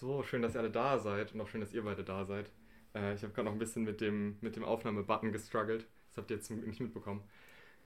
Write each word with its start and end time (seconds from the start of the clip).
So, 0.00 0.22
schön, 0.22 0.40
dass 0.40 0.54
ihr 0.54 0.60
alle 0.60 0.70
da 0.70 0.98
seid 0.98 1.34
und 1.34 1.42
auch 1.42 1.48
schön, 1.48 1.60
dass 1.60 1.74
ihr 1.74 1.84
beide 1.84 2.02
da 2.02 2.24
seid. 2.24 2.50
Äh, 2.94 3.14
ich 3.16 3.22
habe 3.22 3.34
gerade 3.34 3.44
noch 3.44 3.52
ein 3.52 3.58
bisschen 3.58 3.84
mit 3.84 4.00
dem, 4.00 4.38
mit 4.40 4.56
dem 4.56 4.64
Aufnahmebutton 4.64 5.30
gestruggelt. 5.30 5.86
Das 6.08 6.16
habt 6.16 6.30
ihr 6.30 6.38
jetzt 6.38 6.50
nicht 6.50 6.80
mitbekommen. 6.80 7.22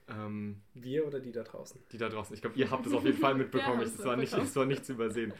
Ähm, 0.07 0.63
Wir 0.75 1.09
oder 1.09 1.19
die 1.19 1.33
da 1.33 1.43
draußen? 1.43 1.83
Die 1.91 1.99
da 1.99 2.09
draußen. 2.09 2.33
Ich 2.33 2.41
glaube, 2.41 2.57
ihr 2.57 2.71
habt 2.71 2.87
es 2.87 2.93
auf 2.93 3.05
jeden 3.05 3.19
Fall 3.19 3.35
mitbekommen. 3.35 3.81
ja, 3.81 3.87
es, 3.87 4.05
war 4.05 4.17
nicht, 4.17 4.33
war 4.33 4.65
nicht 4.65 4.87
zu 4.87 4.93
übersehen. 4.93 5.35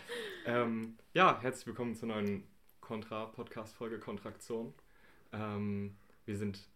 Ähm, 0.47 0.97
ja, 1.13 1.41
herzlich 1.41 1.69
willkommen 1.69 1.95
zur 1.95 2.09
neuen 2.09 2.43
Contra-Podcast-Folge 2.81 4.01
Kontraktion. 4.01 4.75
Ähm, 5.33 5.95
wir 6.25 6.37
sind 6.37 6.69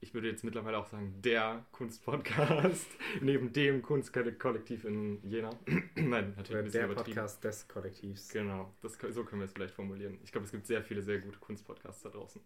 ich 0.00 0.14
würde 0.14 0.28
jetzt 0.28 0.44
mittlerweile 0.44 0.78
auch 0.78 0.86
sagen, 0.86 1.20
der 1.22 1.64
Kunstpodcast 1.72 2.86
neben 3.20 3.52
dem 3.52 3.82
Kunstkollektiv 3.82 4.84
in 4.84 5.20
Jena. 5.28 5.50
Nein, 5.96 6.34
natürlich 6.36 6.74
Oder 6.74 6.86
der 6.86 6.94
Podcast 6.94 7.42
des 7.42 7.66
Kollektivs. 7.66 8.28
Genau, 8.28 8.72
das, 8.80 8.96
so 9.10 9.24
können 9.24 9.40
wir 9.40 9.46
es 9.46 9.52
vielleicht 9.52 9.74
formulieren. 9.74 10.18
Ich 10.22 10.32
glaube, 10.32 10.44
es 10.44 10.52
gibt 10.52 10.66
sehr 10.66 10.82
viele 10.82 11.02
sehr 11.02 11.18
gute 11.18 11.38
Kunstpodcasts 11.38 12.02
da 12.02 12.10
draußen. 12.10 12.40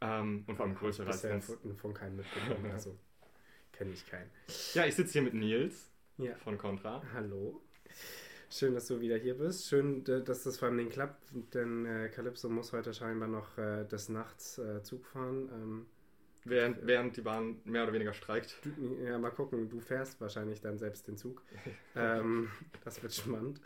Ähm, 0.00 0.44
und 0.46 0.56
vor 0.56 0.66
allem 0.66 0.74
größere 0.74 1.06
als 1.06 1.24
uns. 1.24 1.46
Von, 1.46 1.76
von 1.76 1.94
keinem 1.94 2.16
mitbekommen, 2.16 2.70
also 2.72 2.96
kenne 3.72 3.92
ich 3.92 4.06
keinen. 4.06 4.30
Ja, 4.74 4.86
ich 4.86 4.94
sitze 4.94 5.12
hier 5.12 5.22
mit 5.22 5.34
Nils 5.34 5.90
ja. 6.16 6.34
von 6.36 6.56
Contra. 6.58 7.02
Hallo. 7.12 7.60
Schön, 8.50 8.74
dass 8.74 8.86
du 8.86 9.00
wieder 9.00 9.16
hier 9.16 9.34
bist. 9.34 9.68
Schön, 9.68 10.04
dass 10.04 10.42
das 10.42 10.58
vor 10.58 10.68
allem 10.68 10.90
klappt, 10.90 11.22
denn 11.54 11.86
äh, 11.86 12.08
Calypso 12.10 12.50
muss 12.50 12.72
heute 12.72 12.92
scheinbar 12.92 13.28
noch 13.28 13.56
äh, 13.56 13.84
des 13.84 14.08
Nachts 14.08 14.58
äh, 14.58 14.82
Zug 14.82 15.06
fahren. 15.06 15.48
Ähm, 15.54 15.86
Während, 16.44 16.84
während 16.84 17.16
die 17.16 17.20
Bahn 17.20 17.60
mehr 17.64 17.84
oder 17.84 17.92
weniger 17.92 18.12
streikt. 18.12 18.56
Du, 18.64 18.96
ja, 19.04 19.16
mal 19.18 19.30
gucken. 19.30 19.68
Du 19.68 19.78
fährst 19.78 20.20
wahrscheinlich 20.20 20.60
dann 20.60 20.76
selbst 20.76 21.06
den 21.06 21.16
Zug. 21.16 21.42
ähm, 21.96 22.50
das 22.84 23.00
wird 23.00 23.14
spannend. 23.14 23.60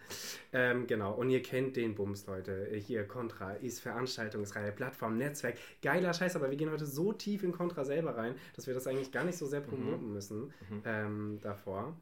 Ähm, 0.53 0.87
genau. 0.87 1.15
Und 1.15 1.31
ihr 1.31 1.43
kennt 1.43 1.77
den 1.77 1.95
Bums, 1.95 2.27
Leute. 2.27 2.69
Hier, 2.75 3.09
Contra 3.09 3.53
ist 3.53 3.81
Veranstaltungsreihe, 3.81 4.73
Plattform, 4.73 5.17
Netzwerk. 5.17 5.57
Geiler 5.81 6.12
Scheiß, 6.12 6.37
aber 6.37 6.50
wir 6.50 6.56
gehen 6.59 6.70
heute 6.70 6.84
so 6.84 7.15
tief 7.15 7.42
in 7.42 7.53
Contra 7.53 7.84
selber 7.84 8.17
rein, 8.17 8.34
dass 8.55 8.67
wir 8.67 8.75
das 8.75 8.87
eigentlich 8.87 9.11
gar 9.11 9.25
nicht 9.25 9.39
so 9.39 9.47
sehr 9.47 9.62
promoten 9.62 10.09
mhm. 10.09 10.12
müssen 10.12 10.43
mhm. 10.69 10.83
ähm, 10.84 11.39
davor. 11.41 11.97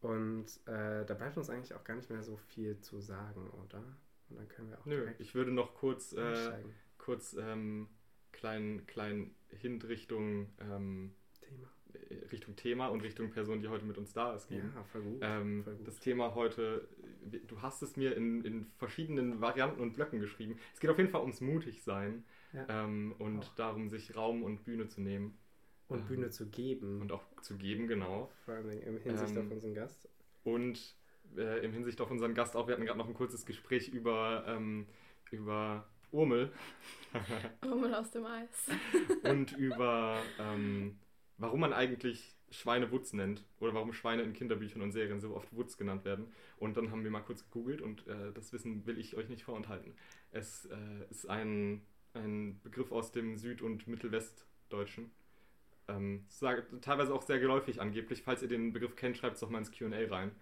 Und 0.00 0.46
äh, 0.66 1.04
da 1.04 1.14
bleibt 1.14 1.36
uns 1.36 1.50
eigentlich 1.50 1.74
auch 1.74 1.84
gar 1.84 1.96
nicht 1.96 2.08
mehr 2.08 2.22
so 2.22 2.36
viel 2.36 2.78
zu 2.80 3.00
sagen, 3.00 3.50
oder? 3.50 3.82
Und 4.30 4.38
dann 4.38 4.48
können 4.48 4.70
wir 4.70 4.78
auch. 4.78 4.86
Nö, 4.86 5.08
ich 5.18 5.34
würde 5.34 5.50
noch 5.50 5.74
kurz, 5.74 6.12
äh, 6.12 6.52
kurz 6.98 7.36
ähm, 7.38 7.88
kleinen, 8.40 8.86
kleinen 8.86 9.34
Hint 9.60 9.86
Richtung 9.88 10.48
ähm, 10.60 11.12
Thema. 11.40 11.68
Äh, 11.92 12.26
Richtung 12.32 12.56
Thema 12.56 12.88
und 12.88 13.02
Richtung 13.02 13.30
Person, 13.30 13.60
die 13.60 13.68
heute 13.68 13.84
mit 13.84 13.98
uns 13.98 14.12
da 14.12 14.34
ist, 14.34 14.48
geben. 14.48 14.72
Ja, 14.74 14.82
voll 14.84 15.02
gut, 15.02 15.18
ähm, 15.20 15.62
voll 15.62 15.74
gut. 15.76 15.86
Das 15.86 16.00
Thema 16.00 16.34
heute, 16.34 16.88
du 17.46 17.60
hast 17.60 17.82
es 17.82 17.96
mir 17.96 18.16
in, 18.16 18.42
in 18.44 18.66
verschiedenen 18.78 19.40
Varianten 19.40 19.80
und 19.80 19.92
Blöcken 19.92 20.20
geschrieben. 20.20 20.56
Es 20.72 20.80
geht 20.80 20.90
auf 20.90 20.98
jeden 20.98 21.10
Fall 21.10 21.20
ums 21.20 21.40
Mutigsein 21.40 22.24
ja. 22.52 22.84
ähm, 22.84 23.14
und 23.18 23.44
auch. 23.44 23.54
darum, 23.56 23.90
sich 23.90 24.16
Raum 24.16 24.42
und 24.42 24.64
Bühne 24.64 24.88
zu 24.88 25.02
nehmen. 25.02 25.36
Und 25.88 26.00
ähm, 26.00 26.06
Bühne 26.06 26.30
zu 26.30 26.48
geben. 26.48 27.02
Und 27.02 27.12
auch 27.12 27.24
zu 27.42 27.58
geben, 27.58 27.88
genau. 27.88 28.30
Vor 28.44 28.54
allem 28.54 28.70
im 28.70 28.98
Hinsicht 28.98 29.36
auf 29.36 29.44
ähm, 29.44 29.52
unseren 29.52 29.74
Gast. 29.74 30.08
Und 30.44 30.96
äh, 31.36 31.64
im 31.64 31.72
Hinsicht 31.72 32.00
auf 32.00 32.10
unseren 32.10 32.34
Gast 32.34 32.56
auch, 32.56 32.66
wir 32.68 32.74
hatten 32.74 32.86
gerade 32.86 32.98
noch 32.98 33.08
ein 33.08 33.14
kurzes 33.14 33.44
Gespräch 33.44 33.88
über, 33.88 34.44
ähm, 34.46 34.86
über 35.30 35.86
Urmel. 36.12 36.52
Urmel 37.64 37.94
aus 37.94 38.10
dem 38.10 38.24
Eis. 38.24 38.68
und 39.24 39.56
über, 39.56 40.22
ähm, 40.38 40.98
warum 41.38 41.60
man 41.60 41.72
eigentlich 41.72 42.36
Schweine 42.50 42.90
Wutz 42.90 43.12
nennt 43.12 43.44
oder 43.60 43.74
warum 43.74 43.92
Schweine 43.92 44.22
in 44.22 44.32
Kinderbüchern 44.32 44.82
und 44.82 44.92
Serien 44.92 45.20
so 45.20 45.34
oft 45.34 45.54
Wutz 45.54 45.76
genannt 45.76 46.04
werden. 46.04 46.32
Und 46.58 46.76
dann 46.76 46.90
haben 46.90 47.04
wir 47.04 47.10
mal 47.10 47.20
kurz 47.20 47.44
gegoogelt 47.44 47.80
und 47.80 48.06
äh, 48.06 48.32
das 48.34 48.52
Wissen 48.52 48.86
will 48.86 48.98
ich 48.98 49.16
euch 49.16 49.28
nicht 49.28 49.44
vorenthalten. 49.44 49.94
Es 50.32 50.66
äh, 50.66 51.10
ist 51.10 51.28
ein, 51.28 51.82
ein 52.14 52.60
Begriff 52.62 52.90
aus 52.92 53.12
dem 53.12 53.36
Süd- 53.36 53.62
und 53.62 53.86
Mittelwestdeutschen. 53.86 55.10
Ähm, 55.88 56.26
teilweise 56.82 57.14
auch 57.14 57.22
sehr 57.22 57.38
geläufig 57.38 57.80
angeblich. 57.80 58.22
Falls 58.22 58.42
ihr 58.42 58.48
den 58.48 58.72
Begriff 58.72 58.96
kennt, 58.96 59.16
schreibt 59.16 59.34
es 59.34 59.40
doch 59.40 59.50
mal 59.50 59.58
ins 59.58 59.72
QA 59.72 59.88
rein. 60.08 60.32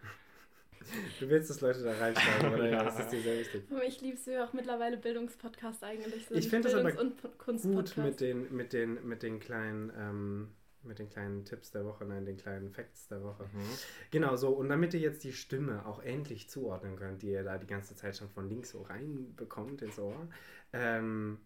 Du 1.21 1.29
willst, 1.29 1.51
dass 1.51 1.61
Leute 1.61 1.83
da 1.83 1.93
reinschreiben, 1.93 2.55
oder? 2.55 2.69
ja, 2.69 2.85
das 2.85 3.01
ist 3.01 3.11
dir 3.11 3.21
sehr 3.21 3.39
wichtig. 3.39 3.63
Ich 3.87 4.01
liebe 4.01 4.17
es 4.17 4.27
ja 4.27 4.45
auch 4.45 4.53
mittlerweile 4.53 4.97
Bildungspodcasts 4.97 5.83
eigentlich. 5.83 6.27
Sind. 6.27 6.37
Ich 6.37 6.49
finde 6.49 6.69
das 6.69 6.79
aber 6.79 6.93
gut 6.93 7.97
mit 7.97 8.21
den, 8.21 8.55
mit 8.55 8.73
den, 8.73 9.07
mit 9.07 9.23
den 9.23 9.41
kleinen... 9.41 9.93
Ähm, 9.97 10.49
mit 10.85 10.99
den 10.99 11.09
kleinen 11.11 11.45
Tipps 11.45 11.71
der 11.71 11.85
Woche, 11.85 12.05
nein, 12.05 12.25
den 12.25 12.37
kleinen 12.37 12.71
Facts 12.71 13.09
der 13.09 13.23
Woche. 13.23 13.45
Mhm. 13.53 13.79
Genau 14.11 14.37
so, 14.37 14.51
und 14.51 14.69
damit 14.69 14.95
ihr 14.95 15.01
jetzt 15.01 15.25
die 15.25 15.33
Stimme 15.33 15.85
auch 15.87 16.03
endlich 16.03 16.49
zuordnen 16.49 16.97
könnt, 16.97 17.23
die 17.23 17.31
ihr 17.31 17.43
da 17.43 17.59
die 17.59 17.67
ganze 17.67 17.95
Zeit 17.95 18.17
schon 18.17 18.31
von 18.31 18.49
links 18.49 18.71
so 18.71 18.83
reinbekommt 18.83 19.83
ins 19.83 19.99
Ohr, 19.99 20.29
ähm, 20.73 21.39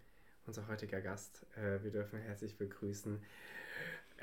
unser 0.47 0.69
heutiger 0.69 1.00
Gast, 1.00 1.47
äh, 1.56 1.82
wir 1.82 1.91
dürfen 1.91 2.19
herzlich 2.19 2.56
begrüßen 2.56 3.20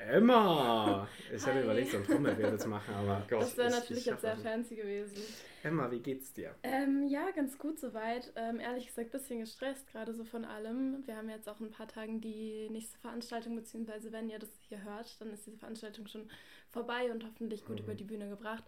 Emma! 0.08 1.08
Ich 1.32 1.46
hatte 1.46 1.62
überlegt, 1.62 1.92
so 1.92 1.98
ein 1.98 2.04
Trommelwirbel 2.04 2.58
zu 2.58 2.68
machen, 2.68 2.92
aber. 2.92 3.24
Gott, 3.28 3.42
das 3.42 3.56
wäre 3.56 3.70
natürlich 3.70 4.04
jetzt 4.04 4.22
sehr 4.22 4.36
fancy 4.36 4.74
gewesen. 4.74 5.22
Emma, 5.62 5.88
wie 5.90 6.00
geht's 6.00 6.32
dir? 6.32 6.54
Ähm, 6.64 7.06
ja, 7.06 7.30
ganz 7.30 7.56
gut 7.56 7.78
soweit. 7.78 8.32
Ähm, 8.34 8.58
ehrlich 8.58 8.86
gesagt, 8.86 9.08
ein 9.08 9.12
bisschen 9.12 9.40
gestresst, 9.40 9.86
gerade 9.92 10.12
so 10.12 10.24
von 10.24 10.44
allem. 10.44 11.06
Wir 11.06 11.16
haben 11.16 11.28
jetzt 11.28 11.48
auch 11.48 11.60
ein 11.60 11.70
paar 11.70 11.86
Tagen 11.86 12.20
die 12.20 12.68
nächste 12.70 12.98
Veranstaltung, 12.98 13.54
beziehungsweise 13.54 14.10
wenn 14.10 14.28
ihr 14.28 14.40
das 14.40 14.48
hier 14.68 14.82
hört, 14.82 15.20
dann 15.20 15.30
ist 15.32 15.46
diese 15.46 15.58
Veranstaltung 15.58 16.08
schon 16.08 16.28
vorbei 16.70 17.12
und 17.12 17.24
hoffentlich 17.24 17.64
gut 17.64 17.78
mhm. 17.78 17.84
über 17.84 17.94
die 17.94 18.04
Bühne 18.04 18.28
gebracht. 18.28 18.64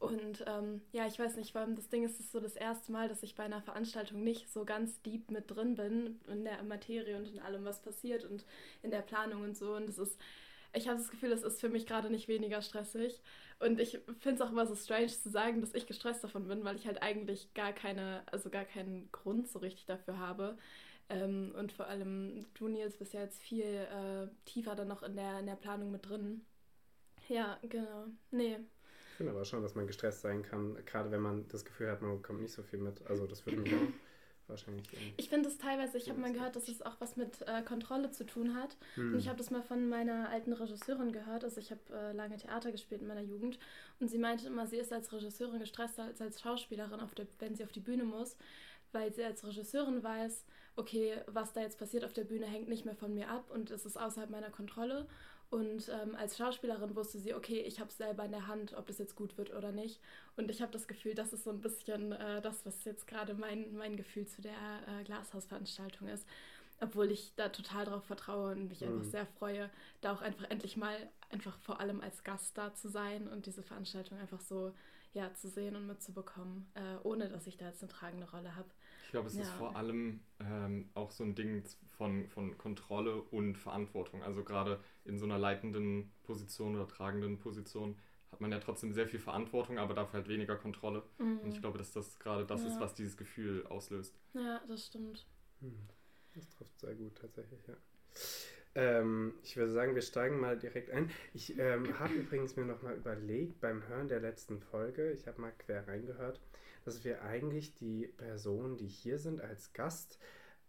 Und 0.00 0.44
ähm, 0.46 0.80
ja, 0.92 1.06
ich 1.06 1.18
weiß 1.18 1.36
nicht, 1.36 1.52
vor 1.52 1.60
allem 1.60 1.76
das 1.76 1.90
Ding 1.90 2.04
ist, 2.04 2.14
es 2.14 2.20
ist 2.20 2.32
so 2.32 2.40
das 2.40 2.56
erste 2.56 2.90
Mal, 2.90 3.08
dass 3.08 3.22
ich 3.22 3.34
bei 3.34 3.44
einer 3.44 3.60
Veranstaltung 3.60 4.24
nicht 4.24 4.50
so 4.50 4.64
ganz 4.64 5.00
deep 5.02 5.30
mit 5.30 5.50
drin 5.50 5.74
bin 5.74 6.18
in 6.26 6.42
der 6.42 6.62
Materie 6.62 7.16
und 7.18 7.30
in 7.30 7.38
allem, 7.38 7.66
was 7.66 7.82
passiert 7.82 8.24
und 8.24 8.46
in 8.82 8.90
der 8.90 9.02
Planung 9.02 9.42
und 9.42 9.56
so. 9.58 9.76
Und 9.76 9.86
das 9.88 9.98
ist 9.98 10.18
ich 10.72 10.88
habe 10.88 10.98
das 10.98 11.10
Gefühl, 11.10 11.32
es 11.32 11.42
ist 11.42 11.60
für 11.60 11.68
mich 11.68 11.86
gerade 11.86 12.10
nicht 12.10 12.28
weniger 12.28 12.62
stressig. 12.62 13.20
Und 13.58 13.80
ich 13.80 14.00
finde 14.20 14.36
es 14.36 14.40
auch 14.40 14.50
immer 14.50 14.66
so 14.66 14.74
strange 14.74 15.08
zu 15.08 15.28
sagen, 15.28 15.60
dass 15.60 15.74
ich 15.74 15.86
gestresst 15.86 16.24
davon 16.24 16.48
bin, 16.48 16.64
weil 16.64 16.76
ich 16.76 16.86
halt 16.86 17.02
eigentlich 17.02 17.52
gar 17.54 17.72
keine, 17.72 18.22
also 18.26 18.50
gar 18.50 18.64
keinen 18.64 19.10
Grund 19.12 19.48
so 19.48 19.58
richtig 19.58 19.86
dafür 19.86 20.18
habe. 20.18 20.56
Ähm, 21.08 21.52
und 21.58 21.72
vor 21.72 21.86
allem 21.86 22.46
du, 22.54 22.68
Nils, 22.68 22.96
bist 22.96 23.12
ja 23.12 23.20
jetzt 23.20 23.40
viel 23.40 23.64
äh, 23.64 24.28
tiefer 24.44 24.74
dann 24.76 24.88
noch 24.88 25.02
in 25.02 25.16
der, 25.16 25.40
in 25.40 25.46
der 25.46 25.56
Planung 25.56 25.90
mit 25.90 26.08
drin. 26.08 26.46
Ja, 27.28 27.58
genau. 27.62 28.06
Nee. 28.30 28.58
Ich 29.10 29.16
finde 29.16 29.32
aber 29.32 29.44
schon, 29.44 29.62
dass 29.62 29.74
man 29.74 29.86
gestresst 29.86 30.22
sein 30.22 30.42
kann, 30.42 30.78
gerade 30.86 31.10
wenn 31.10 31.20
man 31.20 31.46
das 31.48 31.64
Gefühl 31.64 31.90
hat, 31.90 32.00
man 32.00 32.16
bekommt 32.16 32.40
nicht 32.40 32.52
so 32.52 32.62
viel 32.62 32.78
mit. 32.78 33.06
Also 33.06 33.26
das 33.26 33.44
würde 33.44 33.58
mich 33.58 33.74
auch 33.74 33.88
wahrscheinlich. 34.50 34.86
Ich 35.16 35.28
finde 35.28 35.48
es 35.48 35.58
teilweise, 35.58 35.98
ich 35.98 36.08
habe 36.08 36.20
mal 36.20 36.32
gehört, 36.32 36.56
dass 36.56 36.68
es 36.68 36.82
auch 36.82 36.96
was 37.00 37.16
mit 37.16 37.42
äh, 37.46 37.62
Kontrolle 37.62 38.10
zu 38.10 38.24
tun 38.24 38.54
hat. 38.54 38.76
Hm. 38.94 39.14
Und 39.14 39.18
ich 39.18 39.28
habe 39.28 39.38
das 39.38 39.50
mal 39.50 39.62
von 39.62 39.88
meiner 39.88 40.28
alten 40.28 40.52
Regisseurin 40.52 41.12
gehört. 41.12 41.44
Also 41.44 41.60
ich 41.60 41.70
habe 41.70 41.80
äh, 41.92 42.12
lange 42.12 42.36
Theater 42.36 42.72
gespielt 42.72 43.02
in 43.02 43.08
meiner 43.08 43.22
Jugend. 43.22 43.58
Und 43.98 44.08
sie 44.08 44.18
meinte 44.18 44.46
immer, 44.46 44.66
sie 44.66 44.76
ist 44.76 44.92
als 44.92 45.12
Regisseurin 45.12 45.58
gestresster 45.58 46.04
als 46.04 46.20
als 46.20 46.40
Schauspielerin, 46.40 47.00
der, 47.16 47.26
wenn 47.38 47.54
sie 47.54 47.64
auf 47.64 47.72
die 47.72 47.80
Bühne 47.80 48.04
muss. 48.04 48.36
Weil 48.92 49.14
sie 49.14 49.24
als 49.24 49.44
Regisseurin 49.46 50.02
weiß, 50.02 50.44
okay, 50.76 51.20
was 51.26 51.52
da 51.52 51.60
jetzt 51.60 51.78
passiert 51.78 52.04
auf 52.04 52.12
der 52.12 52.24
Bühne 52.24 52.46
hängt 52.46 52.68
nicht 52.68 52.84
mehr 52.84 52.94
von 52.94 53.14
mir 53.14 53.28
ab 53.28 53.50
und 53.50 53.70
es 53.70 53.86
ist 53.86 53.96
außerhalb 53.96 54.30
meiner 54.30 54.50
Kontrolle. 54.50 55.06
Und 55.50 55.88
ähm, 55.88 56.14
als 56.14 56.38
Schauspielerin 56.38 56.94
wusste 56.94 57.18
sie, 57.18 57.34
okay, 57.34 57.60
ich 57.60 57.80
habe 57.80 57.90
es 57.90 57.96
selber 57.96 58.24
in 58.24 58.30
der 58.30 58.46
Hand, 58.46 58.74
ob 58.74 58.86
das 58.86 58.98
jetzt 58.98 59.16
gut 59.16 59.36
wird 59.36 59.52
oder 59.52 59.72
nicht. 59.72 60.00
Und 60.36 60.48
ich 60.48 60.62
habe 60.62 60.70
das 60.70 60.86
Gefühl, 60.86 61.14
das 61.14 61.32
ist 61.32 61.42
so 61.42 61.50
ein 61.50 61.60
bisschen 61.60 62.12
äh, 62.12 62.40
das, 62.40 62.64
was 62.64 62.84
jetzt 62.84 63.08
gerade 63.08 63.34
mein, 63.34 63.74
mein 63.74 63.96
Gefühl 63.96 64.26
zu 64.26 64.42
der 64.42 64.52
äh, 64.52 65.02
Glashausveranstaltung 65.02 66.06
ist. 66.06 66.24
Obwohl 66.80 67.10
ich 67.10 67.34
da 67.34 67.48
total 67.48 67.84
drauf 67.84 68.04
vertraue 68.04 68.52
und 68.52 68.68
mich 68.68 68.80
mhm. 68.80 68.88
einfach 68.88 69.10
sehr 69.10 69.26
freue, 69.26 69.70
da 70.02 70.12
auch 70.12 70.22
einfach 70.22 70.48
endlich 70.50 70.76
mal 70.76 70.96
einfach 71.30 71.58
vor 71.58 71.80
allem 71.80 72.00
als 72.00 72.22
Gast 72.22 72.56
da 72.56 72.72
zu 72.72 72.88
sein 72.88 73.26
und 73.26 73.46
diese 73.46 73.64
Veranstaltung 73.64 74.18
einfach 74.18 74.40
so 74.40 74.72
ja, 75.12 75.34
zu 75.34 75.48
sehen 75.48 75.74
und 75.74 75.88
mitzubekommen, 75.88 76.70
äh, 76.74 76.96
ohne 77.02 77.28
dass 77.28 77.48
ich 77.48 77.56
da 77.56 77.66
jetzt 77.66 77.82
eine 77.82 77.90
tragende 77.90 78.30
Rolle 78.30 78.54
habe. 78.54 78.70
Ich 79.10 79.12
glaube, 79.12 79.26
es 79.26 79.34
ja. 79.34 79.42
ist 79.42 79.50
vor 79.50 79.74
allem 79.74 80.20
ähm, 80.38 80.88
auch 80.94 81.10
so 81.10 81.24
ein 81.24 81.34
Ding 81.34 81.64
von, 81.98 82.28
von 82.28 82.56
Kontrolle 82.56 83.20
und 83.20 83.58
Verantwortung. 83.58 84.22
Also 84.22 84.44
gerade 84.44 84.78
in 85.04 85.18
so 85.18 85.24
einer 85.24 85.36
leitenden 85.36 86.12
Position 86.22 86.76
oder 86.76 86.86
tragenden 86.86 87.36
Position 87.36 87.98
hat 88.30 88.40
man 88.40 88.52
ja 88.52 88.60
trotzdem 88.60 88.92
sehr 88.92 89.08
viel 89.08 89.18
Verantwortung, 89.18 89.78
aber 89.78 89.94
dafür 89.94 90.20
halt 90.20 90.28
weniger 90.28 90.54
Kontrolle. 90.54 91.02
Mhm. 91.18 91.40
Und 91.40 91.52
ich 91.52 91.60
glaube, 91.60 91.76
dass 91.76 91.92
das 91.92 92.20
gerade 92.20 92.46
das 92.46 92.62
ja. 92.62 92.68
ist, 92.68 92.78
was 92.78 92.94
dieses 92.94 93.16
Gefühl 93.16 93.66
auslöst. 93.66 94.16
Ja, 94.32 94.62
das 94.68 94.86
stimmt. 94.86 95.26
Hm. 95.60 95.88
Das 96.36 96.48
trifft 96.48 96.78
sehr 96.78 96.94
gut 96.94 97.16
tatsächlich, 97.16 97.66
ja. 97.66 97.74
Ähm, 98.76 99.34
ich 99.42 99.56
würde 99.56 99.72
sagen, 99.72 99.96
wir 99.96 100.02
steigen 100.02 100.38
mal 100.38 100.56
direkt 100.56 100.92
ein. 100.92 101.10
Ich 101.34 101.58
ähm, 101.58 101.98
habe 101.98 102.14
übrigens 102.14 102.54
mir 102.54 102.64
nochmal 102.64 102.94
überlegt 102.94 103.60
beim 103.60 103.82
Hören 103.88 104.06
der 104.06 104.20
letzten 104.20 104.60
Folge, 104.60 105.10
ich 105.10 105.26
habe 105.26 105.40
mal 105.40 105.52
quer 105.58 105.88
reingehört, 105.88 106.40
dass 106.84 107.04
wir 107.04 107.22
eigentlich 107.22 107.74
die 107.74 108.06
Personen, 108.06 108.76
die 108.76 108.88
hier 108.88 109.18
sind 109.18 109.40
als 109.40 109.72
Gast, 109.72 110.18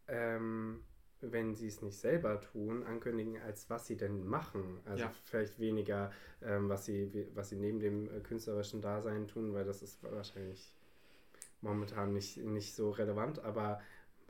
ähm, 0.07 0.83
wenn 1.21 1.53
sie 1.55 1.67
es 1.67 1.81
nicht 1.81 1.97
selber 1.97 2.41
tun, 2.41 2.83
ankündigen, 2.83 3.39
als 3.41 3.69
was 3.69 3.85
sie 3.85 3.95
denn 3.95 4.25
machen. 4.25 4.79
Also 4.85 5.03
ja. 5.03 5.13
vielleicht 5.25 5.59
weniger, 5.59 6.11
ähm, 6.41 6.67
was, 6.69 6.85
sie, 6.85 7.27
was 7.35 7.49
sie 7.49 7.57
neben 7.57 7.79
dem 7.79 8.07
äh, 8.07 8.19
künstlerischen 8.21 8.81
Dasein 8.81 9.27
tun, 9.27 9.53
weil 9.53 9.65
das 9.65 9.81
ist 9.81 10.01
wahrscheinlich 10.03 10.73
momentan 11.61 12.13
nicht, 12.13 12.37
nicht 12.37 12.73
so 12.73 12.89
relevant, 12.89 13.39
aber 13.43 13.79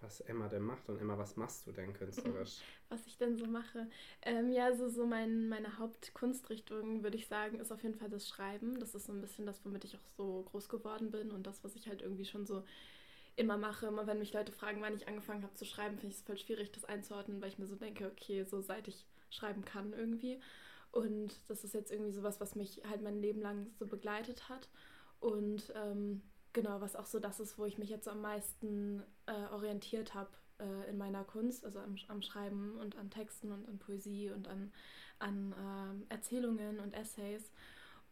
was 0.01 0.21
Emma 0.21 0.47
denn 0.47 0.63
macht 0.63 0.89
und 0.89 0.99
Emma, 0.99 1.17
was 1.17 1.37
machst 1.37 1.67
du 1.67 1.71
denn 1.71 1.93
künstlerisch? 1.93 2.59
Was 2.89 3.07
ich 3.07 3.17
denn 3.17 3.37
so 3.37 3.45
mache? 3.45 3.87
Ähm, 4.21 4.51
ja, 4.51 4.65
also 4.65 4.89
so 4.89 5.05
mein, 5.05 5.47
meine 5.47 5.77
Hauptkunstrichtung, 5.77 7.03
würde 7.03 7.15
ich 7.15 7.27
sagen, 7.27 7.59
ist 7.59 7.71
auf 7.71 7.81
jeden 7.83 7.95
Fall 7.95 8.09
das 8.09 8.27
Schreiben. 8.27 8.79
Das 8.81 8.95
ist 8.95 9.05
so 9.05 9.13
ein 9.13 9.21
bisschen 9.21 9.45
das, 9.45 9.63
womit 9.63 9.85
ich 9.85 9.95
auch 9.95 10.05
so 10.17 10.43
groß 10.51 10.67
geworden 10.67 11.09
bin 11.09 11.31
und 11.31 11.47
das, 11.47 11.63
was 11.63 11.75
ich 11.75 11.87
halt 11.87 12.01
irgendwie 12.01 12.25
schon 12.25 12.45
so 12.45 12.63
immer 13.37 13.57
mache. 13.57 13.87
Immer 13.87 14.07
wenn 14.07 14.19
mich 14.19 14.33
Leute 14.33 14.51
fragen, 14.51 14.81
wann 14.81 14.95
ich 14.95 15.07
angefangen 15.07 15.43
habe 15.43 15.53
zu 15.53 15.63
schreiben, 15.63 15.97
finde 15.97 16.13
ich 16.13 16.19
es 16.19 16.25
voll 16.25 16.37
schwierig, 16.37 16.71
das 16.73 16.83
einzuordnen, 16.83 17.41
weil 17.41 17.49
ich 17.49 17.59
mir 17.59 17.67
so 17.67 17.75
denke, 17.75 18.07
okay, 18.11 18.43
so 18.43 18.59
seit 18.59 18.89
ich 18.89 19.05
schreiben 19.29 19.63
kann 19.63 19.93
irgendwie. 19.93 20.41
Und 20.91 21.39
das 21.47 21.63
ist 21.63 21.73
jetzt 21.73 21.91
irgendwie 21.91 22.11
sowas, 22.11 22.41
was 22.41 22.55
mich 22.55 22.81
halt 22.89 23.01
mein 23.01 23.21
Leben 23.21 23.41
lang 23.41 23.67
so 23.79 23.87
begleitet 23.87 24.49
hat. 24.49 24.67
Und 25.21 25.71
ähm, 25.75 26.21
genau, 26.53 26.81
was 26.81 26.95
auch 26.95 27.05
so 27.05 27.19
das 27.19 27.39
ist, 27.39 27.57
wo 27.57 27.65
ich 27.65 27.77
mich 27.77 27.89
jetzt 27.89 28.05
so 28.05 28.11
am 28.11 28.21
meisten 28.21 29.03
äh, 29.25 29.53
orientiert 29.53 30.13
habe 30.13 30.29
äh, 30.59 30.89
in 30.89 30.97
meiner 30.97 31.23
Kunst, 31.23 31.65
also 31.65 31.79
am, 31.79 31.95
am, 32.07 32.21
Schreiben 32.21 32.77
und 32.77 32.97
an 32.97 33.09
Texten 33.09 33.51
und 33.51 33.67
an 33.67 33.79
Poesie 33.79 34.31
und 34.31 34.47
an, 34.47 34.71
an 35.19 36.05
äh, 36.09 36.13
Erzählungen 36.13 36.79
und 36.79 36.93
Essays. 36.93 37.51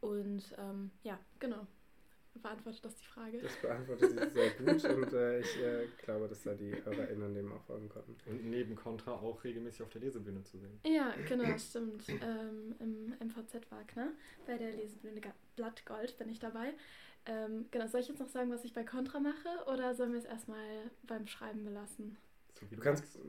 Und 0.02 0.56
ähm, 0.58 0.92
ja, 1.04 1.20
genau. 1.40 1.68
Beantwortet 2.42 2.86
das 2.86 2.96
die 2.96 3.06
Frage? 3.06 3.42
Das 3.42 3.56
beantwortet 3.58 4.12
sie 4.12 4.30
sehr 4.30 4.52
gut 4.52 4.86
und 4.96 5.14
äh, 5.14 5.40
ich 5.40 5.62
äh, 5.62 5.88
glaube, 6.04 6.28
dass 6.28 6.44
da 6.44 6.54
die 6.54 6.72
HörerInnen 6.72 7.34
dem 7.34 7.52
auch 7.52 7.64
folgen 7.64 7.90
konnten. 7.90 8.16
Und 8.28 8.46
neben 8.46 8.76
Contra 8.76 9.14
auch 9.14 9.44
regelmäßig 9.44 9.82
auf 9.82 9.90
der 9.90 10.02
Lesebühne 10.02 10.44
zu 10.44 10.58
sehen. 10.58 10.80
Ja, 10.86 11.14
genau, 11.28 11.58
stimmt. 11.58 12.08
ähm, 12.08 12.76
Im 12.80 13.28
MVZ 13.28 13.70
Wagner, 13.72 14.14
bei 14.46 14.58
der 14.58 14.72
Lesebühne 14.72 15.20
Blattgold 15.56 16.18
bin 16.18 16.30
ich 16.30 16.40
dabei. 16.40 16.74
Ähm, 17.26 17.66
genau, 17.72 17.88
soll 17.88 18.02
ich 18.02 18.08
jetzt 18.08 18.20
noch 18.20 18.30
sagen, 18.30 18.52
was 18.52 18.64
ich 18.64 18.74
bei 18.74 18.84
Contra 18.84 19.20
mache 19.20 19.50
oder 19.72 19.94
sollen 19.96 20.14
wir 20.14 20.20
es 20.20 20.26
erstmal 20.26 20.90
beim 21.04 21.28
Schreiben 21.28 21.64
belassen? 21.64 22.18
So 22.60 22.66
du 22.66 22.78
kannst. 22.78 23.20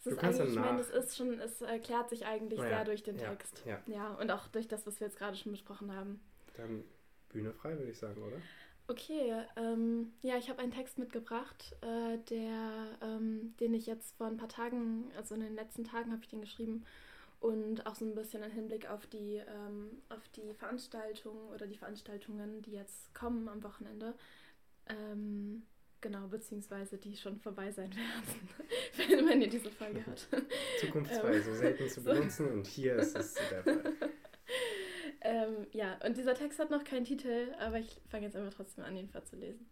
Es 0.00 0.06
ist 0.06 0.18
eigentlich, 0.18 0.50
ich 0.50 0.54
meine, 0.54 0.80
es 0.80 0.90
ist 0.90 1.16
schon, 1.16 1.40
es 1.40 1.60
erklärt 1.60 2.08
sich 2.08 2.24
eigentlich 2.24 2.60
ja, 2.60 2.68
sehr 2.68 2.84
durch 2.84 3.02
den 3.02 3.18
ja, 3.18 3.30
Text. 3.30 3.62
Ja. 3.66 3.82
ja, 3.86 4.14
und 4.14 4.30
auch 4.30 4.46
durch 4.48 4.68
das, 4.68 4.86
was 4.86 5.00
wir 5.00 5.08
jetzt 5.08 5.18
gerade 5.18 5.36
schon 5.36 5.52
besprochen 5.52 5.92
haben. 5.92 6.20
Dann 6.56 6.84
Bühne 7.28 7.52
frei, 7.52 7.76
würde 7.76 7.90
ich 7.90 7.98
sagen, 7.98 8.22
oder? 8.22 8.40
Okay, 8.86 9.44
ähm, 9.56 10.12
ja, 10.22 10.38
ich 10.38 10.48
habe 10.48 10.60
einen 10.60 10.72
Text 10.72 10.98
mitgebracht, 10.98 11.76
äh, 11.82 12.16
der, 12.30 12.96
ähm, 13.02 13.54
den 13.60 13.74
ich 13.74 13.86
jetzt 13.86 14.16
vor 14.16 14.28
ein 14.28 14.38
paar 14.38 14.48
Tagen, 14.48 15.10
also 15.14 15.34
in 15.34 15.42
den 15.42 15.54
letzten 15.54 15.84
Tagen 15.84 16.10
habe 16.10 16.22
ich 16.22 16.28
den 16.28 16.40
geschrieben 16.40 16.86
und 17.40 17.86
auch 17.86 17.94
so 17.94 18.04
ein 18.04 18.14
bisschen 18.14 18.42
im 18.42 18.50
Hinblick 18.50 18.90
auf 18.90 19.06
die, 19.06 19.36
ähm, 19.36 20.02
auf 20.08 20.28
die 20.30 20.52
Veranstaltungen 20.54 21.48
oder 21.50 21.66
die 21.66 21.76
Veranstaltungen, 21.76 22.62
die 22.62 22.72
jetzt 22.72 23.14
kommen 23.14 23.48
am 23.48 23.62
Wochenende. 23.62 24.14
Ähm, 24.86 25.62
genau, 26.00 26.26
beziehungsweise 26.26 26.98
die 26.98 27.16
schon 27.16 27.38
vorbei 27.38 27.70
sein 27.70 27.90
werden, 28.96 29.28
wenn 29.28 29.40
ihr 29.40 29.48
diese 29.48 29.70
Folge 29.70 30.04
hört. 30.04 30.26
Zukunftsweise, 30.80 31.50
ähm, 31.50 31.56
selten 31.56 31.88
zu 31.88 32.02
benutzen 32.04 32.48
so. 32.48 32.52
und 32.52 32.66
hier 32.66 32.96
ist 32.96 33.16
es 33.16 33.34
der 33.34 33.62
Fall. 33.62 33.92
ähm, 35.20 35.66
ja, 35.72 35.96
und 36.04 36.16
dieser 36.16 36.34
Text 36.34 36.58
hat 36.58 36.70
noch 36.70 36.82
keinen 36.82 37.04
Titel, 37.04 37.54
aber 37.60 37.78
ich 37.78 38.00
fange 38.08 38.26
jetzt 38.26 38.34
einfach 38.36 38.54
trotzdem 38.54 38.84
an, 38.84 38.96
ihn 38.96 39.08
vorzulesen. 39.08 39.68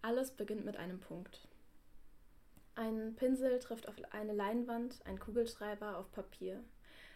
Alles 0.00 0.30
beginnt 0.30 0.64
mit 0.64 0.76
einem 0.76 1.00
Punkt. 1.00 1.48
Ein 2.74 3.14
Pinsel 3.16 3.58
trifft 3.58 3.86
auf 3.86 3.96
eine 4.12 4.32
Leinwand, 4.32 5.04
ein 5.04 5.18
Kugelschreiber 5.18 5.98
auf 5.98 6.10
Papier. 6.10 6.64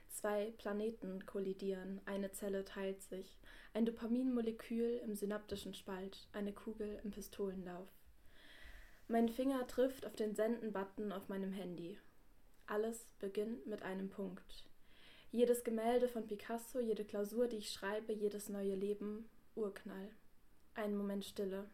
Zwei 0.09 0.53
Planeten 0.59 1.25
kollidieren, 1.25 2.01
eine 2.05 2.31
Zelle 2.31 2.65
teilt 2.65 3.03
sich, 3.03 3.39
ein 3.73 3.87
Dopaminmolekül 3.87 5.01
im 5.05 5.15
synaptischen 5.15 5.75
Spalt, 5.75 6.29
eine 6.33 6.53
Kugel 6.53 7.01
im 7.05 7.11
Pistolenlauf. 7.11 7.89
Mein 9.09 9.29
Finger 9.29 9.67
trifft 9.67 10.05
auf 10.05 10.15
den 10.15 10.35
Senden-Button 10.35 11.13
auf 11.13 11.29
meinem 11.29 11.53
Handy. 11.53 11.99
Alles 12.67 13.15
beginnt 13.19 13.67
mit 13.67 13.83
einem 13.83 14.11
Punkt. 14.11 14.69
Jedes 15.31 15.65
Gemälde 15.65 16.09
von 16.09 16.27
Picasso, 16.27 16.81
jede 16.81 17.05
Klausur, 17.05 17.47
die 17.47 17.59
ich 17.59 17.71
schreibe, 17.71 18.13
jedes 18.13 18.49
neue 18.49 18.75
Leben, 18.75 19.29
Urknall. 19.55 20.11
Ein 20.75 20.97
Moment 20.97 21.25
Stille. 21.25 21.71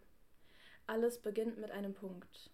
Alles 0.87 1.20
beginnt 1.20 1.58
mit 1.58 1.70
einem 1.70 1.94
Punkt. 1.94 2.51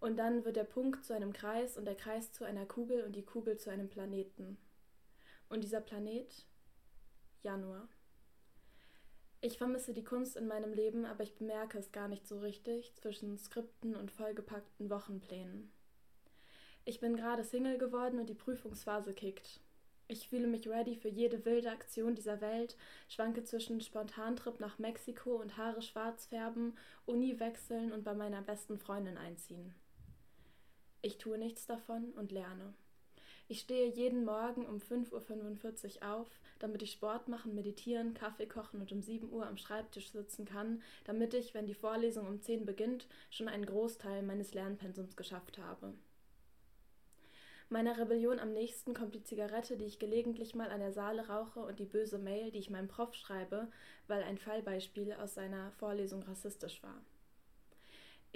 Und 0.00 0.16
dann 0.16 0.44
wird 0.44 0.56
der 0.56 0.64
Punkt 0.64 1.04
zu 1.04 1.12
einem 1.14 1.32
Kreis 1.32 1.76
und 1.76 1.84
der 1.84 1.96
Kreis 1.96 2.32
zu 2.32 2.44
einer 2.44 2.66
Kugel 2.66 3.04
und 3.04 3.16
die 3.16 3.24
Kugel 3.24 3.56
zu 3.56 3.70
einem 3.70 3.88
Planeten. 3.88 4.56
Und 5.48 5.64
dieser 5.64 5.80
Planet? 5.80 6.46
Januar. 7.42 7.88
Ich 9.40 9.56
vermisse 9.56 9.94
die 9.94 10.04
Kunst 10.04 10.36
in 10.36 10.48
meinem 10.48 10.72
Leben, 10.72 11.04
aber 11.04 11.22
ich 11.22 11.36
bemerke 11.36 11.78
es 11.78 11.92
gar 11.92 12.08
nicht 12.08 12.26
so 12.26 12.40
richtig 12.40 12.94
zwischen 12.94 13.38
Skripten 13.38 13.94
und 13.94 14.10
vollgepackten 14.10 14.90
Wochenplänen. 14.90 15.70
Ich 16.84 17.00
bin 17.00 17.16
gerade 17.16 17.44
Single 17.44 17.78
geworden 17.78 18.18
und 18.18 18.28
die 18.28 18.34
Prüfungsphase 18.34 19.14
kickt. 19.14 19.60
Ich 20.08 20.28
fühle 20.28 20.46
mich 20.46 20.66
ready 20.68 20.96
für 20.96 21.10
jede 21.10 21.44
wilde 21.44 21.70
Aktion 21.70 22.14
dieser 22.14 22.40
Welt, 22.40 22.76
schwanke 23.08 23.44
zwischen 23.44 23.80
Spontantrip 23.80 24.58
nach 24.58 24.78
Mexiko 24.78 25.36
und 25.36 25.56
Haare 25.56 25.82
schwarz 25.82 26.26
färben, 26.26 26.76
Uni 27.04 27.38
wechseln 27.38 27.92
und 27.92 28.04
bei 28.04 28.14
meiner 28.14 28.40
besten 28.40 28.78
Freundin 28.78 29.18
einziehen. 29.18 29.74
Ich 31.00 31.18
tue 31.18 31.38
nichts 31.38 31.66
davon 31.66 32.10
und 32.12 32.32
lerne. 32.32 32.74
Ich 33.50 33.60
stehe 33.60 33.88
jeden 33.88 34.24
Morgen 34.24 34.66
um 34.66 34.78
5.45 34.78 36.02
Uhr 36.02 36.14
auf, 36.14 36.28
damit 36.58 36.82
ich 36.82 36.92
Sport 36.92 37.28
machen, 37.28 37.54
meditieren, 37.54 38.12
Kaffee 38.12 38.46
kochen 38.46 38.80
und 38.80 38.92
um 38.92 39.00
7 39.00 39.32
Uhr 39.32 39.46
am 39.46 39.56
Schreibtisch 39.56 40.10
sitzen 40.10 40.44
kann, 40.44 40.82
damit 41.04 41.32
ich, 41.32 41.54
wenn 41.54 41.66
die 41.66 41.74
Vorlesung 41.74 42.26
um 42.26 42.42
10 42.42 42.66
beginnt, 42.66 43.06
schon 43.30 43.48
einen 43.48 43.64
Großteil 43.64 44.22
meines 44.22 44.52
Lernpensums 44.52 45.16
geschafft 45.16 45.56
habe. 45.58 45.94
Meiner 47.70 47.96
Rebellion 47.96 48.38
am 48.38 48.52
nächsten 48.52 48.92
kommt 48.92 49.14
die 49.14 49.22
Zigarette, 49.22 49.76
die 49.76 49.84
ich 49.84 49.98
gelegentlich 49.98 50.54
mal 50.54 50.70
an 50.70 50.80
der 50.80 50.92
Saale 50.92 51.28
rauche 51.28 51.60
und 51.60 51.78
die 51.78 51.84
böse 51.84 52.18
Mail, 52.18 52.50
die 52.50 52.58
ich 52.58 52.70
meinem 52.70 52.88
Prof 52.88 53.14
schreibe, 53.14 53.68
weil 54.08 54.22
ein 54.24 54.38
Fallbeispiel 54.38 55.12
aus 55.12 55.34
seiner 55.34 55.70
Vorlesung 55.72 56.22
rassistisch 56.22 56.82
war. 56.82 57.00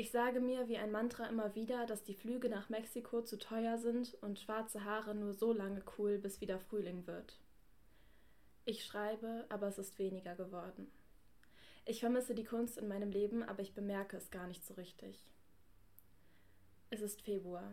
Ich 0.03 0.11
sage 0.11 0.41
mir 0.41 0.67
wie 0.67 0.79
ein 0.79 0.91
Mantra 0.91 1.27
immer 1.27 1.55
wieder, 1.55 1.87
dass 1.87 2.03
die 2.03 2.17
Flüge 2.17 2.49
nach 2.49 2.69
Mexiko 2.69 3.23
zu 3.23 3.39
teuer 3.39 3.79
sind 3.79 4.15
und 4.21 4.41
schwarze 4.41 4.83
Haare 4.83 5.15
nur 5.15 5.33
so 5.33 5.53
lange 5.53 5.81
cool, 5.97 6.19
bis 6.19 6.41
wieder 6.41 6.59
Frühling 6.59 7.07
wird. 7.07 7.39
Ich 8.65 8.85
schreibe, 8.85 9.47
aber 9.49 9.69
es 9.69 9.79
ist 9.79 10.01
weniger 10.01 10.35
geworden. 10.35 10.91
Ich 11.85 12.01
vermisse 12.01 12.35
die 12.35 12.43
Kunst 12.43 12.79
in 12.79 12.89
meinem 12.89 13.13
Leben, 13.13 13.45
aber 13.45 13.63
ich 13.63 13.75
bemerke 13.75 14.17
es 14.17 14.33
gar 14.33 14.49
nicht 14.49 14.67
so 14.67 14.75
richtig. 14.75 15.25
Es 16.91 17.01
ist 17.01 17.23
Februar. 17.23 17.73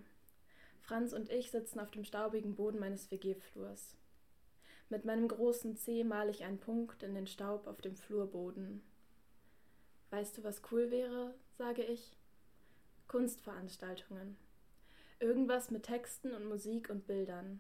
Franz 0.82 1.14
und 1.14 1.32
ich 1.32 1.50
sitzen 1.50 1.80
auf 1.80 1.90
dem 1.90 2.04
staubigen 2.04 2.54
Boden 2.54 2.78
meines 2.78 3.10
WG-Flurs. 3.10 3.98
Mit 4.90 5.04
meinem 5.04 5.30
großen 5.30 5.76
Zeh 5.78 6.04
male 6.04 6.30
ich 6.30 6.44
einen 6.44 6.60
Punkt 6.60 7.02
in 7.02 7.16
den 7.16 7.26
Staub 7.26 7.66
auf 7.66 7.82
dem 7.82 7.96
Flurboden. 7.96 8.84
Weißt 10.12 10.38
du, 10.38 10.44
was 10.44 10.62
cool 10.72 10.92
wäre? 10.92 11.34
sage 11.58 11.84
ich. 11.84 12.19
Kunstveranstaltungen. 13.10 14.38
Irgendwas 15.20 15.72
mit 15.72 15.82
Texten 15.82 16.32
und 16.32 16.46
Musik 16.46 16.92
und 16.92 17.08
Bildern. 17.08 17.60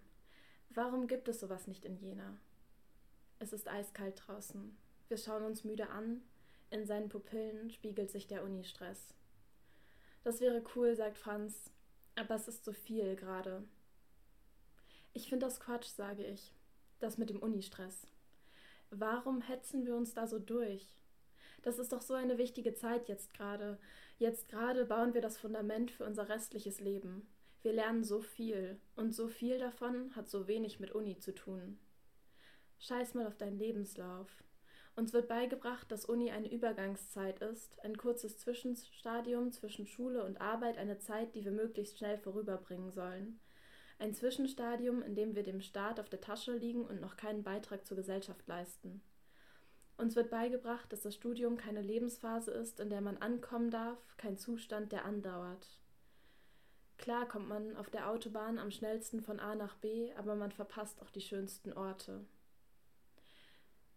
Warum 0.69 1.07
gibt 1.07 1.27
es 1.27 1.39
sowas 1.39 1.65
nicht 1.65 1.85
in 1.85 1.97
Jena? 1.97 2.37
Es 3.39 3.51
ist 3.51 3.67
eiskalt 3.67 4.21
draußen. 4.27 4.77
Wir 5.07 5.17
schauen 5.17 5.43
uns 5.43 5.63
müde 5.63 5.89
an. 5.89 6.21
In 6.69 6.85
seinen 6.85 7.09
Pupillen 7.09 7.71
spiegelt 7.71 8.11
sich 8.11 8.27
der 8.27 8.43
Unistress. 8.43 9.15
Das 10.23 10.39
wäre 10.39 10.63
cool, 10.75 10.95
sagt 10.95 11.17
Franz, 11.17 11.71
aber 12.13 12.35
es 12.35 12.47
ist 12.47 12.63
so 12.63 12.71
viel 12.71 13.15
gerade. 13.15 13.63
Ich 15.13 15.29
finde 15.29 15.47
das 15.47 15.59
Quatsch, 15.59 15.87
sage 15.87 16.23
ich. 16.27 16.53
Das 16.99 17.17
mit 17.17 17.31
dem 17.31 17.41
Unistress. 17.41 18.05
Warum 18.91 19.41
hetzen 19.41 19.83
wir 19.87 19.95
uns 19.95 20.13
da 20.13 20.27
so 20.27 20.37
durch? 20.37 20.98
Das 21.61 21.79
ist 21.79 21.91
doch 21.91 22.01
so 22.01 22.13
eine 22.13 22.37
wichtige 22.37 22.73
Zeit 22.73 23.07
jetzt 23.07 23.33
gerade. 23.33 23.79
Jetzt 24.17 24.47
gerade 24.47 24.85
bauen 24.85 25.13
wir 25.13 25.21
das 25.21 25.37
Fundament 25.37 25.91
für 25.91 26.05
unser 26.05 26.29
restliches 26.29 26.79
Leben. 26.79 27.27
Wir 27.61 27.73
lernen 27.73 28.03
so 28.03 28.21
viel 28.21 28.79
und 28.95 29.13
so 29.13 29.27
viel 29.27 29.59
davon 29.59 30.15
hat 30.15 30.29
so 30.29 30.47
wenig 30.47 30.79
mit 30.79 30.91
Uni 30.91 31.19
zu 31.19 31.33
tun. 31.35 31.77
Scheiß 32.79 33.13
mal 33.13 33.27
auf 33.27 33.35
deinen 33.35 33.57
Lebenslauf. 33.57 34.43
Uns 34.95 35.13
wird 35.13 35.27
beigebracht, 35.27 35.91
dass 35.91 36.05
Uni 36.05 36.31
eine 36.31 36.51
Übergangszeit 36.51 37.39
ist, 37.41 37.79
ein 37.83 37.97
kurzes 37.97 38.37
Zwischenstadium 38.37 39.51
zwischen 39.51 39.87
Schule 39.87 40.23
und 40.23 40.41
Arbeit, 40.41 40.77
eine 40.77 40.99
Zeit, 40.99 41.35
die 41.35 41.43
wir 41.43 41.51
möglichst 41.51 41.97
schnell 41.97 42.17
vorüberbringen 42.17 42.91
sollen. 42.91 43.39
Ein 43.97 44.13
Zwischenstadium, 44.13 45.01
in 45.01 45.15
dem 45.15 45.35
wir 45.35 45.43
dem 45.43 45.61
Staat 45.61 45.99
auf 45.99 46.09
der 46.09 46.21
Tasche 46.21 46.53
liegen 46.53 46.85
und 46.85 47.01
noch 47.01 47.17
keinen 47.17 47.43
Beitrag 47.43 47.85
zur 47.85 47.97
Gesellschaft 47.97 48.47
leisten. 48.47 49.01
Uns 49.99 50.15
wird 50.15 50.29
beigebracht, 50.29 50.93
dass 50.93 51.01
das 51.01 51.15
Studium 51.15 51.57
keine 51.57 51.81
Lebensphase 51.81 52.51
ist, 52.51 52.79
in 52.79 52.89
der 52.89 53.01
man 53.01 53.17
ankommen 53.17 53.69
darf, 53.69 53.97
kein 54.15 54.37
Zustand, 54.37 54.93
der 54.93 55.03
andauert. 55.03 55.67
Klar 56.97 57.27
kommt 57.27 57.49
man 57.49 57.75
auf 57.75 57.89
der 57.89 58.09
Autobahn 58.09 58.59
am 58.59 58.71
schnellsten 58.71 59.19
von 59.19 59.41
A 59.41 59.55
nach 59.55 59.75
B, 59.75 60.13
aber 60.13 60.35
man 60.35 60.53
verpasst 60.53 61.01
auch 61.01 61.09
die 61.09 61.19
schönsten 61.19 61.73
Orte. 61.73 62.25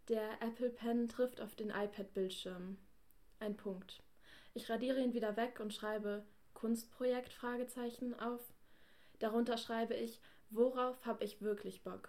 Der 0.09 0.43
Apple 0.43 0.71
Pen 0.71 1.09
trifft 1.09 1.41
auf 1.41 1.55
den 1.55 1.71
iPad-Bildschirm. 1.71 2.79
Ein 3.39 3.57
Punkt. 3.57 4.03
Ich 4.55 4.69
radiere 4.69 5.01
ihn 5.01 5.15
wieder 5.15 5.37
weg 5.37 5.61
und 5.61 5.73
schreibe 5.73 6.27
Kunstprojekt 6.53 7.39
auf. 8.19 8.41
Darunter 9.21 9.57
schreibe 9.57 9.95
ich, 9.95 10.21
worauf 10.51 11.07
habe 11.07 11.23
ich 11.23 11.43
wirklich 11.43 11.85
Bock? 11.85 12.09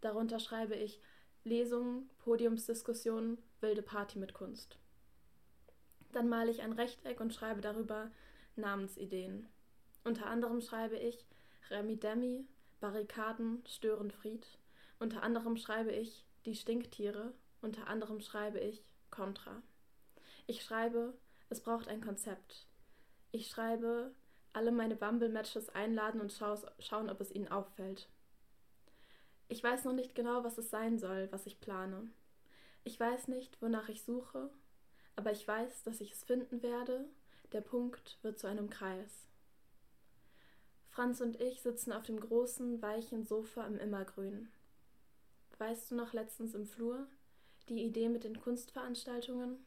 Darunter 0.00 0.40
schreibe 0.40 0.76
ich 0.76 0.98
Lesungen, 1.48 2.10
Podiumsdiskussionen, 2.18 3.38
wilde 3.60 3.82
Party 3.82 4.18
mit 4.18 4.34
Kunst. 4.34 4.78
Dann 6.12 6.28
male 6.28 6.50
ich 6.50 6.62
ein 6.62 6.72
Rechteck 6.72 7.20
und 7.20 7.34
schreibe 7.34 7.60
darüber 7.60 8.10
Namensideen. 8.56 9.48
Unter 10.04 10.26
anderem 10.26 10.60
schreibe 10.60 10.96
ich 10.96 11.26
Remi 11.70 11.96
Demi, 11.96 12.46
Barrikaden, 12.80 13.62
Störenfried. 13.66 14.46
Unter 14.98 15.22
anderem 15.22 15.56
schreibe 15.56 15.92
ich 15.92 16.24
Die 16.44 16.54
Stinktiere. 16.54 17.32
Unter 17.60 17.88
anderem 17.88 18.20
schreibe 18.20 18.60
ich 18.60 18.84
Contra. 19.10 19.62
Ich 20.46 20.62
schreibe, 20.62 21.14
es 21.48 21.60
braucht 21.60 21.88
ein 21.88 22.00
Konzept. 22.00 22.66
Ich 23.32 23.48
schreibe, 23.48 24.12
alle 24.52 24.72
meine 24.72 24.96
Bumble-Matches 24.96 25.68
einladen 25.70 26.20
und 26.20 26.32
schauen, 26.32 27.10
ob 27.10 27.20
es 27.20 27.32
ihnen 27.32 27.48
auffällt. 27.48 28.08
Ich 29.48 29.62
weiß 29.62 29.84
noch 29.84 29.94
nicht 29.94 30.14
genau, 30.14 30.44
was 30.44 30.58
es 30.58 30.70
sein 30.70 30.98
soll, 30.98 31.28
was 31.32 31.46
ich 31.46 31.60
plane. 31.60 32.10
Ich 32.84 33.00
weiß 33.00 33.28
nicht, 33.28 33.60
wonach 33.62 33.88
ich 33.88 34.02
suche, 34.02 34.50
aber 35.16 35.32
ich 35.32 35.46
weiß, 35.48 35.82
dass 35.82 36.00
ich 36.00 36.12
es 36.12 36.24
finden 36.24 36.62
werde. 36.62 37.06
Der 37.52 37.62
Punkt 37.62 38.18
wird 38.22 38.38
zu 38.38 38.46
einem 38.46 38.68
Kreis. 38.68 39.26
Franz 40.90 41.20
und 41.20 41.40
ich 41.40 41.62
sitzen 41.62 41.92
auf 41.92 42.02
dem 42.02 42.20
großen, 42.20 42.82
weichen 42.82 43.24
Sofa 43.24 43.66
im 43.66 43.78
Immergrün. 43.78 44.50
Weißt 45.58 45.90
du 45.90 45.94
noch 45.94 46.12
letztens 46.12 46.54
im 46.54 46.66
Flur 46.66 47.06
die 47.68 47.82
Idee 47.84 48.08
mit 48.08 48.24
den 48.24 48.40
Kunstveranstaltungen? 48.40 49.64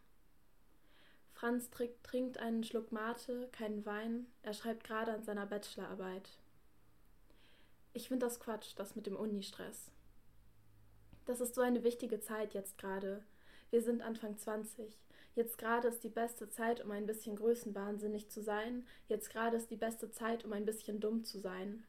Franz 1.31 1.69
trinkt 2.03 2.38
einen 2.38 2.63
Schluck 2.63 2.91
Mate, 2.91 3.50
keinen 3.51 3.85
Wein, 3.85 4.27
er 4.43 4.53
schreibt 4.53 4.83
gerade 4.83 5.13
an 5.13 5.23
seiner 5.23 5.45
Bachelorarbeit. 5.47 6.29
Ich 7.93 8.07
finde 8.07 8.25
das 8.25 8.39
Quatsch, 8.39 8.74
das 8.77 8.95
mit 8.95 9.05
dem 9.05 9.17
Uni-Stress. 9.17 9.91
Das 11.25 11.41
ist 11.41 11.55
so 11.55 11.62
eine 11.62 11.83
wichtige 11.83 12.21
Zeit 12.21 12.53
jetzt 12.53 12.77
gerade. 12.77 13.24
Wir 13.69 13.81
sind 13.81 14.01
Anfang 14.01 14.38
20. 14.38 14.98
Jetzt 15.36 15.57
gerade 15.57 15.89
ist 15.89 16.03
die 16.03 16.10
beste 16.10 16.50
Zeit, 16.50 16.83
um 16.83 16.91
ein 16.91 17.05
bisschen 17.05 17.36
größenwahnsinnig 17.36 18.29
zu 18.29 18.41
sein. 18.41 18.86
Jetzt 19.07 19.29
gerade 19.29 19.57
ist 19.57 19.71
die 19.71 19.77
beste 19.77 20.10
Zeit, 20.10 20.45
um 20.45 20.53
ein 20.53 20.65
bisschen 20.65 21.01
dumm 21.01 21.25
zu 21.25 21.39
sein. 21.39 21.83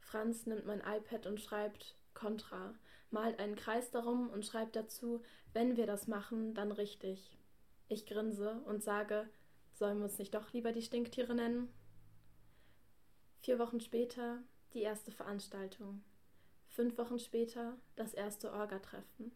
Franz 0.00 0.46
nimmt 0.46 0.66
mein 0.66 0.80
iPad 0.80 1.26
und 1.26 1.40
schreibt 1.40 1.96
Contra, 2.14 2.74
malt 3.10 3.40
einen 3.40 3.56
Kreis 3.56 3.90
darum 3.90 4.30
und 4.30 4.44
schreibt 4.44 4.76
dazu, 4.76 5.20
wenn 5.52 5.76
wir 5.76 5.86
das 5.86 6.06
machen, 6.06 6.54
dann 6.54 6.70
richtig. 6.70 7.36
Ich 7.88 8.06
grinse 8.06 8.60
und 8.66 8.84
sage, 8.84 9.28
sollen 9.72 9.98
wir 9.98 10.04
uns 10.04 10.18
nicht 10.18 10.34
doch 10.34 10.52
lieber 10.52 10.70
die 10.70 10.82
Stinktiere 10.82 11.34
nennen? 11.34 11.72
Vier 13.40 13.58
Wochen 13.58 13.80
später 13.80 14.42
die 14.74 14.82
erste 14.82 15.12
Veranstaltung. 15.12 16.02
Fünf 16.68 16.98
Wochen 16.98 17.18
später 17.18 17.78
das 17.94 18.12
erste 18.12 18.52
Orga-Treffen. 18.52 19.32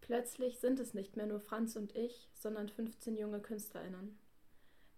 Plötzlich 0.00 0.58
sind 0.58 0.78
es 0.80 0.94
nicht 0.94 1.16
mehr 1.16 1.26
nur 1.26 1.40
Franz 1.40 1.76
und 1.76 1.94
ich, 1.96 2.30
sondern 2.34 2.68
15 2.68 3.16
junge 3.16 3.40
KünstlerInnen. 3.40 4.18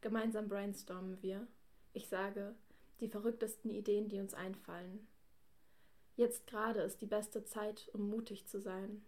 Gemeinsam 0.02 0.48
brainstormen 0.48 1.20
wir. 1.22 1.46
Ich 1.94 2.08
sage, 2.08 2.54
die 3.00 3.08
verrücktesten 3.08 3.70
Ideen, 3.70 4.08
die 4.08 4.20
uns 4.20 4.34
einfallen. 4.34 5.06
Jetzt 6.16 6.46
gerade 6.46 6.80
ist 6.80 7.00
die 7.00 7.06
beste 7.06 7.44
Zeit, 7.44 7.88
um 7.94 8.08
mutig 8.08 8.46
zu 8.46 8.60
sein. 8.60 9.02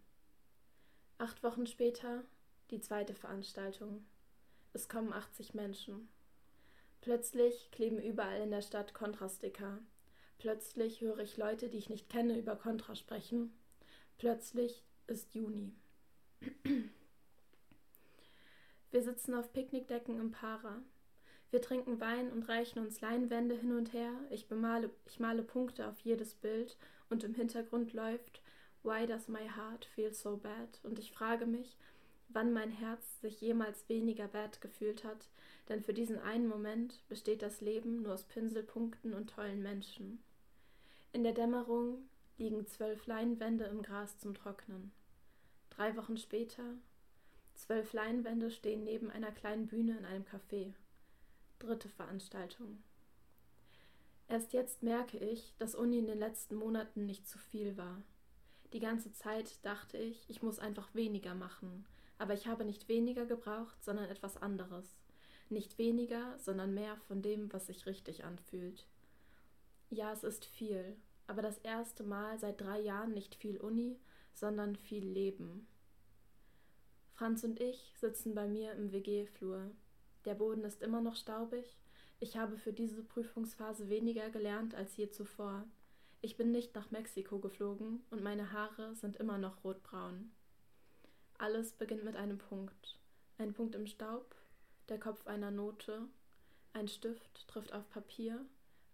Acht 1.19 1.43
Wochen 1.43 1.67
später 1.67 2.25
die 2.71 2.81
zweite 2.81 3.15
Veranstaltung. 3.15 4.05
Es 4.73 4.89
kommen 4.89 5.13
80 5.13 5.55
Menschen. 5.55 6.09
Plötzlich 7.03 7.71
kleben 7.71 7.99
überall 7.99 8.41
in 8.41 8.51
der 8.51 8.63
Stadt 8.63 8.95
Kontrasticker. 8.95 9.79
Plötzlich 10.39 11.01
höre 11.01 11.21
ich 11.21 11.37
Leute, 11.37 11.69
die 11.69 11.79
ich 11.79 11.89
nicht 11.89 12.09
kenne, 12.09 12.39
über 12.39 12.57
Kontra 12.57 12.95
sprechen. 12.95 13.53
Plötzlich 14.19 14.83
ist 15.07 15.35
Juni. 15.35 15.73
Wir 18.91 19.03
sitzen 19.03 19.35
auf 19.35 19.53
Picknickdecken 19.53 20.21
im 20.21 20.31
Para. 20.31 20.83
Wir 21.51 21.61
trinken 21.63 22.01
Wein 22.01 22.31
und 22.31 22.49
reichen 22.49 22.81
uns 22.81 23.01
Leinwände 23.01 23.57
hin 23.57 23.77
und 23.77 23.93
her. 23.93 24.13
Ich, 24.31 24.49
bemale, 24.49 24.91
ich 25.07 25.21
male 25.21 25.43
Punkte 25.43 25.89
auf 25.89 25.99
jedes 26.01 26.35
Bild 26.35 26.77
und 27.11 27.25
im 27.25 27.35
Hintergrund 27.35 27.93
läuft 27.93 28.43
Why 28.83 29.07
does 29.07 29.29
my 29.29 29.49
heart 29.49 29.85
feel 29.85 30.13
so 30.13 30.37
bad? 30.37 30.81
Und 30.83 30.99
ich 30.99 31.11
frage 31.11 31.47
mich, 31.47 31.79
wann 32.29 32.53
mein 32.53 32.71
Herz 32.71 33.21
sich 33.21 33.41
jemals 33.41 33.89
weniger 33.89 34.29
bad 34.29 34.61
gefühlt 34.61 35.05
hat, 35.05 35.29
denn 35.69 35.83
für 35.83 35.95
diesen 35.95 36.19
einen 36.19 36.47
Moment 36.47 37.03
besteht 37.09 37.43
das 37.43 37.61
Leben 37.61 38.03
nur 38.03 38.15
aus 38.15 38.25
Pinselpunkten 38.25 39.15
und 39.15 39.31
tollen 39.31 39.63
Menschen. 39.63 40.23
In 41.13 41.23
der 41.23 41.33
Dämmerung 41.33 42.09
liegen 42.37 42.67
zwölf 42.67 43.07
Leinwände 43.07 43.65
im 43.65 43.83
Gras 43.83 44.19
zum 44.19 44.35
Trocknen. 44.35 44.93
Drei 45.71 45.97
Wochen 45.97 46.17
später, 46.17 46.65
zwölf 47.55 47.93
Leinwände 47.93 48.51
stehen 48.51 48.85
neben 48.85 49.11
einer 49.11 49.33
kleinen 49.33 49.67
Bühne 49.67 49.97
in 49.97 50.05
einem 50.05 50.25
Café. 50.25 50.73
Dritte 51.59 51.89
Veranstaltung. 51.89 52.83
Erst 54.29 54.53
jetzt 54.53 54.83
merke 54.83 55.19
ich, 55.19 55.55
dass 55.59 55.75
Uni 55.75 55.99
in 55.99 56.07
den 56.07 56.19
letzten 56.19 56.57
Monaten 56.57 57.07
nicht 57.07 57.29
zu 57.29 57.39
viel 57.39 57.77
war. 57.77 58.03
Die 58.73 58.81
ganze 58.81 59.13
Zeit 59.13 59.65
dachte 59.65 59.99
ich, 59.99 60.29
ich 60.29 60.43
muss 60.43 60.59
einfach 60.59 60.95
weniger 60.95 61.35
machen, 61.35 61.87
aber 62.19 62.35
ich 62.35 62.47
habe 62.47 62.65
nicht 62.65 62.89
weniger 62.89 63.27
gebraucht, 63.27 63.83
sondern 63.85 64.09
etwas 64.09 64.37
anderes. 64.37 64.97
Nicht 65.49 65.79
weniger, 65.79 66.39
sondern 66.39 66.75
mehr 66.75 66.97
von 67.09 67.23
dem, 67.23 67.53
was 67.53 67.67
sich 67.67 67.87
richtig 67.87 68.25
anfühlt. 68.25 68.87
Ja, 69.91 70.13
es 70.13 70.25
ist 70.25 70.45
viel, 70.45 70.97
aber 71.27 71.43
das 71.43 71.59
erste 71.59 72.03
Mal 72.03 72.39
seit 72.39 72.61
drei 72.61 72.81
Jahren 72.81 73.13
nicht 73.13 73.35
viel 73.35 73.59
Uni, 73.59 73.99
sondern 74.33 74.77
viel 74.77 75.07
Leben. 75.07 75.67
Franz 77.15 77.45
und 77.45 77.61
ich 77.61 77.95
sitzen 78.01 78.35
bei 78.35 78.49
mir 78.49 78.73
im 78.73 78.91
WG-Flur. 78.91 79.71
Der 80.25 80.35
Boden 80.35 80.65
ist 80.65 80.83
immer 80.83 81.01
noch 81.01 81.15
staubig. 81.15 81.77
Ich 82.19 82.37
habe 82.37 82.57
für 82.57 82.73
diese 82.73 83.03
Prüfungsphase 83.03 83.89
weniger 83.89 84.31
gelernt 84.31 84.75
als 84.75 84.97
je 84.97 85.11
zuvor. 85.11 85.65
Ich 86.23 86.37
bin 86.37 86.51
nicht 86.51 86.75
nach 86.75 86.91
Mexiko 86.91 87.39
geflogen 87.39 88.03
und 88.11 88.23
meine 88.23 88.51
Haare 88.51 88.97
sind 88.97 89.17
immer 89.17 89.39
noch 89.39 89.63
rotbraun. 89.63 90.33
Alles 91.39 91.73
beginnt 91.73 92.05
mit 92.05 92.17
einem 92.17 92.39
Punkt. 92.39 92.99
Ein 93.39 93.53
Punkt 93.53 93.75
im 93.75 93.87
Staub, 93.87 94.35
der 94.89 94.99
Kopf 94.99 95.27
einer 95.27 95.51
Note, 95.51 96.09
ein 96.73 96.89
Stift 96.89 97.47
trifft 97.49 97.73
auf 97.73 97.89
Papier, 97.91 98.45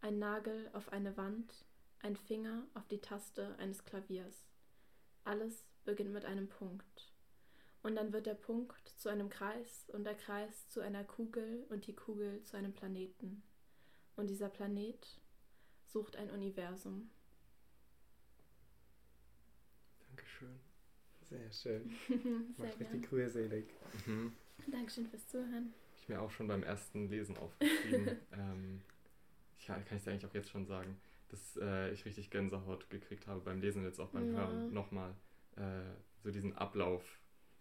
ein 0.01 0.19
Nagel 0.19 0.71
auf 0.73 0.93
eine 0.93 1.17
Wand, 1.17 1.65
ein 2.01 2.17
Finger 2.17 2.67
auf 2.75 2.87
die 2.89 3.01
Taste 3.01 3.57
eines 3.59 3.85
Klaviers. 3.85 4.47
Alles 5.25 5.65
beginnt 5.85 6.13
mit 6.13 6.25
einem 6.25 6.49
Punkt. 6.49 7.13
Und 7.83 7.97
dann 7.97 8.13
wird 8.13 8.27
der 8.27 8.35
Punkt 8.35 8.89
zu 8.99 9.09
einem 9.09 9.31
Kreis 9.31 9.89
und 9.93 10.05
der 10.05 10.15
Kreis 10.15 10.69
zu 10.69 10.81
einer 10.81 11.05
Kugel 11.05 11.65
und 11.71 11.87
die 11.87 11.95
Kugel 11.95 12.43
zu 12.43 12.57
einem 12.57 12.73
Planeten. 12.73 13.43
Und 14.17 14.29
dieser 14.29 14.51
Planet 14.51 15.19
sucht 15.87 16.17
ein 16.17 16.31
Universum. 16.31 17.11
Dankeschön. 20.09 20.61
Sehr 21.31 21.53
schön. 21.53 21.91
Sehr 22.09 22.67
Macht 22.67 22.81
richtig 22.81 23.13
rührselig. 23.13 23.67
Mhm. 24.07 24.33
Dankeschön 24.69 25.07
fürs 25.07 25.27
Zuhören. 25.29 25.73
Ich 25.97 26.09
mir 26.09 26.21
auch 26.21 26.31
schon 26.31 26.49
beim 26.49 26.63
ersten 26.63 27.09
Lesen 27.09 27.37
aufgeschrieben. 27.37 28.09
ähm, 28.33 28.81
ich 29.59 29.67
kann 29.67 29.83
ich 29.85 29.93
es 29.93 30.09
eigentlich 30.09 30.27
auch 30.27 30.35
jetzt 30.35 30.51
schon 30.51 30.67
sagen 30.67 30.97
dass 31.31 31.57
äh, 31.57 31.93
ich 31.93 32.05
richtig 32.05 32.31
Gänsehaut 32.31 32.91
gekriegt 32.91 33.27
habe 33.27 33.41
beim 33.41 33.61
Lesen, 33.61 33.85
jetzt 33.85 34.01
auch 34.01 34.11
beim 34.11 34.33
Ja. 34.33 34.39
Hören 34.39 34.73
nochmal. 34.73 35.15
Äh, 35.57 35.83
so 36.23 36.31
diesen 36.31 36.57
Ablauf, 36.57 37.03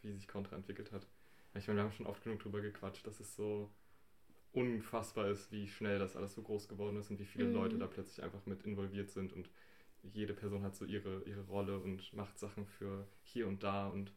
wie 0.02 0.12
sich 0.12 0.28
Contra 0.28 0.56
entwickelt 0.56 0.92
hat. 0.92 1.08
Ich 1.56 1.68
meine, 1.68 1.80
wir 1.80 1.84
haben 1.84 1.92
schon 1.92 2.06
oft 2.06 2.24
genug 2.24 2.40
drüber 2.40 2.62
gequatscht, 2.62 3.06
dass 3.08 3.20
es 3.20 3.36
so 3.36 3.70
unfassbar 4.52 5.30
ist, 5.30 5.52
wie 5.52 5.68
schnell 5.68 6.00
das 6.00 6.16
alles 6.16 6.34
so 6.34 6.42
groß 6.42 6.68
geworden 6.68 6.98
ist 6.98 7.10
und 7.12 7.20
wie 7.20 7.26
viele 7.26 7.46
Mhm. 7.46 7.54
Leute 7.54 7.78
da 7.78 7.88
plötzlich 7.88 8.24
einfach 8.24 8.46
mit 8.46 8.64
involviert 8.64 9.12
sind 9.12 9.34
und 9.34 9.50
jede 10.02 10.34
Person 10.34 10.64
hat 10.64 10.76
so 10.76 10.86
ihre, 10.86 11.24
ihre 11.24 11.46
Rolle 11.48 11.78
und 11.80 12.14
macht 12.14 12.40
Sachen 12.40 12.66
für 12.66 13.08
hier 13.24 13.48
und 13.48 13.64
da 13.64 13.88
und 13.88 14.12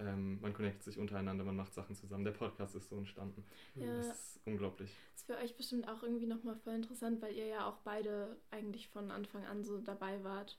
ähm, 0.00 0.40
man 0.40 0.52
connectet 0.52 0.82
sich 0.82 0.98
untereinander, 0.98 1.44
man 1.44 1.56
macht 1.56 1.72
Sachen 1.74 1.94
zusammen. 1.94 2.24
Der 2.24 2.32
Podcast 2.32 2.74
ist 2.74 2.88
so 2.88 2.96
entstanden. 2.96 3.44
Ja. 3.74 3.96
Das 3.98 4.08
ist 4.08 4.40
unglaublich. 4.46 4.90
Ist 5.14 5.26
für 5.26 5.36
euch 5.36 5.56
bestimmt 5.56 5.86
auch 5.88 6.02
irgendwie 6.02 6.26
nochmal 6.26 6.56
voll 6.56 6.74
interessant, 6.74 7.20
weil 7.22 7.34
ihr 7.34 7.46
ja 7.46 7.66
auch 7.68 7.78
beide 7.78 8.36
eigentlich 8.50 8.88
von 8.88 9.10
Anfang 9.10 9.44
an 9.44 9.62
so 9.64 9.78
dabei 9.78 10.22
wart. 10.24 10.58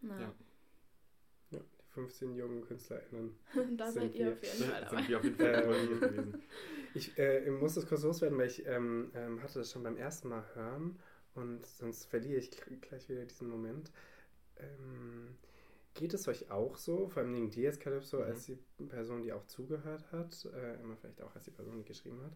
Na, 0.00 0.20
Ja. 0.20 0.32
Ja, 1.50 1.58
die 1.60 1.84
15 1.94 2.34
jungen 2.36 2.62
KünstlerInnen. 2.62 3.34
da 3.76 3.90
Sind 3.90 4.12
seid 4.12 4.14
ihr 4.14 4.26
wir. 4.26 4.32
auf 4.32 4.42
jeden 4.42 4.70
Fall 4.70 4.80
dabei. 4.82 4.96
Sind 4.96 5.08
wir 5.08 5.18
auf 5.18 5.24
jeden 5.24 5.36
Fall 5.36 5.64
Ähm, 5.64 6.00
gewesen. 6.00 6.42
Ich 6.94 7.18
äh, 7.18 7.50
muss 7.50 7.74
das 7.74 7.86
kurz 7.86 8.02
loswerden, 8.02 8.38
weil 8.38 8.46
ich 8.48 8.64
ähm, 8.66 9.10
ähm, 9.14 9.42
hatte 9.42 9.58
das 9.58 9.70
schon 9.72 9.82
beim 9.82 9.96
ersten 9.96 10.28
Mal 10.28 10.44
hören 10.54 10.98
und 11.34 11.64
sonst 11.66 12.04
verliere 12.06 12.38
ich 12.40 12.50
gl- 12.50 12.78
gleich 12.80 13.08
wieder 13.08 13.24
diesen 13.24 13.48
Moment. 13.48 13.90
Ähm, 14.56 15.36
geht 15.98 16.14
es 16.14 16.28
euch 16.28 16.50
auch 16.50 16.76
so, 16.76 17.08
vor 17.08 17.22
allem 17.22 17.50
dir 17.50 17.64
jetzt, 17.64 17.80
Calypso, 17.80 18.18
mhm. 18.18 18.22
als 18.22 18.46
die 18.46 18.56
Person, 18.88 19.22
die 19.22 19.32
auch 19.32 19.44
zugehört 19.46 20.10
hat, 20.12 20.48
äh, 20.54 20.80
immer 20.80 20.96
vielleicht 20.96 21.20
auch 21.20 21.34
als 21.34 21.44
die 21.44 21.50
Person, 21.50 21.76
die 21.76 21.84
geschrieben 21.84 22.22
hat, 22.22 22.32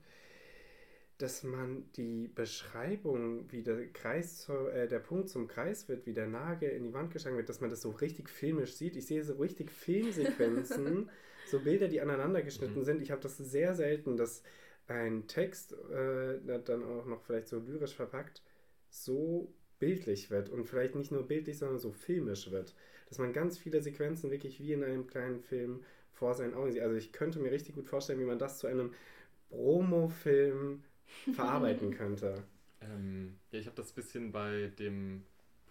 dass 1.19 1.45
man 1.45 1.90
die 1.92 2.26
Beschreibung, 2.26 3.50
wie 3.52 3.62
der 3.62 3.87
Kreis 3.92 4.38
zu, 4.38 4.52
äh, 4.69 4.88
der 4.88 4.99
Punkt 4.99 5.28
zum 5.28 5.47
Kreis 5.47 5.88
wird, 5.88 6.04
wie 6.07 6.12
der 6.12 6.26
Nagel 6.26 6.71
in 6.71 6.83
die 6.83 6.92
Wand 6.92 7.12
geschlagen 7.12 7.37
wird, 7.37 7.49
dass 7.49 7.61
man 7.61 7.71
das 7.71 7.83
so 7.83 7.90
richtig 7.90 8.28
filmisch 8.28 8.75
sieht. 8.75 8.97
Ich 8.97 9.07
sehe 9.07 9.23
so 9.23 9.35
richtig 9.35 9.71
Filmsequenzen, 9.71 11.09
so 11.47 11.61
Bilder, 11.61 11.87
die 11.87 12.00
aneinander 12.00 12.42
geschnitten 12.42 12.81
mhm. 12.81 12.85
sind. 12.85 13.02
Ich 13.02 13.12
habe 13.12 13.23
das 13.23 13.38
sehr 13.38 13.75
selten, 13.75 14.16
dass 14.16 14.42
ein 14.88 15.28
Text, 15.28 15.73
äh, 15.73 16.40
dann 16.64 16.83
auch 16.83 17.07
noch 17.07 17.23
vielleicht 17.23 17.47
so 17.47 17.61
lyrisch 17.61 17.95
verpackt, 17.95 18.42
so 18.88 19.54
bildlich 19.83 20.31
wird 20.31 20.49
und 20.49 20.65
vielleicht 20.65 20.95
nicht 20.95 21.11
nur 21.11 21.27
bildlich, 21.27 21.59
sondern 21.59 21.81
so 21.81 21.91
filmisch 21.91 22.53
wird. 22.53 22.73
Dass 23.09 23.19
man 23.19 23.33
ganz 23.33 23.59
viele 23.59 23.83
Sequenzen 23.83 24.31
wirklich 24.31 24.61
wie 24.61 24.73
in 24.73 24.85
einem 24.85 25.09
kleinen 25.09 25.41
Film 25.41 25.83
vor 26.12 26.35
seinen 26.35 26.55
Augen 26.55 26.71
sieht. 26.71 26.83
Also 26.83 26.95
ich 26.95 27.11
könnte 27.11 27.41
mir 27.41 27.51
richtig 27.51 27.75
gut 27.75 27.89
vorstellen, 27.89 28.21
wie 28.21 28.25
man 28.25 28.39
das 28.39 28.59
zu 28.61 28.69
einem 28.69 28.95
Promo-Film 29.51 30.85
verarbeiten 31.35 31.91
könnte. 31.91 32.45
Ähm, 32.81 33.35
ja, 33.51 33.59
ich 33.59 33.67
habe 33.67 33.75
das 33.75 33.93
bisschen 33.93 34.31
bei 34.31 34.71
dem 34.79 35.25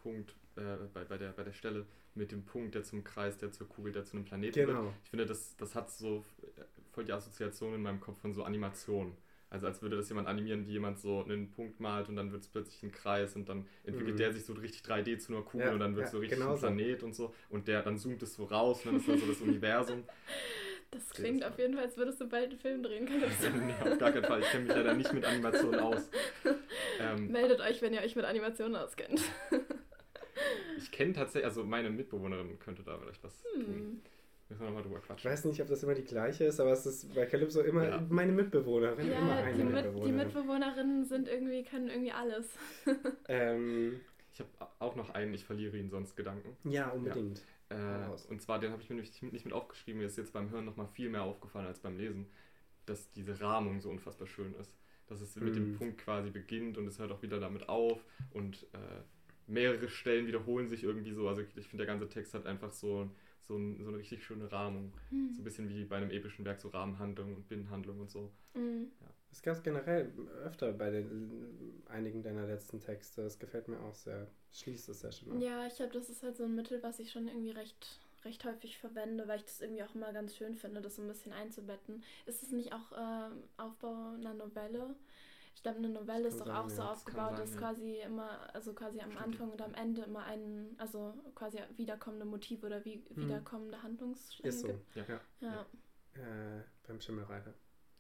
Punkt, 0.04 0.36
äh, 0.58 0.76
bei, 0.94 1.06
bei, 1.06 1.18
der, 1.18 1.30
bei 1.32 1.44
der 1.44 1.54
Stelle 1.54 1.86
mit 2.14 2.34
dem 2.34 2.44
Punkt, 2.44 2.76
der 2.76 2.84
zum 2.84 3.06
Kreis, 3.06 3.38
der 3.38 3.54
zur 3.54 3.70
Kugel, 3.70 3.94
der 3.94 4.04
zu 4.04 4.18
einem 4.18 4.26
Planeten 4.26 4.68
genau. 4.68 4.84
wird. 4.84 4.94
Ich 5.06 5.10
finde, 5.10 5.26
das, 5.26 5.56
das 5.56 5.74
hat 5.74 5.90
so 5.90 6.26
äh, 6.58 6.64
voll 6.92 7.06
die 7.06 7.14
Assoziation 7.14 7.76
in 7.76 7.82
meinem 7.82 8.02
Kopf 8.02 8.20
von 8.20 8.34
so 8.34 8.44
Animation. 8.44 9.16
Also 9.52 9.68
als 9.68 9.82
würde 9.82 9.98
das 9.98 10.08
jemand 10.08 10.30
animieren, 10.30 10.66
wie 10.66 10.72
jemand 10.72 10.98
so 10.98 11.26
einen 11.26 11.52
Punkt 11.52 11.82
malt 11.82 12.08
und 12.08 12.16
dann 12.16 12.32
wird 12.32 12.42
es 12.42 12.48
plötzlich 12.48 12.82
ein 12.84 12.92
Kreis 12.94 13.36
und 13.36 13.50
dann 13.50 13.68
entwickelt 13.84 14.14
mhm. 14.14 14.18
der 14.18 14.34
sich 14.34 14.46
so 14.46 14.54
richtig 14.54 14.82
3D 14.84 15.18
zu 15.18 15.34
einer 15.34 15.44
Kugel 15.44 15.68
ja, 15.68 15.74
und 15.74 15.80
dann 15.82 15.94
wird 15.98 16.06
es 16.06 16.14
ja, 16.14 16.18
so 16.18 16.20
richtig 16.20 16.40
genau 16.40 16.54
ein 16.54 16.60
Planet 16.60 17.02
so. 17.02 17.06
und 17.06 17.14
so 17.14 17.36
und 17.50 17.68
der 17.68 17.82
dann 17.82 17.98
zoomt 17.98 18.24
es 18.24 18.34
so 18.34 18.46
raus 18.46 18.86
und 18.86 18.94
dann 18.94 19.02
ist 19.02 19.10
dann 19.10 19.20
so 19.20 19.28
das 19.28 19.42
Universum. 19.42 20.06
Das 20.92 21.10
klingt 21.10 21.44
auf 21.44 21.60
jeden 21.60 21.74
Fall, 21.74 21.84
als 21.84 21.98
würdest 21.98 22.22
du 22.22 22.30
bald 22.30 22.50
einen 22.50 22.60
Film 22.60 22.84
drehen 22.84 23.06
können. 23.06 23.24
nee, 23.68 23.92
auf 23.92 23.98
gar 23.98 24.12
keinen 24.14 24.24
Fall. 24.24 24.40
Ich 24.40 24.50
kenne 24.52 24.66
mich 24.66 24.76
leider 24.76 24.94
nicht 24.94 25.14
mit 25.14 25.26
Animationen 25.26 25.80
aus. 25.80 26.10
Ähm, 27.00 27.32
Meldet 27.32 27.60
euch, 27.62 27.82
wenn 27.82 27.94
ihr 27.94 28.02
euch 28.02 28.16
mit 28.16 28.26
Animationen 28.26 28.76
auskennt. 28.76 29.22
ich 30.78 30.92
kenne 30.92 31.14
tatsächlich, 31.14 31.46
also 31.46 31.64
meine 31.64 31.90
Mitbewohnerin 31.90 32.60
könnte 32.60 32.84
da 32.84 32.98
vielleicht 32.98 33.24
was 33.24 33.44
hm. 33.56 33.66
tun. 33.66 34.02
Müssen 34.52 34.64
wir 34.64 34.68
nochmal 34.68 34.84
drüber 34.84 35.00
quatschen. 35.00 35.32
Ich 35.32 35.34
weiß 35.34 35.46
nicht, 35.46 35.62
ob 35.62 35.70
das 35.70 35.82
immer 35.82 35.94
die 35.94 36.04
gleiche 36.04 36.44
ist, 36.44 36.60
aber 36.60 36.74
es 36.74 36.86
ist 36.86 37.16
bei 37.16 37.26
Calypso 37.26 37.62
immer 37.62 37.88
ja. 37.88 38.06
meine 38.10 38.34
Mitbewohnerin. 38.34 39.10
Ja, 39.10 39.20
immer 39.20 39.38
eine 39.38 39.58
die, 39.58 39.64
Mitbewohnerin. 39.64 40.06
die 40.06 40.26
Mitbewohnerinnen 40.26 41.06
sind 41.06 41.30
irgendwie, 41.30 41.64
können 41.64 41.88
irgendwie 41.88 42.12
alles. 42.12 42.50
ähm, 43.30 44.02
ich 44.34 44.42
habe 44.42 44.50
auch 44.80 44.98
noch 44.98 45.12
einen, 45.12 45.34
ich 45.34 45.46
verliere 45.46 45.78
ihn 45.78 45.90
sonst 45.90 46.18
Gedanken. 46.18 46.58
Ja, 46.70 46.90
unbedingt. 46.90 47.42
Ja. 47.70 48.08
Äh, 48.08 48.10
und 48.30 48.42
zwar, 48.42 48.60
den 48.60 48.74
habe 48.74 48.82
ich 48.82 48.90
mir 48.90 48.98
nicht, 48.98 49.24
nicht 49.24 49.46
mit 49.46 49.54
aufgeschrieben, 49.54 50.02
mir 50.02 50.08
ist 50.08 50.18
jetzt 50.18 50.34
beim 50.34 50.50
Hören 50.50 50.66
nochmal 50.66 50.88
viel 50.88 51.08
mehr 51.08 51.24
aufgefallen 51.24 51.68
als 51.68 51.80
beim 51.80 51.96
Lesen, 51.96 52.28
dass 52.86 53.10
diese 53.14 53.40
Rahmung 53.40 53.80
so 53.80 53.90
unfassbar 53.90 54.28
schön 54.28 54.54
ist. 54.56 54.76
Dass 55.08 55.22
es 55.22 55.38
mhm. 55.38 55.46
mit 55.46 55.56
dem 55.56 55.72
mhm. 55.72 55.78
Punkt 55.78 55.98
quasi 56.00 56.30
beginnt 56.30 56.78
und 56.78 56.88
es 56.88 57.00
hört 57.00 57.14
auch 57.14 57.22
wieder 57.22 57.40
damit 57.40 57.70
auf 57.70 58.04
und 58.32 58.64
äh, 58.74 59.02
mehrere 59.48 59.88
Stellen 59.88 60.28
wiederholen 60.28 60.68
sich 60.68 60.84
irgendwie 60.84 61.14
so. 61.14 61.30
Also 61.30 61.42
ich 61.42 61.68
finde, 61.70 61.86
der 61.86 61.94
ganze 61.94 62.10
Text 62.10 62.34
hat 62.34 62.46
einfach 62.46 62.72
so 62.72 63.10
so, 63.48 63.58
ein, 63.58 63.84
so 63.84 63.90
eine 63.90 63.98
richtig 63.98 64.24
schöne 64.24 64.52
Rahmung. 64.52 64.94
Mhm. 65.10 65.34
So 65.34 65.42
ein 65.42 65.44
bisschen 65.44 65.70
wie 65.70 65.86
bei 65.86 65.98
einem 65.98 66.12
epischen 66.12 66.46
Werk, 66.46 66.62
so 66.62 66.70
Rahmenhandlung 66.70 67.36
und 67.36 67.48
Binnenhandlung 67.48 68.00
und 68.00 68.10
so. 68.10 68.32
Mhm. 68.54 68.92
Ja. 69.02 69.08
Das 69.30 69.42
gab 69.42 69.56
es 69.56 69.64
generell 69.64 70.12
öfter 70.44 70.74
bei 70.74 70.92
den, 70.92 71.82
einigen 71.88 72.22
deiner 72.22 72.46
letzten 72.46 72.80
Texte. 72.80 73.24
Das 73.24 73.40
gefällt 73.40 73.68
mir 73.68 73.80
auch 73.80 73.96
sehr. 73.96 74.28
Schließt 74.52 74.90
es 74.90 75.00
sehr 75.00 75.12
schön 75.14 75.32
auf. 75.32 75.42
Ja, 75.42 75.66
ich 75.66 75.76
glaube, 75.76 75.94
das 75.94 76.10
ist 76.10 76.22
halt 76.22 76.36
so 76.36 76.44
ein 76.44 76.54
Mittel, 76.54 76.84
was 76.84 77.00
ich 77.00 77.12
schon 77.12 77.30
irgendwie 77.30 77.52
recht, 77.52 78.00
recht 78.26 78.44
häufig 78.44 78.78
verwende, 78.78 79.26
weil 79.30 79.38
ich 79.38 79.46
das 79.46 79.62
irgendwie 79.62 79.84
auch 79.84 79.96
immer 79.96 80.12
ganz 80.12 80.36
schön 80.36 80.56
finde, 80.56 80.82
das 80.82 80.98
so 80.98 81.02
ein 81.02 81.08
bisschen 81.08 81.32
einzubetten. 81.32 82.04
Ist 82.26 82.44
es 82.44 82.52
nicht 82.52 82.74
auch 82.74 82.92
äh, 82.92 83.30
Aufbau 83.56 84.16
einer 84.16 84.34
Novelle? 84.34 84.96
Ich 85.56 85.64
glaube, 85.64 85.78
eine 85.78 85.90
Novelle 85.90 86.28
ist 86.28 86.40
doch 86.40 86.48
sein, 86.48 86.56
auch 86.56 86.70
ja. 86.70 86.76
so 86.76 86.82
aufgebaut, 86.82 87.38
dass 87.38 87.56
quasi 87.56 88.00
immer, 88.00 88.54
also 88.54 88.74
quasi 88.74 89.00
am 89.00 89.12
Stimmt. 89.12 89.26
Anfang 89.26 89.52
und 89.52 89.62
am 89.62 89.74
Ende 89.74 90.02
immer 90.04 90.24
ein, 90.26 90.76
also 90.78 91.14
quasi 91.36 91.60
wiederkommende 91.76 92.26
Motive 92.26 92.66
oder 92.66 92.84
wie, 92.86 92.98
mhm. 92.98 93.26
wiederkommende 93.28 93.82
Handlungsstränge 93.84 94.50
ist 94.50 94.62
so. 94.62 94.68
gibt. 94.68 94.96
Ja. 94.96 95.04
ja. 95.08 95.20
ja. 95.42 95.62
Äh, 96.14 96.64
beim 96.88 97.00
Schimmelreiter 97.00 97.54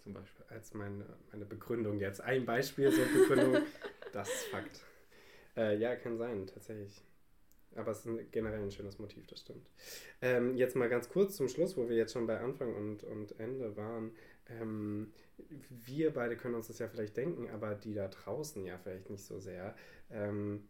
zum 0.03 0.13
Beispiel 0.13 0.45
als 0.49 0.73
meine, 0.73 1.05
meine 1.31 1.45
Begründung 1.45 1.99
jetzt. 1.99 2.21
Ein 2.21 2.45
Beispiel 2.45 2.91
zur 2.91 3.05
Begründung, 3.05 3.61
das 4.13 4.27
ist 4.27 4.45
Fakt. 4.45 4.81
Äh, 5.55 5.77
ja, 5.77 5.95
kann 5.95 6.17
sein, 6.17 6.47
tatsächlich. 6.47 7.01
Aber 7.75 7.91
es 7.91 7.99
ist 7.99 8.05
ein, 8.07 8.31
generell 8.31 8.61
ein 8.61 8.71
schönes 8.71 8.99
Motiv, 8.99 9.27
das 9.27 9.41
stimmt. 9.41 9.69
Ähm, 10.21 10.57
jetzt 10.57 10.75
mal 10.75 10.89
ganz 10.89 11.07
kurz 11.09 11.37
zum 11.37 11.47
Schluss, 11.47 11.77
wo 11.77 11.87
wir 11.87 11.95
jetzt 11.95 12.13
schon 12.13 12.27
bei 12.27 12.39
Anfang 12.39 12.75
und, 12.75 13.03
und 13.03 13.39
Ende 13.39 13.77
waren. 13.77 14.11
Ähm, 14.59 15.13
wir 15.69 16.13
beide 16.13 16.37
können 16.37 16.55
uns 16.55 16.67
das 16.67 16.79
ja 16.79 16.87
vielleicht 16.87 17.17
denken, 17.17 17.49
aber 17.49 17.75
die 17.75 17.93
da 17.93 18.07
draußen 18.07 18.65
ja 18.65 18.77
vielleicht 18.77 19.09
nicht 19.09 19.23
so 19.23 19.39
sehr. 19.39 19.75
Ähm, 20.09 20.67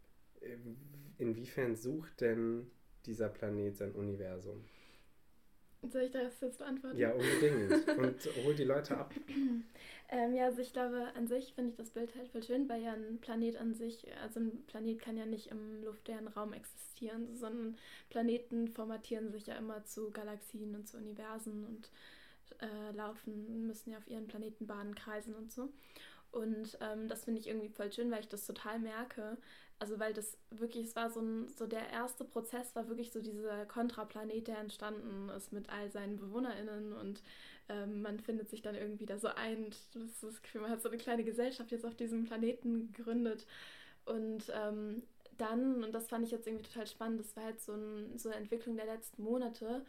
inwiefern 1.17 1.75
sucht 1.75 2.21
denn 2.21 2.69
dieser 3.05 3.29
Planet 3.29 3.77
sein 3.77 3.93
Universum? 3.93 4.63
Soll 5.89 6.03
ich 6.03 6.11
das 6.11 6.39
jetzt 6.41 6.59
beantworten? 6.59 6.97
Ja, 6.97 7.11
unbedingt. 7.11 7.87
Und 7.97 8.29
hol 8.45 8.53
die 8.53 8.65
Leute 8.65 8.97
ab. 8.97 9.11
ähm, 10.09 10.35
ja, 10.35 10.45
also 10.45 10.61
ich 10.61 10.73
glaube, 10.73 11.07
an 11.15 11.27
sich 11.27 11.53
finde 11.55 11.71
ich 11.71 11.75
das 11.75 11.89
Bild 11.89 12.15
halt 12.15 12.29
voll 12.29 12.43
schön, 12.43 12.69
weil 12.69 12.83
ja 12.83 12.93
ein 12.93 13.17
Planet 13.19 13.57
an 13.57 13.73
sich, 13.73 14.05
also 14.21 14.41
ein 14.41 14.63
Planet 14.67 15.01
kann 15.01 15.17
ja 15.17 15.25
nicht 15.25 15.47
im 15.47 15.83
luftleeren 15.83 16.27
Raum 16.27 16.53
existieren, 16.53 17.35
sondern 17.35 17.77
Planeten 18.09 18.67
formatieren 18.67 19.31
sich 19.31 19.47
ja 19.47 19.55
immer 19.55 19.83
zu 19.83 20.11
Galaxien 20.11 20.75
und 20.75 20.87
zu 20.87 20.97
Universen 20.97 21.65
und 21.65 21.89
äh, 22.59 22.91
laufen, 22.95 23.67
müssen 23.67 23.91
ja 23.91 23.97
auf 23.97 24.07
ihren 24.07 24.27
Planetenbahnen 24.27 24.95
kreisen 24.95 25.35
und 25.35 25.51
so. 25.51 25.69
Und 26.31 26.77
ähm, 26.79 27.07
das 27.07 27.25
finde 27.25 27.41
ich 27.41 27.47
irgendwie 27.47 27.69
voll 27.69 27.91
schön, 27.91 28.09
weil 28.09 28.21
ich 28.21 28.29
das 28.29 28.45
total 28.45 28.79
merke. 28.79 29.37
Also 29.79 29.99
weil 29.99 30.13
das 30.13 30.37
wirklich, 30.51 30.85
es 30.85 30.95
war 30.95 31.09
so 31.09 31.19
ein, 31.21 31.47
so 31.49 31.65
der 31.67 31.89
erste 31.89 32.23
Prozess 32.23 32.75
war 32.75 32.87
wirklich 32.87 33.11
so 33.11 33.19
dieser 33.21 33.65
Kontraplanet, 33.65 34.47
der 34.47 34.59
entstanden 34.59 35.29
ist 35.29 35.51
mit 35.51 35.69
all 35.69 35.89
seinen 35.89 36.17
BewohnerInnen 36.17 36.93
und 36.93 37.23
ähm, 37.67 38.01
man 38.01 38.19
findet 38.19 38.49
sich 38.49 38.61
dann 38.61 38.75
irgendwie 38.75 39.05
da 39.07 39.17
so 39.17 39.29
ein. 39.29 39.71
Das 39.93 40.23
ist 40.23 40.55
man 40.55 40.69
hat 40.69 40.81
so 40.81 40.89
eine 40.89 40.99
kleine 40.99 41.23
Gesellschaft 41.23 41.71
jetzt 41.71 41.85
auf 41.85 41.95
diesem 41.95 42.25
Planeten 42.25 42.91
gegründet. 42.93 43.47
Und 44.05 44.51
ähm, 44.53 45.03
dann, 45.37 45.83
und 45.83 45.91
das 45.93 46.07
fand 46.07 46.25
ich 46.25 46.31
jetzt 46.31 46.47
irgendwie 46.47 46.65
total 46.65 46.87
spannend, 46.87 47.19
das 47.19 47.35
war 47.35 47.45
halt 47.45 47.59
so, 47.61 47.73
ein, 47.73 48.17
so 48.17 48.29
eine 48.29 48.37
Entwicklung 48.37 48.75
der 48.75 48.85
letzten 48.85 49.23
Monate, 49.23 49.83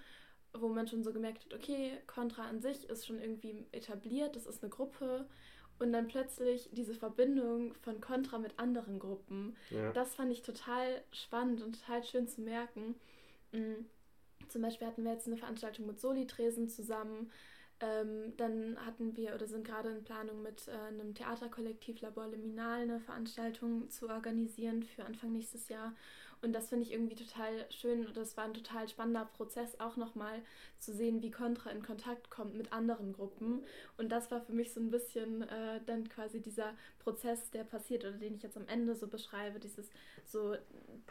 wo 0.54 0.68
man 0.68 0.86
schon 0.86 1.02
so 1.02 1.12
gemerkt 1.12 1.44
hat, 1.44 1.54
okay, 1.54 1.98
Contra 2.06 2.44
an 2.44 2.60
sich 2.60 2.88
ist 2.88 3.06
schon 3.06 3.20
irgendwie 3.20 3.64
etabliert, 3.72 4.36
das 4.36 4.46
ist 4.46 4.62
eine 4.62 4.70
Gruppe. 4.70 5.26
Und 5.78 5.92
dann 5.92 6.06
plötzlich 6.06 6.68
diese 6.72 6.94
Verbindung 6.94 7.74
von 7.74 8.00
Contra 8.00 8.38
mit 8.38 8.58
anderen 8.58 8.98
Gruppen. 9.00 9.56
Ja. 9.70 9.92
Das 9.92 10.14
fand 10.14 10.30
ich 10.30 10.42
total 10.42 11.02
spannend 11.10 11.62
und 11.62 11.80
total 11.80 12.04
schön 12.04 12.28
zu 12.28 12.40
merken. 12.40 12.94
Mhm. 13.50 13.86
Zum 14.48 14.62
Beispiel 14.62 14.86
hatten 14.86 15.02
wir 15.02 15.12
jetzt 15.12 15.26
eine 15.26 15.38
Veranstaltung 15.38 15.86
mit 15.86 16.00
Soli-Tresen 16.00 16.68
zusammen. 16.68 17.30
Ähm, 17.80 18.36
dann 18.36 18.76
hatten 18.86 19.16
wir 19.16 19.34
oder 19.34 19.46
sind 19.46 19.66
gerade 19.66 19.88
in 19.88 20.04
Planung 20.04 20.42
mit 20.42 20.68
äh, 20.68 20.88
einem 20.88 21.14
Theaterkollektiv 21.14 22.00
Labor 22.00 22.28
Liminal 22.28 22.82
eine 22.82 23.00
Veranstaltung 23.00 23.90
zu 23.90 24.08
organisieren 24.08 24.84
für 24.84 25.04
Anfang 25.04 25.32
nächstes 25.32 25.68
Jahr. 25.68 25.94
Und 26.42 26.52
das 26.52 26.68
finde 26.68 26.84
ich 26.84 26.92
irgendwie 26.92 27.14
total 27.14 27.64
schön 27.70 28.04
und 28.04 28.16
das 28.16 28.36
war 28.36 28.44
ein 28.44 28.52
total 28.52 28.88
spannender 28.88 29.24
Prozess, 29.36 29.78
auch 29.78 29.96
nochmal 29.96 30.42
zu 30.80 30.92
sehen, 30.92 31.22
wie 31.22 31.30
Contra 31.30 31.70
in 31.70 31.84
Kontakt 31.84 32.30
kommt 32.30 32.56
mit 32.56 32.72
anderen 32.72 33.12
Gruppen. 33.12 33.62
Und 33.96 34.10
das 34.10 34.28
war 34.32 34.40
für 34.40 34.52
mich 34.52 34.72
so 34.72 34.80
ein 34.80 34.90
bisschen 34.90 35.42
äh, 35.42 35.80
dann 35.86 36.08
quasi 36.08 36.40
dieser 36.40 36.74
Prozess, 36.98 37.50
der 37.52 37.62
passiert 37.62 38.04
oder 38.04 38.18
den 38.18 38.34
ich 38.34 38.42
jetzt 38.42 38.56
am 38.56 38.66
Ende 38.66 38.96
so 38.96 39.06
beschreibe. 39.06 39.60
Dieses 39.60 39.88
so, 40.24 40.56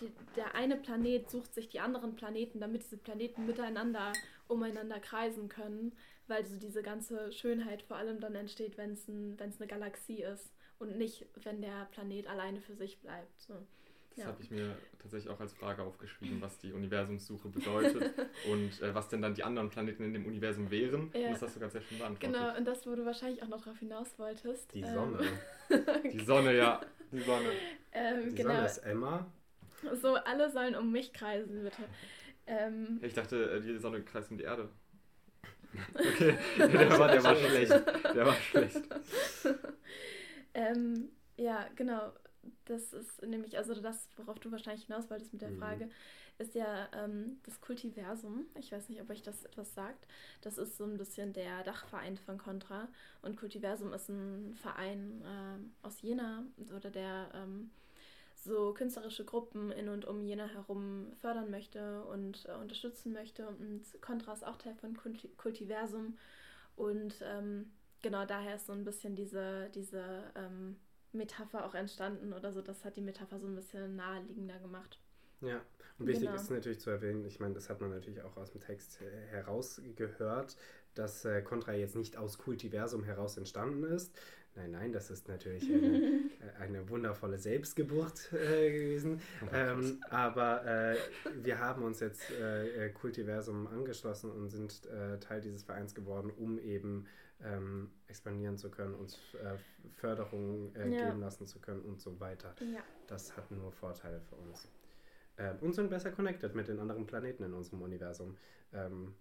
die, 0.01 0.11
der 0.35 0.53
eine 0.53 0.75
Planet 0.75 1.29
sucht 1.29 1.53
sich 1.53 1.69
die 1.69 1.79
anderen 1.79 2.13
Planeten, 2.15 2.59
damit 2.59 2.83
diese 2.83 2.97
Planeten 2.97 3.45
miteinander 3.45 4.11
umeinander 4.49 4.99
kreisen 4.99 5.47
können, 5.47 5.93
weil 6.27 6.45
so 6.45 6.57
diese 6.57 6.83
ganze 6.83 7.31
Schönheit 7.31 7.83
vor 7.83 7.95
allem 7.95 8.19
dann 8.19 8.35
entsteht, 8.35 8.77
wenn 8.77 8.91
es 8.91 9.07
ein, 9.07 9.37
eine 9.39 9.67
Galaxie 9.67 10.23
ist 10.23 10.51
und 10.77 10.97
nicht, 10.97 11.25
wenn 11.43 11.61
der 11.61 11.87
Planet 11.91 12.27
alleine 12.27 12.59
für 12.59 12.75
sich 12.75 12.99
bleibt. 12.99 13.39
So. 13.39 13.53
Das 14.15 14.25
ja. 14.25 14.25
habe 14.25 14.43
ich 14.43 14.51
mir 14.51 14.75
tatsächlich 14.99 15.31
auch 15.31 15.39
als 15.39 15.53
Frage 15.53 15.83
aufgeschrieben, 15.83 16.41
was 16.41 16.57
die 16.59 16.73
Universumssuche 16.73 17.47
bedeutet 17.47 18.13
und 18.51 18.81
äh, 18.81 18.93
was 18.93 19.07
denn 19.07 19.21
dann 19.21 19.33
die 19.33 19.43
anderen 19.43 19.69
Planeten 19.69 20.03
in 20.03 20.13
dem 20.13 20.25
Universum 20.25 20.69
wären. 20.69 21.11
Ja. 21.13 21.27
Und 21.27 21.33
das 21.33 21.41
hast 21.43 21.55
du 21.55 21.59
ganz 21.61 21.73
sehr 21.73 21.81
schön 21.81 21.97
beantwortet. 21.97 22.37
Genau, 22.37 22.57
und 22.57 22.65
das, 22.65 22.85
wo 22.85 22.93
du 22.93 23.05
wahrscheinlich 23.05 23.41
auch 23.41 23.47
noch 23.47 23.61
darauf 23.61 23.79
hinaus 23.79 24.19
wolltest. 24.19 24.73
Die 24.73 24.81
ähm, 24.81 24.93
Sonne. 24.93 25.19
die 26.11 26.19
Sonne, 26.19 26.57
ja. 26.57 26.81
Die 27.09 27.19
Sonne. 27.19 27.51
Ähm, 27.93 28.29
die 28.29 28.35
genau. 28.35 28.53
Sonne 28.53 28.65
ist 28.65 28.77
Emma. 28.79 29.31
So, 30.01 30.15
alle 30.15 30.51
sollen 30.51 30.75
um 30.75 30.91
mich 30.91 31.13
kreisen, 31.13 31.63
bitte. 31.63 31.83
Ähm, 32.45 32.99
ich 33.01 33.13
dachte, 33.13 33.49
äh, 33.49 33.61
die 33.61 33.77
Sonne 33.77 34.01
kreist 34.01 34.29
um 34.29 34.37
die 34.37 34.43
Erde. 34.43 34.69
Okay, 35.95 36.37
der 36.57 36.99
war, 36.99 37.07
der 37.07 37.23
war 37.23 37.33
schlecht. 37.33 37.71
Der 37.71 38.25
war 38.25 38.33
schlecht. 38.33 38.81
ähm, 40.53 41.09
ja, 41.37 41.69
genau 41.77 42.11
das 42.65 42.93
ist 42.93 43.21
nämlich, 43.21 43.57
also 43.57 43.79
das, 43.79 44.07
worauf 44.17 44.39
du 44.39 44.51
wahrscheinlich 44.51 44.85
hinaus 44.85 45.09
wolltest 45.09 45.33
mit 45.33 45.41
der 45.41 45.49
mhm. 45.49 45.59
Frage, 45.59 45.89
ist 46.37 46.55
ja 46.55 46.87
ähm, 46.93 47.39
das 47.43 47.61
Kultiversum. 47.61 48.45
Ich 48.59 48.71
weiß 48.71 48.89
nicht, 48.89 49.01
ob 49.01 49.09
euch 49.09 49.21
das 49.21 49.43
etwas 49.43 49.73
sagt. 49.73 50.07
Das 50.41 50.57
ist 50.57 50.77
so 50.77 50.83
ein 50.85 50.97
bisschen 50.97 51.33
der 51.33 51.63
Dachverein 51.63 52.17
von 52.17 52.37
Contra. 52.37 52.87
Und 53.21 53.37
Kultiversum 53.37 53.93
ist 53.93 54.09
ein 54.09 54.55
Verein 54.55 55.21
äh, 55.23 55.85
aus 55.87 56.01
Jena 56.01 56.43
oder 56.75 56.89
der 56.89 57.29
ähm, 57.33 57.69
so 58.35 58.73
künstlerische 58.73 59.23
Gruppen 59.23 59.71
in 59.71 59.87
und 59.87 60.05
um 60.05 60.23
Jena 60.23 60.47
herum 60.47 61.13
fördern 61.17 61.51
möchte 61.51 62.03
und 62.05 62.45
äh, 62.47 62.53
unterstützen 62.53 63.13
möchte. 63.13 63.47
Und 63.47 63.83
Contra 64.01 64.33
ist 64.33 64.45
auch 64.45 64.57
Teil 64.57 64.75
von 64.75 64.97
Kulti 64.97 65.29
Kultiversum. 65.37 66.17
Und 66.75 67.21
ähm, 67.23 67.71
genau 68.01 68.25
daher 68.25 68.55
ist 68.55 68.65
so 68.65 68.73
ein 68.73 68.83
bisschen 68.83 69.15
diese, 69.15 69.69
diese 69.75 70.31
ähm, 70.35 70.77
Metapher 71.13 71.65
auch 71.65 71.75
entstanden 71.75 72.33
oder 72.33 72.51
so. 72.51 72.61
Das 72.61 72.85
hat 72.85 72.95
die 72.95 73.01
Metapher 73.01 73.39
so 73.39 73.47
ein 73.47 73.55
bisschen 73.55 73.95
naheliegender 73.95 74.59
gemacht. 74.59 74.99
Ja, 75.41 75.61
und 75.97 76.07
wichtig 76.07 76.27
genau. 76.27 76.39
ist 76.39 76.51
natürlich 76.51 76.79
zu 76.79 76.91
erwähnen, 76.91 77.25
ich 77.25 77.39
meine, 77.39 77.55
das 77.55 77.69
hat 77.69 77.81
man 77.81 77.89
natürlich 77.89 78.21
auch 78.21 78.37
aus 78.37 78.51
dem 78.51 78.61
Text 78.61 78.99
äh, 79.01 79.27
herausgehört, 79.31 80.55
dass 80.93 81.25
äh, 81.25 81.41
Contra 81.41 81.73
jetzt 81.73 81.95
nicht 81.95 82.15
aus 82.15 82.37
Kultiversum 82.37 83.03
heraus 83.03 83.37
entstanden 83.37 83.83
ist. 83.83 84.15
Nein, 84.55 84.71
nein, 84.71 84.91
das 84.91 85.09
ist 85.09 85.29
natürlich 85.29 85.63
eine, 85.63 85.97
äh, 85.97 86.61
eine 86.61 86.89
wundervolle 86.89 87.39
Selbstgeburt 87.39 88.33
äh, 88.33 88.71
gewesen. 88.71 89.21
Oh 89.41 89.47
ähm, 89.53 90.03
aber 90.09 90.65
äh, 90.65 90.97
wir 91.41 91.59
haben 91.59 91.83
uns 91.83 92.01
jetzt 92.01 92.29
äh, 92.31 92.89
Kultiversum 92.89 93.67
angeschlossen 93.67 94.29
und 94.29 94.49
sind 94.49 94.87
Teil 95.21 95.41
dieses 95.41 95.63
Vereins 95.63 95.95
geworden, 95.95 96.31
um 96.37 96.59
eben 96.59 97.05
ähm, 97.43 97.91
expandieren 98.07 98.57
zu 98.57 98.69
können, 98.69 98.93
uns 98.93 99.17
Förderung 99.93 100.73
ja. 100.75 101.07
geben 101.07 101.21
lassen 101.21 101.47
zu 101.47 101.59
können 101.59 101.81
und 101.81 101.99
so 101.99 102.19
weiter. 102.19 102.53
Ja. 102.59 102.81
Das 103.07 103.35
hat 103.35 103.49
nur 103.51 103.71
Vorteile 103.71 104.21
für 104.21 104.35
uns 104.35 104.69
äh, 105.41 105.53
und 105.61 105.73
sind 105.73 105.89
besser 105.89 106.11
connected 106.11 106.55
mit 106.55 106.67
den 106.67 106.79
anderen 106.79 107.05
Planeten 107.05 107.43
in 107.43 107.53
unserem 107.53 107.81
Universum. 107.81 108.37
Ähm, 108.73 109.13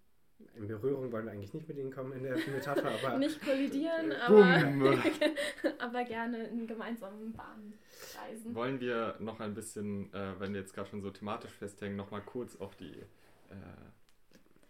in 0.54 0.66
Berührung 0.66 1.12
wollen 1.12 1.26
wir 1.26 1.32
eigentlich 1.32 1.52
nicht 1.52 1.68
mit 1.68 1.76
ihnen 1.76 1.92
kommen 1.92 2.12
in 2.12 2.22
der 2.22 2.36
Metapher, 2.54 2.90
aber. 2.90 3.18
nicht 3.18 3.42
kollidieren, 3.42 4.12
aber, 4.12 5.02
aber 5.78 6.04
gerne 6.04 6.46
in 6.48 6.66
gemeinsamen 6.66 7.32
Bahnen 7.32 7.74
reisen. 8.18 8.54
Wollen 8.54 8.80
wir 8.80 9.16
noch 9.18 9.40
ein 9.40 9.54
bisschen, 9.54 10.12
äh, 10.14 10.40
wenn 10.40 10.54
wir 10.54 10.60
jetzt 10.60 10.74
gerade 10.74 10.88
schon 10.88 11.02
so 11.02 11.10
thematisch 11.10 11.52
festhängen, 11.52 11.96
nochmal 11.96 12.22
kurz 12.22 12.56
auf 12.56 12.74
die, 12.76 12.90
äh, 12.90 13.54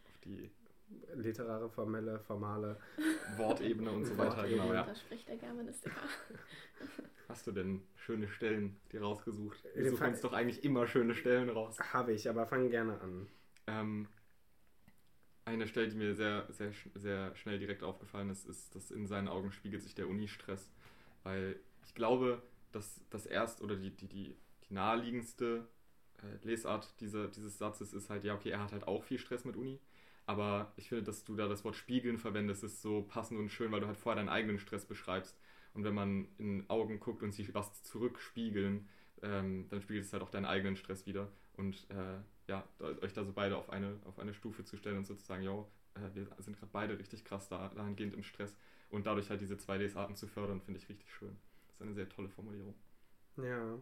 auf 0.08 0.18
die 0.24 0.50
literare, 1.14 1.68
formelle, 1.70 2.20
formale 2.20 2.78
Wortebene 3.36 3.90
und 3.90 4.04
so 4.04 4.16
weiter. 4.16 4.48
Genau, 4.48 4.72
ja. 4.72 4.84
Da 4.84 4.94
spricht 4.94 5.28
der 5.28 5.36
Germanistiker. 5.36 5.96
Hast 7.28 7.46
du 7.46 7.52
denn 7.52 7.82
schöne 7.94 8.28
Stellen 8.28 8.80
dir 8.90 9.02
rausgesucht? 9.02 9.62
Wir 9.74 9.90
suchen 9.90 10.08
uns 10.08 10.20
doch 10.20 10.32
eigentlich 10.32 10.64
immer 10.64 10.86
schöne 10.86 11.14
Stellen 11.14 11.48
raus. 11.48 11.78
Habe 11.92 12.12
ich, 12.12 12.28
aber 12.28 12.46
fang 12.46 12.70
gerne 12.70 13.00
an. 13.00 13.28
Ähm, 13.68 14.08
eine 15.44 15.66
Stelle, 15.68 15.88
die 15.88 15.96
mir 15.96 16.14
sehr, 16.14 16.46
sehr, 16.50 16.72
sehr 16.94 17.34
schnell 17.36 17.58
direkt 17.58 17.82
aufgefallen 17.82 18.30
ist, 18.30 18.48
ist, 18.48 18.74
dass 18.74 18.90
in 18.90 19.06
seinen 19.06 19.28
Augen 19.28 19.52
spiegelt 19.52 19.82
sich 19.82 19.94
der 19.94 20.08
Uni-Stress. 20.08 20.72
Weil 21.22 21.60
ich 21.84 21.94
glaube, 21.94 22.42
dass 22.72 23.00
das 23.10 23.26
erst 23.26 23.62
oder 23.62 23.76
die, 23.76 23.90
die, 23.90 24.08
die, 24.08 24.36
die 24.68 24.74
naheliegendste 24.74 25.68
äh, 26.22 26.46
Lesart 26.46 27.00
dieser, 27.00 27.28
dieses 27.28 27.58
Satzes 27.58 27.92
ist 27.92 28.10
halt, 28.10 28.24
ja, 28.24 28.34
okay, 28.34 28.50
er 28.50 28.62
hat 28.62 28.72
halt 28.72 28.86
auch 28.86 29.04
viel 29.04 29.18
Stress 29.18 29.44
mit 29.44 29.56
Uni. 29.56 29.80
Aber 30.30 30.72
ich 30.76 30.88
finde, 30.88 31.02
dass 31.02 31.24
du 31.24 31.34
da 31.34 31.48
das 31.48 31.64
Wort 31.64 31.74
spiegeln 31.74 32.16
verwendest, 32.16 32.62
ist 32.62 32.82
so 32.82 33.02
passend 33.02 33.40
und 33.40 33.48
schön, 33.48 33.72
weil 33.72 33.80
du 33.80 33.88
halt 33.88 33.96
vorher 33.96 34.14
deinen 34.14 34.28
eigenen 34.28 34.60
Stress 34.60 34.86
beschreibst. 34.86 35.36
Und 35.74 35.82
wenn 35.82 35.92
man 35.92 36.28
in 36.38 36.70
Augen 36.70 37.00
guckt 37.00 37.24
und 37.24 37.32
sich 37.32 37.52
was 37.52 37.82
zurückspiegeln, 37.82 38.88
ähm, 39.22 39.66
dann 39.70 39.82
spiegelt 39.82 40.04
es 40.04 40.12
halt 40.12 40.22
auch 40.22 40.30
deinen 40.30 40.44
eigenen 40.44 40.76
Stress 40.76 41.04
wieder. 41.04 41.32
Und 41.56 41.84
äh, 41.90 42.20
ja, 42.46 42.64
euch 43.02 43.12
da 43.12 43.24
so 43.24 43.32
beide 43.32 43.56
auf 43.56 43.70
eine, 43.70 43.98
auf 44.04 44.20
eine 44.20 44.32
Stufe 44.32 44.62
zu 44.64 44.76
stellen 44.76 44.98
und 44.98 45.04
sozusagen, 45.04 45.42
ja, 45.42 45.66
äh, 45.94 46.14
wir 46.14 46.28
sind 46.38 46.56
gerade 46.56 46.70
beide 46.72 46.96
richtig 46.96 47.24
krass 47.24 47.48
da, 47.48 47.68
dahingehend 47.74 48.14
im 48.14 48.22
Stress. 48.22 48.56
Und 48.88 49.06
dadurch 49.06 49.30
halt 49.30 49.40
diese 49.40 49.58
zwei 49.58 49.78
Lesarten 49.78 50.14
zu 50.14 50.28
fördern, 50.28 50.60
finde 50.60 50.78
ich 50.78 50.88
richtig 50.88 51.12
schön. 51.12 51.36
Das 51.66 51.74
ist 51.74 51.82
eine 51.82 51.94
sehr 51.94 52.08
tolle 52.08 52.28
Formulierung. 52.28 52.76
Ja, 53.36 53.80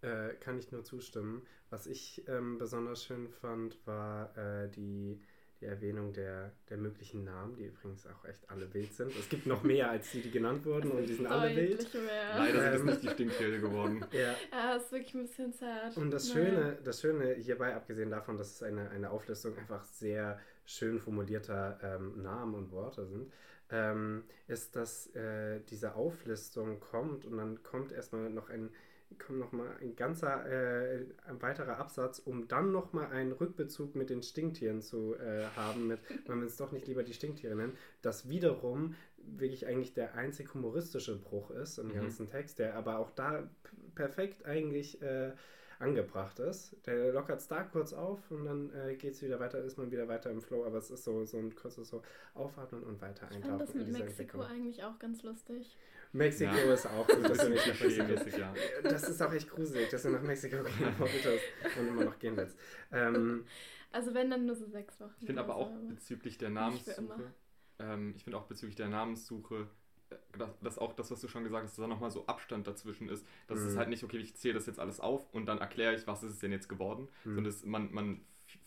äh, 0.00 0.34
kann 0.40 0.58
ich 0.58 0.72
nur 0.72 0.82
zustimmen. 0.82 1.46
Was 1.70 1.86
ich 1.86 2.26
ähm, 2.26 2.58
besonders 2.58 3.04
schön 3.04 3.28
fand, 3.28 3.78
war 3.86 4.36
äh, 4.36 4.68
die 4.70 5.20
die 5.60 5.66
Erwähnung 5.66 6.12
der, 6.12 6.52
der 6.68 6.76
möglichen 6.76 7.24
Namen, 7.24 7.56
die 7.56 7.64
übrigens 7.64 8.06
auch 8.06 8.24
echt 8.24 8.48
alle 8.48 8.72
wild 8.72 8.92
sind. 8.92 9.10
Es 9.18 9.28
gibt 9.28 9.46
noch 9.46 9.62
mehr 9.62 9.90
als 9.90 10.10
die, 10.12 10.22
die 10.22 10.30
genannt 10.30 10.64
wurden 10.64 10.90
und 10.92 11.06
die 11.06 11.14
sind 11.14 11.26
alle 11.26 11.54
wild. 11.54 11.92
Mehr. 11.94 12.36
Leider 12.36 12.60
sind 12.60 12.74
es 12.74 12.80
ähm, 12.80 12.86
nicht 12.86 13.02
die 13.02 13.08
Stinktiere 13.08 13.60
geworden. 13.60 14.04
Ja. 14.18 14.34
ja, 14.52 14.76
ist 14.76 14.90
wirklich 14.90 15.14
ein 15.14 15.22
bisschen 15.22 15.52
zart. 15.52 15.96
Und 15.96 16.10
das 16.10 16.30
Schöne, 16.30 16.78
das 16.82 17.00
Schöne 17.00 17.34
hierbei, 17.34 17.74
abgesehen 17.74 18.10
davon, 18.10 18.36
dass 18.36 18.54
es 18.54 18.62
eine, 18.62 18.90
eine 18.90 19.10
Auflistung 19.10 19.56
einfach 19.58 19.84
sehr 19.84 20.40
schön 20.64 20.98
formulierter 20.98 21.78
ähm, 21.82 22.22
Namen 22.22 22.54
und 22.54 22.72
Worte 22.72 23.06
sind, 23.06 23.30
ähm, 23.70 24.24
ist, 24.46 24.76
dass 24.76 25.14
äh, 25.14 25.60
diese 25.68 25.94
Auflistung 25.94 26.80
kommt 26.80 27.24
und 27.26 27.36
dann 27.36 27.62
kommt 27.62 27.92
erstmal 27.92 28.30
noch 28.30 28.50
ein 28.50 28.70
kommt 29.18 29.38
nochmal 29.38 29.76
ein 29.80 29.96
ganzer, 29.96 30.46
äh, 30.46 31.04
ein 31.26 31.40
weiterer 31.40 31.78
Absatz, 31.78 32.18
um 32.18 32.48
dann 32.48 32.72
nochmal 32.72 33.06
einen 33.06 33.32
Rückbezug 33.32 33.94
mit 33.94 34.10
den 34.10 34.22
Stinktieren 34.22 34.82
zu 34.82 35.14
äh, 35.14 35.46
haben, 35.56 35.86
mit, 35.86 36.00
wenn 36.26 36.40
wir 36.40 36.46
es 36.46 36.56
doch 36.56 36.72
nicht 36.72 36.86
lieber 36.86 37.02
die 37.02 37.14
Stinktiere 37.14 37.54
nennen, 37.54 37.76
das 38.02 38.28
wiederum 38.28 38.94
wirklich 39.16 39.66
eigentlich 39.66 39.94
der 39.94 40.14
einzig 40.14 40.52
humoristische 40.54 41.16
Bruch 41.16 41.50
ist 41.50 41.78
im 41.78 41.88
mhm. 41.88 41.94
ganzen 41.94 42.28
Text, 42.28 42.58
der 42.58 42.74
aber 42.74 42.98
auch 42.98 43.10
da 43.10 43.48
perfekt 43.94 44.44
eigentlich 44.46 45.00
äh, 45.02 45.32
angebracht 45.78 46.38
ist. 46.38 46.76
Der 46.86 47.12
lockert 47.12 47.40
es 47.40 47.48
da 47.48 47.62
kurz 47.62 47.92
auf 47.92 48.30
und 48.30 48.44
dann 48.44 48.72
äh, 48.74 48.94
geht 48.96 49.14
es 49.14 49.22
wieder 49.22 49.38
weiter, 49.38 49.62
ist 49.62 49.78
man 49.78 49.90
wieder 49.90 50.08
weiter 50.08 50.30
im 50.30 50.40
Flow, 50.40 50.64
aber 50.64 50.78
es 50.78 50.90
ist 50.90 51.04
so, 51.04 51.24
so 51.24 51.38
ein 51.38 51.54
kurzes 51.54 51.88
so 51.88 52.02
Aufatmen 52.34 52.82
und 52.82 53.00
weiter 53.00 53.28
eintauchen. 53.28 53.42
Ich 53.42 53.48
fand 53.48 53.60
das 53.60 53.74
mit 53.74 53.92
Mexiko 53.92 54.40
eigentlich 54.40 54.82
auch 54.84 54.98
ganz 54.98 55.22
lustig. 55.22 55.76
Mexiko 56.12 56.54
ja. 56.54 56.74
ist 56.74 56.86
auch 56.86 57.06
gut. 57.06 57.24
Das, 57.24 57.44
ist 57.44 58.38
ja. 58.38 58.54
das 58.82 59.08
ist 59.08 59.22
auch 59.22 59.32
echt 59.32 59.50
gruselig, 59.50 59.90
dass 59.90 60.02
du 60.02 60.10
nach 60.10 60.22
Mexiko 60.22 60.56
gehen 60.62 60.98
wolltest 60.98 61.44
und 61.78 61.88
immer 61.88 62.04
noch 62.04 62.18
gehen 62.18 62.36
willst. 62.36 62.58
Ähm, 62.92 63.44
also 63.92 64.14
wenn 64.14 64.30
dann 64.30 64.46
nur 64.46 64.54
so 64.54 64.66
sechs 64.66 65.00
Wochen. 65.00 65.14
Ich 65.20 65.26
finde 65.26 65.42
aber 65.42 65.56
auch 65.56 65.70
bezüglich 65.88 66.38
der 66.38 66.50
Namenssuche, 66.50 67.32
ähm, 67.78 68.14
ich 68.16 68.24
finde 68.24 68.38
auch 68.38 68.46
bezüglich 68.46 68.76
der 68.76 68.88
Namenssuche, 68.88 69.68
äh, 70.10 70.16
dass, 70.38 70.58
dass, 70.60 70.78
auch 70.78 70.94
das, 70.94 71.10
was 71.10 71.20
du 71.20 71.28
schon 71.28 71.44
gesagt 71.44 71.64
hast, 71.64 71.78
dass 71.78 71.82
da 71.82 71.88
nochmal 71.88 72.10
so 72.10 72.26
Abstand 72.26 72.66
dazwischen 72.66 73.08
ist. 73.08 73.26
Dass 73.46 73.60
mhm. 73.60 73.68
es 73.68 73.76
halt 73.76 73.88
nicht, 73.88 74.04
okay, 74.04 74.18
ich 74.18 74.36
zähle 74.36 74.54
das 74.54 74.66
jetzt 74.66 74.78
alles 74.78 75.00
auf 75.00 75.32
und 75.32 75.46
dann 75.46 75.58
erkläre 75.58 75.94
ich, 75.94 76.06
was 76.06 76.22
ist 76.22 76.32
es 76.32 76.38
denn 76.38 76.52
jetzt 76.52 76.68
geworden, 76.68 77.08
mhm. 77.24 77.34
sondern 77.34 77.46
es, 77.46 77.64
man, 77.64 77.92
man 77.92 78.20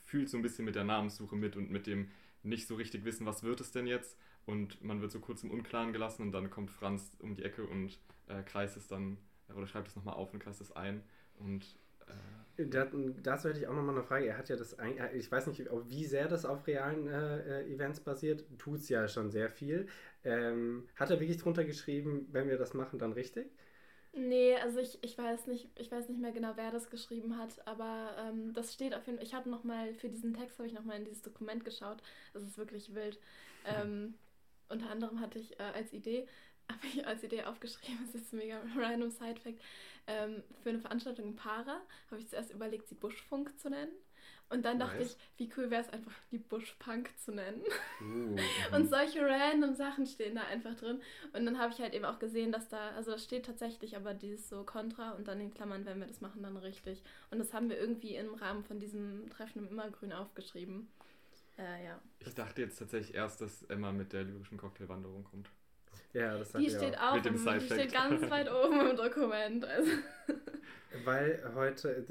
fühlt 0.06 0.30
so 0.30 0.38
ein 0.38 0.44
bisschen 0.44 0.66
mit 0.66 0.76
der 0.76 0.84
Namenssuche 0.84 1.36
mit 1.36 1.56
und 1.56 1.72
mit 1.72 1.88
dem 1.88 2.10
nicht 2.44 2.68
so 2.68 2.76
richtig 2.76 3.06
wissen, 3.06 3.26
was 3.26 3.44
wird 3.44 3.62
es 3.62 3.72
denn 3.72 3.86
jetzt 3.86 4.18
und 4.46 4.84
man 4.84 5.02
wird 5.02 5.12
so 5.12 5.20
kurz 5.20 5.44
im 5.44 5.52
Unklaren 5.52 5.94
gelassen 5.94 6.24
und 6.24 6.32
dann 6.32 6.50
kommt 6.50 6.72
Franz 6.72 7.18
um 7.20 7.36
die 7.36 7.44
Ecke 7.44 7.66
und 7.66 8.00
äh, 8.28 8.44
kreist 8.44 8.78
es 8.78 8.88
dann 8.88 9.18
äh, 9.50 9.54
oder 9.54 9.68
schreibt 9.68 9.88
es 9.88 9.96
nochmal 9.96 10.16
auf 10.16 10.34
und 10.34 10.40
kreist 10.40 10.62
es 10.62 10.72
ein 10.72 11.04
und 11.36 11.66
äh, 12.08 12.66
da, 12.66 12.88
dazu 13.24 13.50
hätte 13.50 13.60
ich 13.60 13.68
auch 13.68 13.74
nochmal 13.74 13.96
eine 13.96 14.04
Frage. 14.04 14.28
Er 14.28 14.38
hat 14.38 14.50
ja 14.50 14.56
das, 14.56 14.74
äh, 14.74 15.16
ich 15.16 15.32
weiß 15.32 15.48
nicht, 15.48 15.64
wie 15.86 16.06
sehr 16.06 16.28
das 16.28 16.46
auf 16.46 16.68
realen 16.68 17.08
äh, 17.08 17.62
äh 17.62 17.74
Events 17.74 18.00
basiert, 18.02 18.44
tut 18.58 18.80
es 18.80 18.90
ja 18.90 19.08
schon 19.08 19.32
sehr 19.32 19.50
viel. 19.50 19.88
Ähm, 20.24 20.88
hat 20.96 21.10
er 21.10 21.20
wirklich 21.20 21.38
drunter 21.38 21.64
geschrieben, 21.64 22.28
wenn 22.32 22.50
wir 22.50 22.58
das 22.58 22.74
machen, 22.74 23.00
dann 23.00 23.14
richtig? 23.14 23.52
Nee, 24.14 24.56
also 24.58 24.80
ich, 24.80 25.02
ich 25.04 25.18
weiß 25.18 25.48
nicht, 25.48 25.70
ich 25.80 25.90
weiß 25.90 26.10
nicht 26.10 26.20
mehr 26.20 26.34
genau, 26.34 26.52
wer 26.56 26.70
das 26.72 26.90
geschrieben 26.90 27.38
hat, 27.38 27.66
aber 27.66 28.14
ähm, 28.20 28.54
das 28.54 28.74
steht 28.74 28.94
auf 28.94 29.06
jeden 29.06 29.18
Fall. 29.18 29.26
Ich 29.26 29.34
habe 29.34 29.50
nochmal, 29.50 29.94
für 29.94 30.10
diesen 30.10 30.34
Text 30.34 30.58
habe 30.60 30.68
ich 30.68 30.74
nochmal 30.74 30.98
in 30.98 31.06
dieses 31.06 31.22
Dokument 31.22 31.64
geschaut. 31.64 32.04
Das 32.34 32.44
ist 32.44 32.58
wirklich 32.58 32.94
wild. 32.94 33.20
Ähm, 33.66 34.16
unter 34.72 34.90
anderem 34.90 35.20
hatte 35.20 35.40
ich 35.40 35.60
äh, 35.60 35.64
als 35.64 35.94
Idee, 35.94 36.28
habe 36.72 36.88
ich 36.88 37.06
als 37.06 37.24
Idee 37.24 37.44
aufgeschrieben, 37.44 38.00
das 38.12 38.22
ist 38.22 38.34
ein 38.34 38.38
mega 38.38 38.62
random 38.78 39.12
Side-Fact, 39.12 39.62
ähm, 40.08 40.44
für 40.64 40.70
eine 40.70 40.80
Veranstaltung 40.80 41.28
in 41.28 41.36
Para 41.36 41.82
habe 42.10 42.20
ich 42.20 42.28
zuerst 42.28 42.52
überlegt, 42.52 42.88
sie 42.88 42.96
Buschfunk 42.96 43.58
zu 43.60 43.70
nennen. 43.70 43.92
Und 44.52 44.66
dann 44.66 44.80
nice. 44.80 44.90
dachte 44.90 45.04
ich, 45.04 45.18
wie 45.38 45.50
cool 45.56 45.72
wäre 45.72 45.82
es 45.82 45.90
einfach, 45.90 46.12
die 46.30 46.38
Buschpunk 46.38 47.10
zu 47.18 47.32
nennen. 47.32 47.62
Uh, 48.02 48.36
und 48.76 48.90
solche 48.90 49.26
random 49.26 49.76
Sachen 49.76 50.06
stehen 50.06 50.36
da 50.36 50.42
einfach 50.44 50.76
drin. 50.76 51.02
Und 51.32 51.46
dann 51.46 51.58
habe 51.58 51.72
ich 51.72 51.80
halt 51.80 51.94
eben 51.94 52.04
auch 52.04 52.20
gesehen, 52.20 52.52
dass 52.52 52.68
da, 52.68 52.90
also 52.90 53.12
das 53.12 53.24
steht 53.24 53.46
tatsächlich, 53.46 53.96
aber 53.96 54.14
dieses 54.14 54.50
so 54.50 54.66
Kontra 54.66 55.12
und 55.12 55.30
dann 55.30 55.40
in 55.40 55.54
Klammern, 55.54 55.86
wenn 55.86 56.02
wir 56.02 56.08
das 56.08 56.20
machen, 56.20 56.44
dann 56.44 56.58
richtig. 56.58 57.02
Und 57.30 57.40
das 57.40 57.54
haben 57.54 57.70
wir 57.70 57.80
irgendwie 57.80 58.16
im 58.16 58.34
Rahmen 58.34 58.66
von 58.66 58.82
diesem 58.82 59.30
Treffen 59.30 59.60
im 59.60 59.70
Immergrün 59.70 60.12
aufgeschrieben. 60.12 60.90
Äh, 61.62 61.86
ja. 61.86 62.00
Ich 62.20 62.34
dachte 62.34 62.62
jetzt 62.62 62.80
tatsächlich 62.80 63.16
erst, 63.16 63.42
dass 63.42 63.64
Emma 63.64 63.92
mit 63.92 64.14
der 64.14 64.24
lyrischen 64.24 64.58
Cocktailwanderung 64.58 65.24
kommt. 65.24 65.50
Ja, 66.14 66.38
das 66.38 66.52
Die 66.54 66.70
steht 66.70 66.98
auch, 66.98 67.16
mit 67.16 67.26
dem 67.26 67.36
im, 67.36 67.60
die 67.60 67.66
steht 67.66 67.94
ganz 67.94 68.30
weit 68.30 68.52
oben 68.52 68.90
im 68.90 68.98
Dokument. 68.98 69.64
Also. 69.64 69.92
Weil 71.06 71.42
heute, 71.56 72.06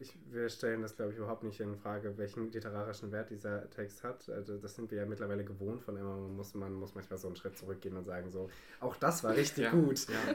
ich, 0.00 0.14
wir 0.30 0.50
stellen 0.50 0.82
das 0.82 0.96
glaube 0.96 1.12
ich 1.12 1.18
überhaupt 1.18 1.44
nicht 1.44 1.58
in 1.60 1.76
Frage, 1.76 2.18
welchen 2.18 2.52
literarischen 2.52 3.10
Wert 3.10 3.30
dieser 3.30 3.70
Text 3.70 4.04
hat. 4.04 4.28
Also 4.28 4.58
das 4.58 4.74
sind 4.74 4.90
wir 4.90 4.98
ja 4.98 5.06
mittlerweile 5.06 5.44
gewohnt 5.44 5.80
von 5.82 5.96
immer. 5.96 6.16
Man 6.16 6.36
muss, 6.36 6.54
man 6.54 6.74
muss 6.74 6.94
manchmal 6.94 7.18
so 7.18 7.28
einen 7.28 7.36
Schritt 7.36 7.56
zurückgehen 7.56 7.96
und 7.96 8.04
sagen 8.04 8.30
so, 8.30 8.50
auch 8.80 8.96
das 8.96 9.24
war 9.24 9.34
richtig 9.34 9.64
ja, 9.64 9.70
gut. 9.70 10.06
Ja. 10.08 10.34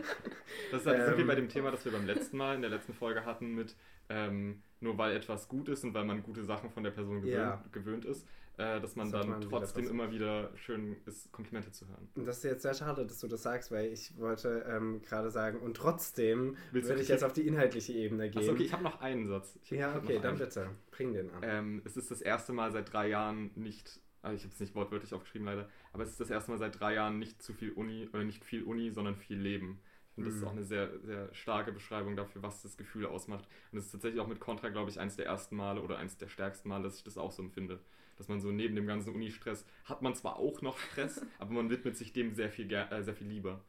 Das 0.72 0.82
ist 0.82 0.88
halt 0.88 1.08
ähm, 1.08 1.18
wie 1.20 1.24
bei 1.24 1.36
dem 1.36 1.50
Thema, 1.50 1.70
das 1.70 1.86
wir 1.86 1.92
beim 1.92 2.08
letzten 2.08 2.38
Mal 2.38 2.56
in 2.56 2.62
der 2.62 2.72
letzten 2.72 2.94
Folge 2.94 3.26
hatten 3.26 3.54
mit 3.54 3.76
ähm, 4.10 4.64
nur 4.80 4.98
weil 4.98 5.16
etwas 5.16 5.48
gut 5.48 5.70
ist 5.70 5.84
und 5.84 5.94
weil 5.94 6.04
man 6.04 6.24
gute 6.24 6.44
Sachen 6.44 6.70
von 6.70 6.84
der 6.84 6.92
Person 6.92 7.22
gewöhnt, 7.22 7.34
ja. 7.34 7.64
gewöhnt 7.72 8.06
ist, 8.06 8.28
äh, 8.58 8.80
dass 8.80 8.96
man 8.96 9.12
dann 9.12 9.30
man 9.30 9.42
trotzdem 9.42 9.84
wieder 9.84 9.92
immer 9.92 10.12
wieder 10.12 10.52
schön 10.58 10.96
ist, 11.06 11.32
Komplimente 11.32 11.72
zu 11.72 11.88
hören. 11.88 12.08
Und 12.16 12.28
das 12.28 12.38
ist 12.38 12.44
jetzt 12.44 12.62
sehr 12.62 12.76
schade, 12.76 13.06
dass 13.06 13.20
du 13.20 13.28
das 13.28 13.42
sagst, 13.42 13.72
weil 13.72 13.92
ich 13.92 14.16
wollte 14.20 14.66
ähm, 14.70 15.02
gerade 15.02 15.32
sagen, 15.32 15.60
und 15.60 15.76
trotzdem 15.76 16.56
würde 16.72 17.02
ich 17.02 17.08
jetzt 17.08 17.24
auf 17.24 17.34
die 17.34 17.48
inhaltliche 17.48 17.94
Ebene 17.94 18.30
gehen. 18.30 18.40
Achso, 18.40 18.52
okay, 18.52 18.64
ich 18.64 18.74
habe 18.74 18.84
noch 18.84 19.02
einen 19.02 19.28
Satz. 19.28 19.58
Ich 19.64 19.72
ja, 19.72 19.96
okay, 19.96 20.20
dann 20.22 20.38
bitte, 20.38 20.70
bring 20.92 21.14
den 21.14 21.32
an. 21.32 21.42
Ähm, 21.44 21.82
es 21.84 21.98
ist 21.98 22.12
das 22.12 22.22
erste 22.22 22.54
Mal 22.54 22.72
seit 22.72 22.94
drei 22.94 23.08
Jahren 23.08 23.50
nicht, 23.56 24.00
also 24.22 24.36
ich 24.36 24.44
habe 24.44 24.54
es 24.54 24.60
nicht 24.60 24.76
wortwörtlich 24.76 25.14
aufgeschrieben 25.16 25.48
leider, 25.48 25.68
aber 25.92 26.04
es 26.04 26.12
ist 26.12 26.20
das 26.20 26.30
erste 26.30 26.52
Mal 26.52 26.58
seit 26.60 26.80
drei 26.80 26.94
Jahren 26.94 27.18
nicht 27.18 27.42
zu 27.42 27.54
viel 27.54 27.72
Uni, 27.72 28.08
oder 28.14 28.24
nicht 28.24 28.46
viel 28.46 28.64
Uni, 28.64 28.92
sondern 28.92 29.16
viel 29.16 29.40
Leben. 29.40 29.80
Und 30.16 30.28
das 30.28 30.36
ist 30.36 30.42
mhm. 30.42 30.48
auch 30.48 30.52
eine 30.52 30.64
sehr, 30.64 31.00
sehr 31.00 31.34
starke 31.34 31.72
Beschreibung 31.72 32.16
dafür, 32.16 32.44
was 32.44 32.62
das 32.62 32.78
Gefühl 32.78 33.08
ausmacht. 33.08 33.48
Und 33.72 33.80
es 33.80 33.86
ist 33.86 33.94
tatsächlich 33.94 34.22
auch 34.22 34.28
mit 34.28 34.40
Contra, 34.40 34.70
glaube 34.70 34.92
ich, 34.92 35.00
eins 35.00 35.16
der 35.16 35.26
ersten 35.26 35.56
Male 35.56 35.82
oder 35.82 35.98
eins 35.98 36.18
der 36.18 36.28
stärksten 36.28 36.70
Male, 36.70 36.84
dass 36.84 36.98
ich 36.98 37.04
das 37.04 37.18
auch 37.18 37.32
so 37.32 37.42
empfinde 37.42 37.80
dass 38.18 38.28
man 38.28 38.42
so 38.42 38.52
neben 38.52 38.76
dem 38.76 38.88
ganzen 38.88 39.14
Uni-Stress 39.14 39.66
hat 39.86 40.02
man 40.02 40.16
zwar 40.16 40.38
auch 40.38 40.62
noch 40.62 40.78
Stress, 40.78 41.22
aber 41.40 41.52
man 41.54 41.70
widmet 41.70 41.98
sich 41.98 42.14
dem 42.14 42.34
sehr 42.34 42.50
viel, 42.50 42.72
äh, 42.72 43.04
sehr 43.04 43.16
viel 43.16 43.28
lieber. 43.28 43.64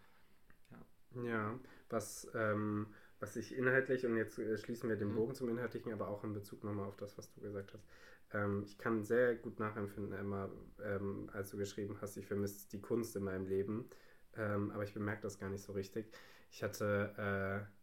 Ja, 1.15 1.23
ja 1.25 1.61
was, 1.91 2.31
ähm, 2.35 2.87
was 3.21 3.37
ich 3.37 3.57
inhaltlich, 3.57 4.05
und 4.07 4.17
jetzt 4.17 4.39
äh, 4.39 4.57
schließen 4.59 4.89
wir 4.89 4.97
den 4.97 5.11
mhm. 5.11 5.17
Bogen 5.17 5.35
zum 5.35 5.49
Inhaltlichen, 5.49 5.93
aber 5.93 6.09
auch 6.09 6.25
in 6.25 6.35
Bezug 6.35 6.65
nochmal 6.65 6.87
auf 6.87 6.97
das, 6.97 7.17
was 7.19 7.31
du 7.33 7.41
gesagt 7.41 7.73
hast. 7.73 7.87
Ähm, 8.33 8.63
ich 8.65 8.79
kann 8.79 9.05
sehr 9.05 9.35
gut 9.37 9.61
nachempfinden, 9.61 10.13
Emma, 10.13 10.51
ähm, 10.83 11.31
als 11.33 11.51
du 11.51 11.57
geschrieben 11.57 11.97
hast, 12.01 12.17
ich 12.17 12.27
vermisse 12.27 12.69
die 12.71 12.81
Kunst 12.81 13.15
in 13.17 13.25
meinem 13.25 13.47
Leben, 13.47 13.89
ähm, 14.37 14.71
aber 14.73 14.83
ich 14.85 14.95
bemerke 14.95 15.23
das 15.23 15.39
gar 15.39 15.51
nicht 15.51 15.63
so 15.63 15.73
richtig. 15.73 16.07
Ich 16.51 16.63
hatte. 16.63 17.67
Äh, 17.69 17.74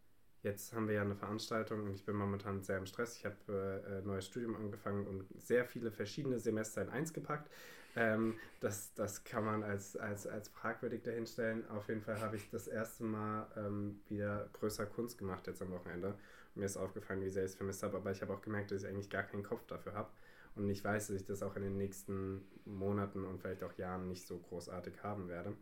Jetzt 0.44 0.74
haben 0.74 0.88
wir 0.88 0.96
ja 0.96 1.02
eine 1.02 1.16
Veranstaltung 1.16 1.84
und 1.84 1.94
ich 1.94 2.04
bin 2.04 2.16
momentan 2.16 2.64
sehr 2.64 2.78
im 2.78 2.88
Stress. 2.88 3.16
Ich 3.16 3.26
habe 3.26 3.84
äh, 3.88 4.00
ein 4.00 4.08
neues 4.08 4.26
Studium 4.26 4.56
angefangen 4.56 5.06
und 5.06 5.26
sehr 5.40 5.66
viele 5.66 5.92
verschiedene 5.92 6.40
Semester 6.40 6.82
in 6.82 6.90
eins 6.90 7.14
gepackt. 7.14 7.52
Ähm, 7.96 8.36
das, 8.60 8.92
das 8.96 9.24
kann 9.24 9.46
man 9.46 9.64
als, 9.64 9.96
als, 9.96 10.26
als 10.26 10.50
fragwürdig 10.50 11.04
dahinstellen. 11.04 11.70
Auf 11.70 11.90
jeden 11.90 12.02
Fall 12.02 12.20
habe 12.22 12.38
ich 12.38 12.50
das 12.50 12.68
erste 12.68 13.04
Mal 13.04 13.48
ähm, 13.56 14.00
wieder 14.08 14.50
größer 14.54 14.88
Kunst 14.88 15.20
gemacht 15.20 15.46
jetzt 15.46 15.62
am 15.62 15.72
Wochenende. 15.72 16.08
Und 16.56 16.60
mir 16.62 16.66
ist 16.66 16.78
aufgefallen, 16.78 17.22
wie 17.22 17.30
sehr 17.30 17.44
ich 17.44 17.52
es 17.52 17.56
vermisst 17.56 17.84
habe, 17.84 17.98
aber 17.98 18.12
ich 18.12 18.22
habe 18.24 18.34
auch 18.34 18.42
gemerkt, 18.42 18.72
dass 18.72 18.82
ich 18.82 18.90
eigentlich 18.90 19.12
gar 19.12 19.24
keinen 19.24 19.44
Kopf 19.44 19.68
dafür 19.68 19.94
habe. 19.94 20.10
Und 20.56 20.68
ich 20.70 20.84
weiß, 20.84 21.08
dass 21.08 21.16
ich 21.18 21.26
das 21.26 21.44
auch 21.44 21.56
in 21.56 21.62
den 21.62 21.78
nächsten 21.78 22.42
Monaten 22.66 23.26
und 23.26 23.40
vielleicht 23.40 23.64
auch 23.64 23.78
Jahren 23.78 24.08
nicht 24.08 24.26
so 24.26 24.40
großartig 24.40 25.04
haben 25.04 25.28
werde 25.28 25.56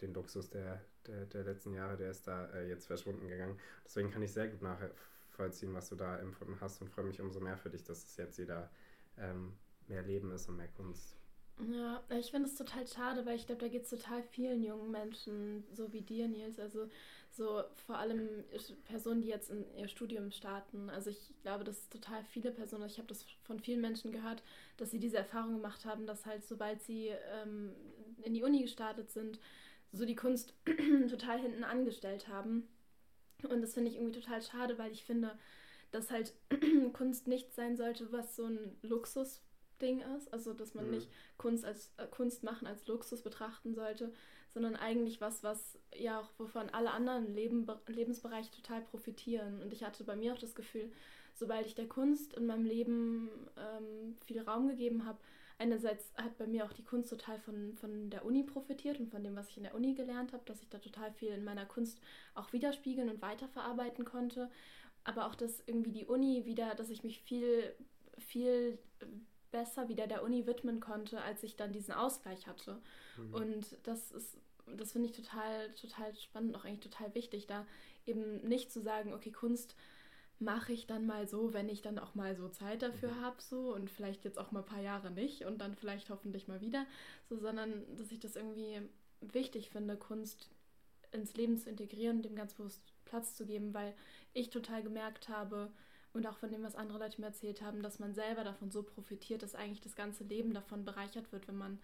den 0.00 0.14
Luxus 0.14 0.50
der, 0.50 0.80
der, 1.06 1.26
der 1.26 1.44
letzten 1.44 1.74
Jahre, 1.74 1.96
der 1.96 2.10
ist 2.10 2.26
da 2.26 2.46
äh, 2.52 2.68
jetzt 2.68 2.86
verschwunden 2.86 3.28
gegangen. 3.28 3.58
Deswegen 3.84 4.10
kann 4.10 4.22
ich 4.22 4.32
sehr 4.32 4.48
gut 4.48 4.62
nachvollziehen, 4.62 5.74
was 5.74 5.88
du 5.88 5.96
da 5.96 6.18
empfunden 6.18 6.56
hast 6.60 6.80
und 6.80 6.88
freue 6.88 7.04
mich 7.04 7.20
umso 7.20 7.40
mehr 7.40 7.56
für 7.56 7.70
dich, 7.70 7.84
dass 7.84 8.04
es 8.04 8.16
jetzt 8.16 8.38
wieder 8.38 8.70
ähm, 9.18 9.52
mehr 9.88 10.02
Leben 10.02 10.30
ist 10.32 10.48
und 10.48 10.56
mehr 10.56 10.68
Kunst. 10.68 11.16
Ja, 11.68 12.02
ich 12.18 12.30
finde 12.30 12.48
es 12.48 12.54
total 12.54 12.86
schade, 12.86 13.26
weil 13.26 13.36
ich 13.36 13.46
glaube, 13.46 13.60
da 13.60 13.68
geht 13.68 13.82
es 13.82 13.90
total 13.90 14.22
vielen 14.22 14.62
jungen 14.62 14.90
Menschen, 14.90 15.64
so 15.72 15.92
wie 15.92 16.00
dir, 16.00 16.26
Nils. 16.26 16.58
Also 16.58 16.88
so 17.30 17.62
vor 17.86 17.98
allem 17.98 18.28
Personen, 18.84 19.20
die 19.20 19.28
jetzt 19.28 19.50
in 19.50 19.64
ihr 19.76 19.88
Studium 19.88 20.30
starten. 20.30 20.88
Also 20.88 21.10
ich 21.10 21.34
glaube, 21.42 21.64
dass 21.64 21.88
total 21.90 22.24
viele 22.24 22.50
Personen, 22.50 22.86
ich 22.86 22.96
habe 22.96 23.08
das 23.08 23.24
von 23.44 23.60
vielen 23.60 23.80
Menschen 23.80 24.10
gehört, 24.10 24.42
dass 24.78 24.90
sie 24.90 24.98
diese 24.98 25.18
Erfahrung 25.18 25.56
gemacht 25.56 25.84
haben, 25.84 26.06
dass 26.06 26.24
halt 26.24 26.44
sobald 26.44 26.82
sie 26.82 27.08
ähm, 27.08 27.72
in 28.22 28.32
die 28.32 28.42
Uni 28.42 28.62
gestartet 28.62 29.10
sind, 29.10 29.38
so 29.92 30.04
die 30.04 30.16
Kunst 30.16 30.54
total 31.10 31.40
hinten 31.40 31.64
angestellt 31.64 32.28
haben. 32.28 32.68
Und 33.48 33.62
das 33.62 33.74
finde 33.74 33.90
ich 33.90 33.96
irgendwie 33.96 34.20
total 34.20 34.42
schade, 34.42 34.78
weil 34.78 34.92
ich 34.92 35.04
finde, 35.04 35.38
dass 35.90 36.10
halt 36.10 36.34
Kunst 36.92 37.26
nicht 37.26 37.54
sein 37.54 37.76
sollte, 37.76 38.12
was 38.12 38.36
so 38.36 38.44
ein 38.44 38.76
Luxusding 38.82 40.02
ist. 40.16 40.32
Also, 40.32 40.52
dass 40.52 40.74
man 40.74 40.86
mhm. 40.86 40.92
nicht 40.92 41.08
Kunst 41.38 41.64
als 41.64 41.90
äh, 41.96 42.06
Kunst 42.06 42.42
machen 42.44 42.66
als 42.66 42.86
Luxus 42.86 43.22
betrachten 43.22 43.74
sollte, 43.74 44.12
sondern 44.50 44.76
eigentlich 44.76 45.20
was, 45.20 45.42
was 45.42 45.78
ja 45.96 46.20
auch, 46.20 46.28
wovon 46.38 46.70
alle 46.70 46.90
anderen 46.90 47.34
Leben, 47.34 47.66
Lebensbereiche 47.86 48.50
total 48.50 48.82
profitieren. 48.82 49.62
Und 49.62 49.72
ich 49.72 49.84
hatte 49.84 50.04
bei 50.04 50.16
mir 50.16 50.34
auch 50.34 50.38
das 50.38 50.54
Gefühl, 50.54 50.90
sobald 51.34 51.66
ich 51.66 51.74
der 51.74 51.88
Kunst 51.88 52.34
in 52.34 52.46
meinem 52.46 52.64
Leben 52.64 53.30
ähm, 53.56 54.16
viel 54.26 54.40
Raum 54.40 54.68
gegeben 54.68 55.06
habe, 55.06 55.18
einerseits 55.60 56.10
hat 56.16 56.38
bei 56.38 56.46
mir 56.46 56.64
auch 56.64 56.72
die 56.72 56.82
Kunst 56.82 57.10
total 57.10 57.38
von, 57.38 57.74
von 57.74 58.08
der 58.08 58.24
Uni 58.24 58.42
profitiert 58.42 58.98
und 58.98 59.10
von 59.10 59.22
dem, 59.22 59.36
was 59.36 59.50
ich 59.50 59.58
in 59.58 59.64
der 59.64 59.74
Uni 59.74 59.94
gelernt 59.94 60.32
habe, 60.32 60.42
dass 60.46 60.62
ich 60.62 60.70
da 60.70 60.78
total 60.78 61.12
viel 61.12 61.28
in 61.28 61.44
meiner 61.44 61.66
Kunst 61.66 62.00
auch 62.34 62.52
widerspiegeln 62.52 63.10
und 63.10 63.20
weiterverarbeiten 63.20 64.04
konnte. 64.04 64.50
Aber 65.04 65.26
auch, 65.26 65.34
dass 65.34 65.62
irgendwie 65.66 65.92
die 65.92 66.06
Uni 66.06 66.46
wieder, 66.46 66.74
dass 66.74 66.88
ich 66.88 67.04
mich 67.04 67.20
viel, 67.20 67.74
viel 68.18 68.78
besser 69.50 69.88
wieder 69.88 70.06
der 70.06 70.22
Uni 70.22 70.46
widmen 70.46 70.80
konnte, 70.80 71.20
als 71.20 71.42
ich 71.42 71.56
dann 71.56 71.72
diesen 71.72 71.92
Ausgleich 71.92 72.46
hatte. 72.46 72.80
Mhm. 73.18 73.34
Und 73.34 73.78
das 73.82 74.12
ist, 74.12 74.38
das 74.66 74.92
finde 74.92 75.08
ich 75.08 75.16
total, 75.16 75.70
total 75.74 76.14
spannend, 76.14 76.56
auch 76.56 76.64
eigentlich 76.64 76.90
total 76.90 77.14
wichtig, 77.14 77.46
da 77.46 77.66
eben 78.06 78.40
nicht 78.48 78.72
zu 78.72 78.80
sagen, 78.80 79.12
okay, 79.12 79.30
Kunst 79.30 79.76
mache 80.40 80.72
ich 80.72 80.86
dann 80.86 81.06
mal 81.06 81.28
so, 81.28 81.52
wenn 81.52 81.68
ich 81.68 81.82
dann 81.82 81.98
auch 81.98 82.14
mal 82.14 82.34
so 82.34 82.48
Zeit 82.48 82.82
dafür 82.82 83.12
mhm. 83.12 83.20
habe, 83.20 83.42
so 83.42 83.74
und 83.74 83.90
vielleicht 83.90 84.24
jetzt 84.24 84.38
auch 84.38 84.52
mal 84.52 84.60
ein 84.60 84.66
paar 84.66 84.80
Jahre 84.80 85.10
nicht 85.10 85.44
und 85.44 85.58
dann 85.58 85.74
vielleicht 85.74 86.08
hoffentlich 86.08 86.48
mal 86.48 86.62
wieder, 86.62 86.86
so, 87.28 87.36
sondern 87.36 87.84
dass 87.96 88.10
ich 88.10 88.20
das 88.20 88.36
irgendwie 88.36 88.80
wichtig 89.20 89.68
finde, 89.68 89.96
Kunst 89.96 90.50
ins 91.12 91.34
Leben 91.34 91.58
zu 91.58 91.68
integrieren, 91.68 92.22
dem 92.22 92.36
ganz 92.36 92.54
bewusst 92.54 92.80
Platz 93.04 93.34
zu 93.34 93.44
geben, 93.44 93.74
weil 93.74 93.94
ich 94.32 94.48
total 94.48 94.82
gemerkt 94.82 95.28
habe 95.28 95.70
und 96.14 96.26
auch 96.26 96.38
von 96.38 96.50
dem, 96.50 96.62
was 96.62 96.74
andere 96.74 96.98
Leute 96.98 97.20
mir 97.20 97.26
erzählt 97.26 97.60
haben, 97.60 97.82
dass 97.82 97.98
man 97.98 98.14
selber 98.14 98.42
davon 98.42 98.70
so 98.70 98.82
profitiert, 98.82 99.42
dass 99.42 99.54
eigentlich 99.54 99.82
das 99.82 99.94
ganze 99.94 100.24
Leben 100.24 100.54
davon 100.54 100.84
bereichert 100.84 101.32
wird, 101.32 101.48
wenn 101.48 101.58
man, 101.58 101.78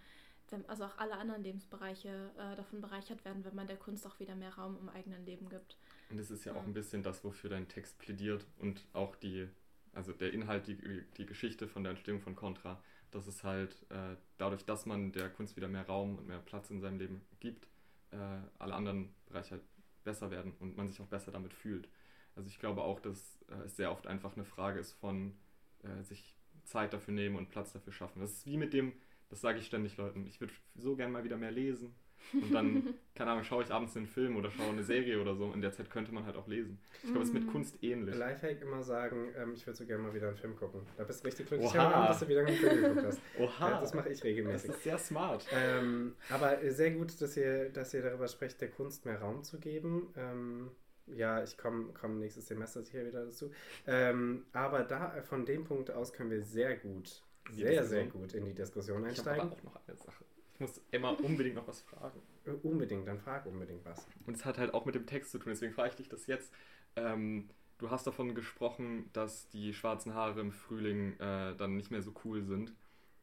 also 0.66 0.84
auch 0.84 0.96
alle 0.96 1.16
anderen 1.16 1.42
Lebensbereiche 1.42 2.30
äh, 2.38 2.56
davon 2.56 2.80
bereichert 2.80 3.24
werden, 3.24 3.44
wenn 3.44 3.54
man 3.54 3.66
der 3.66 3.76
Kunst 3.76 4.06
auch 4.06 4.18
wieder 4.18 4.34
mehr 4.34 4.54
Raum 4.54 4.78
im 4.80 4.88
eigenen 4.88 5.26
Leben 5.26 5.48
gibt. 5.48 5.76
Und 6.10 6.18
das 6.18 6.30
ist 6.30 6.44
ja 6.44 6.54
auch 6.54 6.64
ein 6.64 6.72
bisschen 6.72 7.02
das, 7.02 7.24
wofür 7.24 7.50
dein 7.50 7.68
Text 7.68 7.98
plädiert 7.98 8.46
und 8.58 8.86
auch 8.92 9.16
die, 9.16 9.48
also 9.92 10.12
der 10.12 10.32
Inhalt, 10.32 10.66
die, 10.68 10.78
die 11.16 11.26
Geschichte 11.26 11.66
von 11.66 11.82
der 11.82 11.90
Entstehung 11.90 12.20
von 12.20 12.36
Contra, 12.36 12.80
dass 13.10 13.26
es 13.26 13.42
halt 13.42 13.74
äh, 13.90 14.16
dadurch, 14.38 14.64
dass 14.64 14.86
man 14.86 15.12
der 15.12 15.30
Kunst 15.30 15.56
wieder 15.56 15.68
mehr 15.68 15.86
Raum 15.86 16.16
und 16.16 16.26
mehr 16.26 16.38
Platz 16.38 16.70
in 16.70 16.80
seinem 16.80 16.98
Leben 16.98 17.22
gibt, 17.40 17.66
äh, 18.12 18.16
alle 18.58 18.74
anderen 18.74 19.12
Bereiche 19.26 19.52
halt 19.52 19.62
besser 20.04 20.30
werden 20.30 20.52
und 20.60 20.76
man 20.76 20.88
sich 20.88 21.00
auch 21.00 21.06
besser 21.06 21.32
damit 21.32 21.52
fühlt. 21.52 21.88
Also 22.36 22.48
ich 22.48 22.58
glaube 22.58 22.82
auch, 22.82 23.00
dass 23.00 23.38
äh, 23.48 23.64
es 23.64 23.76
sehr 23.76 23.90
oft 23.90 24.06
einfach 24.06 24.36
eine 24.36 24.44
Frage 24.44 24.78
ist 24.78 24.92
von 24.92 25.34
äh, 25.82 26.02
sich 26.02 26.36
Zeit 26.64 26.92
dafür 26.92 27.14
nehmen 27.14 27.36
und 27.36 27.50
Platz 27.50 27.72
dafür 27.72 27.92
schaffen. 27.92 28.20
Das 28.20 28.32
ist 28.32 28.46
wie 28.46 28.56
mit 28.56 28.72
dem, 28.72 28.92
das 29.28 29.40
sage 29.40 29.58
ich 29.58 29.66
ständig 29.66 29.96
Leuten, 29.96 30.26
ich 30.26 30.40
würde 30.40 30.52
so 30.76 30.96
gerne 30.96 31.12
mal 31.12 31.24
wieder 31.24 31.36
mehr 31.36 31.50
lesen, 31.50 31.94
und 32.32 32.52
dann, 32.52 32.94
keine 33.14 33.30
Ahnung, 33.30 33.44
schaue 33.44 33.62
ich 33.62 33.70
abends 33.70 33.96
einen 33.96 34.06
Film 34.06 34.36
oder 34.36 34.50
schaue 34.50 34.68
eine 34.68 34.82
Serie 34.82 35.20
oder 35.20 35.34
so. 35.36 35.52
In 35.52 35.60
der 35.60 35.72
Zeit 35.72 35.90
könnte 35.90 36.12
man 36.12 36.26
halt 36.26 36.36
auch 36.36 36.48
lesen. 36.48 36.78
Ich 37.02 37.10
glaube, 37.10 37.22
es 37.22 37.28
ist 37.28 37.34
mit 37.34 37.46
mm. 37.46 37.50
Kunst 37.50 37.82
ähnlich. 37.82 38.16
Lifehack 38.16 38.60
immer 38.60 38.82
sagen, 38.82 39.32
ähm, 39.36 39.52
ich 39.54 39.66
würde 39.66 39.76
so 39.76 39.86
gerne 39.86 40.02
mal 40.02 40.14
wieder 40.14 40.28
einen 40.28 40.36
Film 40.36 40.56
gucken. 40.56 40.82
Da 40.96 41.04
bist 41.04 41.22
du 41.22 41.28
richtig 41.28 41.46
glücklich, 41.46 41.70
Oha. 41.70 42.08
dass 42.08 42.20
du 42.20 42.28
wieder 42.28 42.40
einen 42.40 42.56
Film 42.56 42.82
geguckt 42.82 43.06
hast. 43.06 43.20
Oha. 43.38 43.70
Ja, 43.70 43.80
das 43.80 43.94
mache 43.94 44.08
ich 44.10 44.22
regelmäßig. 44.24 44.68
Das 44.68 44.76
ist 44.76 44.84
sehr 44.84 44.98
smart. 44.98 45.46
Ähm, 45.52 46.14
aber 46.30 46.58
sehr 46.70 46.90
gut, 46.92 47.20
dass 47.20 47.36
ihr, 47.36 47.70
dass 47.70 47.94
ihr 47.94 48.02
darüber 48.02 48.28
sprecht, 48.28 48.60
der 48.60 48.70
Kunst 48.70 49.04
mehr 49.04 49.20
Raum 49.20 49.44
zu 49.44 49.58
geben. 49.58 50.08
Ähm, 50.16 50.70
ja, 51.06 51.42
ich 51.42 51.56
komme 51.56 51.92
komm 51.98 52.18
nächstes 52.18 52.48
Semester 52.48 52.82
sicher 52.82 53.06
wieder 53.06 53.24
dazu. 53.26 53.52
Ähm, 53.86 54.44
aber 54.52 54.82
da 54.82 55.22
von 55.22 55.44
dem 55.44 55.64
Punkt 55.64 55.90
aus 55.90 56.12
können 56.12 56.30
wir 56.30 56.42
sehr 56.42 56.76
gut, 56.76 57.22
sehr, 57.52 57.84
sehr 57.84 58.06
gut 58.06 58.34
in 58.34 58.44
die 58.44 58.54
Diskussion 58.54 59.04
einsteigen. 59.04 59.46
Ich 59.46 59.58
habe 59.58 59.68
auch 59.68 59.74
noch 59.74 59.80
eine 59.86 59.96
Sache. 59.96 60.25
Ich 60.56 60.60
muss 60.60 60.80
Emma 60.90 61.10
unbedingt 61.10 61.54
noch 61.54 61.68
was 61.68 61.82
fragen. 61.82 62.18
Äh, 62.46 62.52
unbedingt, 62.62 63.06
dann 63.06 63.20
frag 63.20 63.44
unbedingt 63.44 63.84
was. 63.84 64.06
Und 64.26 64.38
es 64.38 64.46
hat 64.46 64.56
halt 64.56 64.72
auch 64.72 64.86
mit 64.86 64.94
dem 64.94 65.04
Text 65.04 65.30
zu 65.30 65.38
tun, 65.38 65.52
deswegen 65.52 65.74
frage 65.74 65.90
ich 65.90 65.96
dich 65.96 66.08
das 66.08 66.26
jetzt. 66.26 66.50
Ähm, 66.96 67.50
du 67.76 67.90
hast 67.90 68.06
davon 68.06 68.34
gesprochen, 68.34 69.10
dass 69.12 69.50
die 69.50 69.74
schwarzen 69.74 70.14
Haare 70.14 70.40
im 70.40 70.52
Frühling 70.52 71.12
äh, 71.20 71.54
dann 71.56 71.76
nicht 71.76 71.90
mehr 71.90 72.00
so 72.00 72.14
cool 72.24 72.42
sind. 72.42 72.72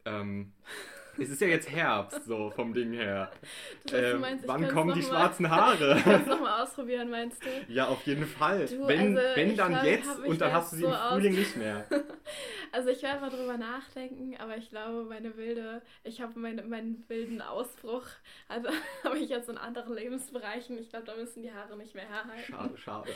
Ähm, 0.06 0.54
es 1.18 1.30
ist 1.30 1.42
ja 1.42 1.48
jetzt 1.48 1.70
Herbst, 1.70 2.26
so 2.26 2.50
vom 2.50 2.74
Ding 2.74 2.94
her. 2.94 3.32
Heißt, 3.92 3.94
ähm, 3.94 4.22
meinst, 4.22 4.48
wann 4.48 4.68
kommen 4.68 4.94
die 4.94 5.02
mal, 5.02 5.08
schwarzen 5.08 5.50
Haare? 5.50 6.02
Kannst 6.04 6.28
du 6.28 6.32
nochmal 6.32 6.64
ausprobieren, 6.64 7.10
meinst 7.10 7.44
du? 7.44 7.50
Ja, 7.72 7.88
auf 7.88 8.06
jeden 8.06 8.26
Fall. 8.26 8.66
Du, 8.66 8.88
wenn, 8.88 9.18
also, 9.18 9.36
wenn 9.36 9.56
dann 9.56 9.72
glaub, 9.74 9.84
jetzt 9.86 10.20
und 10.20 10.42
dann 10.42 10.54
hast 10.54 10.72
du 10.72 10.76
sie 10.78 10.82
so 10.84 10.88
im 10.88 10.94
Frühling 10.94 11.36
nicht 11.36 11.58
mehr. 11.58 11.86
also 12.72 12.90
ich 12.90 13.04
werde 13.04 13.22
mal 13.22 13.30
drüber 13.30 13.58
nachdenken, 13.58 14.36
aber 14.40 14.58
ich 14.58 14.70
glaube, 14.70 15.04
meine 15.04 15.38
wilde, 15.38 15.82
ich 16.04 16.22
habe 16.22 16.40
meine, 16.40 16.64
meinen 16.64 17.04
wilden 17.08 17.42
Ausbruch, 17.42 18.06
also 18.48 18.70
habe 19.04 19.20
ich 19.20 19.30
jetzt 19.30 19.50
in 19.50 19.58
anderen 19.58 19.94
Lebensbereichen. 19.94 20.78
Ich 20.80 20.90
glaube, 20.90 21.06
da 21.06 21.16
müssen 21.16 21.44
die 21.44 21.54
Haare 21.54 21.78
nicht 21.78 21.94
mehr 21.94 22.08
herhalten. 22.08 22.44
Schade, 22.52 22.78
schade. 22.78 23.10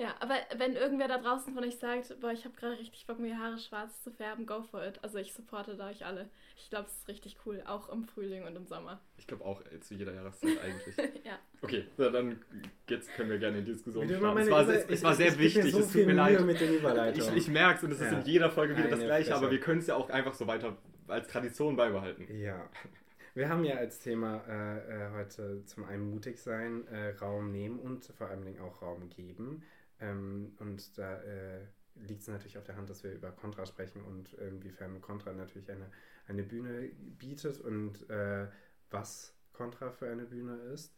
Ja, 0.00 0.14
aber 0.20 0.34
wenn 0.56 0.74
irgendwer 0.76 1.08
da 1.08 1.18
draußen 1.18 1.52
von 1.52 1.64
euch 1.64 1.76
sagt, 1.76 2.20
boah, 2.20 2.30
ich 2.30 2.44
habe 2.44 2.54
gerade 2.54 2.78
richtig 2.78 3.04
Bock, 3.06 3.18
mir 3.18 3.36
Haare 3.36 3.58
schwarz 3.58 4.00
zu 4.00 4.12
färben, 4.12 4.46
go 4.46 4.62
for 4.62 4.86
it. 4.86 5.02
Also 5.02 5.18
ich 5.18 5.34
supporte 5.34 5.76
da 5.76 5.88
euch 5.88 6.06
alle. 6.06 6.30
Ich 6.56 6.70
glaube, 6.70 6.86
es 6.86 6.98
ist 6.98 7.08
richtig 7.08 7.36
cool, 7.44 7.62
auch 7.66 7.88
im 7.88 8.04
Frühling 8.04 8.44
und 8.44 8.54
im 8.54 8.64
Sommer. 8.64 9.00
Ich 9.16 9.26
glaube 9.26 9.44
auch 9.44 9.60
äh, 9.72 9.80
zu 9.80 9.94
jeder 9.94 10.14
Jahreszeit 10.14 10.56
eigentlich. 10.62 10.96
ja. 11.24 11.36
Okay, 11.62 11.88
na, 11.96 12.10
dann 12.10 12.40
jetzt 12.88 13.10
können 13.14 13.30
wir 13.30 13.38
gerne 13.38 13.58
in 13.58 13.64
die 13.64 13.72
Diskussion 13.72 14.08
starten. 14.08 14.38
Es 14.38 14.50
war, 14.50 14.62
Über- 14.62 14.74
es, 14.74 14.84
es 14.84 14.90
ich- 14.90 15.02
war 15.02 15.14
sehr 15.16 15.26
ich 15.26 15.32
geb 15.32 15.38
mir 15.40 15.44
wichtig, 15.46 15.72
so 15.72 15.80
es 15.80 15.92
tut 15.92 16.06
mir 16.06 16.12
leid. 16.12 16.40
mit 16.46 16.60
den 16.60 16.74
Ich, 17.16 17.36
ich 17.36 17.48
merke 17.48 17.78
es 17.78 17.82
und 17.84 17.90
es 17.90 18.00
ist 18.00 18.12
Ja. 18.12 18.18
in 18.20 18.24
jeder 18.24 18.50
Folge 18.52 18.76
wieder 18.76 18.84
das 18.88 18.98
Meine 18.98 19.04
Gleiche, 19.06 19.30
aber 19.32 19.40
Fresse. 19.48 19.50
wir 19.50 19.60
können 19.60 19.80
es 19.80 19.88
ja 19.88 19.96
auch 19.96 20.10
einfach 20.10 20.34
so 20.34 20.46
weiter 20.46 20.76
als 21.08 21.26
Tradition 21.26 21.74
beibehalten. 21.74 22.28
Ja. 22.38 22.68
Wir 23.34 23.48
haben 23.48 23.64
ja 23.64 23.76
als 23.76 23.98
Thema 23.98 24.42
äh, 24.48 24.78
äh, 25.06 25.10
heute 25.12 25.64
zum 25.64 25.84
einen 25.84 26.10
mutig 26.10 26.38
sein, 26.40 26.86
äh, 26.88 27.10
Raum 27.20 27.50
nehmen 27.50 27.78
und 27.80 28.04
vor 28.16 28.28
allen 28.28 28.44
Dingen 28.44 28.60
auch 28.60 28.80
Raum 28.82 29.08
geben. 29.10 29.62
Ähm, 30.00 30.52
und 30.58 30.96
da 30.98 31.20
äh, 31.22 31.66
liegt 31.96 32.22
es 32.22 32.28
natürlich 32.28 32.58
auf 32.58 32.64
der 32.64 32.76
Hand, 32.76 32.88
dass 32.90 33.02
wir 33.02 33.12
über 33.12 33.32
Contra 33.32 33.66
sprechen 33.66 34.02
und 34.04 34.32
inwiefern 34.34 35.00
Contra 35.00 35.32
natürlich 35.32 35.70
eine, 35.70 35.90
eine 36.26 36.42
Bühne 36.42 36.90
bietet 37.18 37.60
und 37.60 38.08
äh, 38.10 38.48
was 38.90 39.34
Contra 39.52 39.90
für 39.90 40.08
eine 40.10 40.24
Bühne 40.24 40.56
ist. 40.72 40.94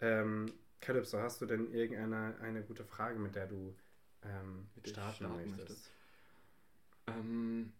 Ähm, 0.00 0.52
Calypso, 0.80 1.18
hast 1.18 1.40
du 1.40 1.46
denn 1.46 1.72
irgendeine 1.72 2.36
eine 2.40 2.62
gute 2.62 2.84
Frage, 2.84 3.18
mit 3.18 3.34
der 3.34 3.46
du 3.46 3.74
ähm, 4.22 4.68
starten, 4.84 5.16
starten 5.16 5.50
möchtest? 5.50 5.90
Ähm, 7.08 7.72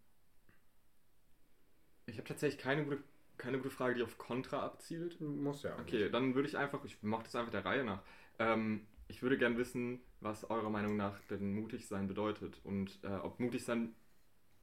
ich 2.07 2.17
habe 2.19 2.29
tatsächlich 2.29 2.61
keine 2.61 2.85
gute, 2.85 3.03
keine 3.37 3.59
gute 3.59 3.71
Frage, 3.71 3.95
die 3.95 4.03
auf 4.03 4.19
Contra 4.19 4.65
abzielt. 4.65 5.21
Muss 5.21 5.63
ja 5.63 5.77
Okay, 5.81 6.03
nicht. 6.03 6.15
dann 6.15 6.35
würde 6.35 6.49
ich 6.49 6.57
einfach, 6.57 6.85
ich 6.85 7.03
mache 7.03 7.25
das 7.25 7.35
einfach 7.35 7.51
der 7.53 7.65
Reihe 7.65 7.85
nach. 7.85 8.03
Ähm, 8.39 8.87
ich 9.09 9.23
würde 9.23 9.39
gern 9.39 9.57
wissen, 9.57 10.01
was 10.21 10.49
eurer 10.51 10.71
Meinung 10.71 10.97
nach 10.97 11.21
denn 11.31 11.55
mutig 11.55 11.87
sein 11.87 12.09
bedeutet 12.09 12.61
und 12.65 12.99
äh, 13.03 13.09
ob 13.09 13.41
mutig 13.41 13.65
sein 13.65 13.95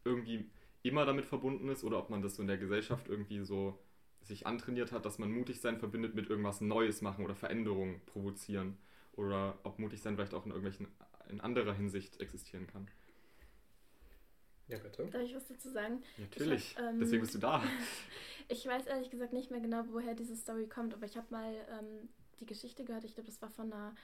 irgendwie 0.03 0.49
immer 0.82 1.06
damit 1.06 1.25
verbunden 1.25 1.69
ist 1.69 1.84
oder 1.84 1.97
ob 1.99 2.10
man 2.10 2.21
das 2.21 2.36
so 2.36 2.41
in 2.41 2.47
der 2.47 2.58
Gesellschaft 2.58 3.08
irgendwie 3.08 3.43
so 3.43 3.79
sich 4.21 4.45
antrainiert 4.45 4.91
hat, 4.91 5.06
dass 5.06 5.19
man 5.19 5.32
mutig 5.32 5.62
sein 5.62 5.77
verbindet 5.77 6.15
mit 6.15 6.29
irgendwas 6.29 6.62
Neues 6.62 7.01
machen 7.01 7.23
oder 7.23 7.36
Veränderungen 7.36 8.01
provozieren 8.06 8.77
oder 9.13 9.58
ob 9.63 9.79
mutig 9.79 10.01
sein 10.01 10.15
vielleicht 10.15 10.34
auch 10.34 10.45
in 10.45 10.51
irgendwelchen 10.51 10.88
in 11.29 11.39
anderer 11.41 11.73
Hinsicht 11.73 12.19
existieren 12.19 12.67
kann. 12.67 12.88
Ja, 14.67 14.77
bitte. 14.77 15.06
Darf 15.06 15.21
ich 15.21 15.36
was 15.36 15.47
dazu 15.47 15.69
sagen? 15.69 16.03
Natürlich, 16.17 16.71
Ich 16.71 16.77
hab, 16.77 16.93
ähm, 16.93 16.99
deswegen 16.99 17.21
bist 17.21 17.36
du 17.36 17.39
da. 17.39 17.63
Ich 18.49 18.67
weiß 18.67 18.88
ehrlich 18.88 19.10
gesagt 19.10 19.32
nicht 19.32 19.51
mehr 19.51 19.62
genau, 19.62 19.86
woher 19.91 20.15
diese 20.15 20.36
Story 20.36 20.67
kommt, 20.67 20.93
aber 20.93 21.06
ich 21.06 21.15
habe 21.15 21.27
mal 21.29 21.53
ähm, 21.71 22.10
die 22.41 22.45
Geschichte 22.45 22.84
gehört. 22.84 23.06
Ich 23.06 23.13
glaube, 23.13 23.29
das 23.29 23.41
war 23.41 23.49
von 23.49 23.71
einer 23.71 23.95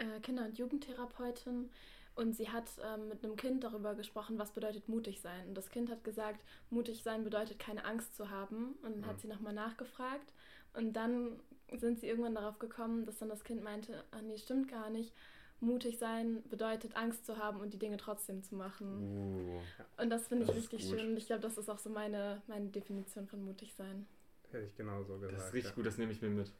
äh, 0.00 0.20
Kinder- 0.20 0.44
und 0.44 0.58
Jugendtherapeutin. 0.58 1.70
Und 2.16 2.34
sie 2.36 2.48
hat 2.50 2.64
ähm, 2.84 3.08
mit 3.08 3.24
einem 3.24 3.36
Kind 3.36 3.62
darüber 3.64 3.94
gesprochen, 3.94 4.38
was 4.38 4.50
bedeutet 4.52 4.88
mutig 4.88 5.20
sein. 5.20 5.48
Und 5.48 5.54
das 5.54 5.70
Kind 5.70 5.88
hat 5.90 6.02
gesagt, 6.04 6.44
mutig 6.68 7.02
sein 7.02 7.22
bedeutet 7.24 7.58
keine 7.58 7.84
Angst 7.84 8.14
zu 8.16 8.28
haben. 8.30 8.72
Und 8.82 8.92
dann 8.92 9.00
Mhm. 9.00 9.06
hat 9.06 9.20
sie 9.20 9.28
nochmal 9.28 9.52
nachgefragt. 9.54 10.32
Und 10.74 10.92
dann 10.94 11.40
sind 11.78 12.00
sie 12.00 12.08
irgendwann 12.08 12.34
darauf 12.34 12.58
gekommen, 12.58 13.06
dass 13.06 13.18
dann 13.18 13.28
das 13.28 13.44
Kind 13.44 13.62
meinte, 13.62 14.04
ah 14.10 14.20
nee, 14.22 14.36
stimmt 14.38 14.68
gar 14.68 14.90
nicht. 14.90 15.12
Mutig 15.60 15.98
sein 15.98 16.42
bedeutet 16.48 16.96
Angst 16.96 17.26
zu 17.26 17.36
haben 17.38 17.60
und 17.60 17.72
die 17.74 17.78
Dinge 17.78 17.96
trotzdem 17.98 18.42
zu 18.42 18.54
machen. 18.54 18.86
Uh, 19.02 19.60
Und 20.02 20.10
das 20.10 20.26
finde 20.26 20.44
ich 20.46 20.54
richtig 20.54 20.88
gut. 20.88 20.98
schön. 20.98 21.10
Und 21.10 21.16
ich 21.16 21.26
glaube, 21.26 21.42
das 21.42 21.58
ist 21.58 21.68
auch 21.68 21.78
so 21.78 21.90
meine, 21.90 22.42
meine 22.48 22.68
Definition 22.70 23.26
von 23.26 23.44
mutig 23.44 23.74
sein. 23.74 24.06
Hätte 24.50 24.64
ich 24.64 24.74
genauso 24.74 25.14
gesagt. 25.18 25.32
das 25.38 25.46
ist 25.48 25.52
richtig 25.54 25.70
ja. 25.72 25.76
gut, 25.76 25.86
das 25.86 25.98
nehme 25.98 26.12
ich 26.12 26.20
mir 26.22 26.30
mit. 26.30 26.50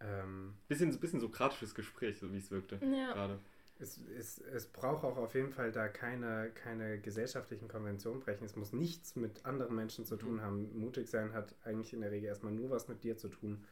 Ähm, 0.00 0.54
Bisschen, 0.68 0.98
bisschen 0.98 1.20
sokratisches 1.20 1.74
Gespräch, 1.74 2.18
so 2.18 2.32
wie 2.32 2.38
es 2.38 2.50
wirkte 2.50 2.78
Ja. 2.80 3.12
gerade. 3.12 3.38
es, 3.80 3.98
es, 4.18 4.38
es 4.38 4.66
braucht 4.66 5.04
auch 5.04 5.16
auf 5.16 5.34
jeden 5.34 5.50
Fall 5.50 5.72
da 5.72 5.88
keine, 5.88 6.50
keine 6.54 6.98
gesellschaftlichen 7.00 7.68
Konventionen 7.68 8.20
brechen. 8.20 8.44
Es 8.44 8.56
muss 8.56 8.72
nichts 8.72 9.16
mit 9.16 9.44
anderen 9.44 9.74
Menschen 9.74 10.04
zu 10.04 10.16
tun 10.16 10.36
Mhm. 10.36 10.40
haben. 10.42 10.78
Mutig 10.80 11.08
sein 11.10 11.32
hat 11.32 11.54
eigentlich 11.64 11.92
in 11.92 12.00
der 12.00 12.10
Regel 12.10 12.28
erstmal 12.28 12.52
nur 12.52 12.70
was 12.70 12.88
mit 12.88 13.02
dir 13.04 13.16
zu 13.16 13.28
tun 13.28 13.64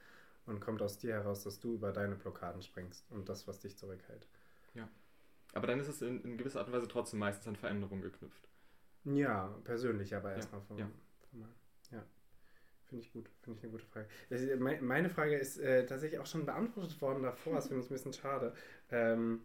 und 0.47 0.61
kommt 0.61 0.83
aus 0.83 0.99
dir 0.99 1.13
heraus, 1.15 1.45
dass 1.45 1.61
du 1.61 1.75
über 1.75 1.93
deine 1.93 2.17
Blockaden 2.17 2.63
springst 2.63 3.05
und 3.11 3.29
das, 3.29 3.47
was 3.47 3.61
dich 3.61 3.77
zurückhält. 3.77 4.27
Aber 5.55 5.67
dann 5.67 5.79
ist 5.81 5.89
es 5.89 6.01
in, 6.03 6.23
in 6.23 6.39
gewisser 6.39 6.61
Art 6.61 6.69
und 6.69 6.75
Weise 6.75 6.89
trotzdem 6.89 7.19
meistens 7.21 7.47
an 7.49 7.57
Veränderungen 7.57 8.01
geknüpft. 8.03 8.49
Ja, 9.05 9.49
persönlich, 9.65 10.15
aber 10.15 10.31
Ja, 10.31 10.37
erstmal 10.37 10.61
ja. 10.61 10.67
vom 10.69 10.79
Ja. 11.33 11.49
Finde 12.89 13.05
ich 13.05 13.13
gut, 13.13 13.29
finde 13.43 13.59
ich 13.59 13.65
eine 13.65 13.73
gute 13.73 13.85
Frage. 13.85 14.09
Ist- 14.31 14.61
mei- 14.61 14.81
meine 14.81 15.11
Frage 15.11 15.37
ist 15.37 15.59
äh, 15.59 15.85
tatsächlich 15.85 16.19
auch 16.21 16.27
schon 16.27 16.47
beantwortet 16.47 17.01
worden 17.03 17.23
davor, 17.23 17.55
das 17.57 17.69
finde 17.69 17.83
ich 17.85 17.91
ein 17.91 17.95
bisschen 17.95 18.13
schade. 18.15 18.55
Ähm, 18.91 19.43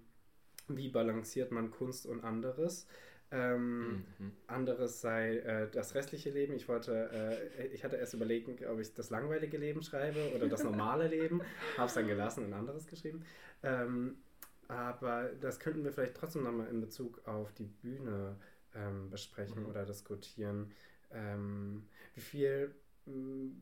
wie 0.69 0.87
balanciert 0.89 1.51
man 1.51 1.69
Kunst 1.71 2.05
und 2.05 2.23
anderes? 2.23 2.87
Ähm, 3.31 4.05
Mhm. 4.19 4.31
anderes 4.47 5.01
sei 5.01 5.37
äh, 5.39 5.69
das 5.69 5.95
restliche 5.95 6.29
Leben. 6.29 6.53
Ich 6.53 6.69
wollte, 6.69 7.09
äh, 7.59 7.67
ich 7.67 7.83
hatte 7.83 7.97
erst 7.97 8.13
überlegt, 8.13 8.47
ob 8.65 8.79
ich 8.79 8.93
das 8.93 9.09
langweilige 9.09 9.57
Leben 9.57 9.81
schreibe 9.81 10.31
oder 10.35 10.47
das 10.47 10.63
normale 10.63 11.07
Leben. 11.07 11.41
Habe 11.75 11.87
es 11.87 11.95
dann 11.95 12.07
gelassen 12.07 12.45
und 12.45 12.53
anderes 12.53 12.87
geschrieben. 12.87 13.25
Ähm, 13.63 14.17
aber 14.69 15.31
das 15.41 15.59
könnten 15.59 15.83
wir 15.83 15.91
vielleicht 15.91 16.15
trotzdem 16.15 16.43
nochmal 16.43 16.67
in 16.67 16.79
Bezug 16.79 17.27
auf 17.27 17.51
die 17.53 17.65
Bühne 17.65 18.37
ähm, 18.75 19.09
besprechen 19.09 19.63
Mhm. 19.63 19.69
oder 19.69 19.85
diskutieren. 19.85 20.71
Ähm, 21.11 21.87
wie 22.15 22.21
viel 22.21 22.75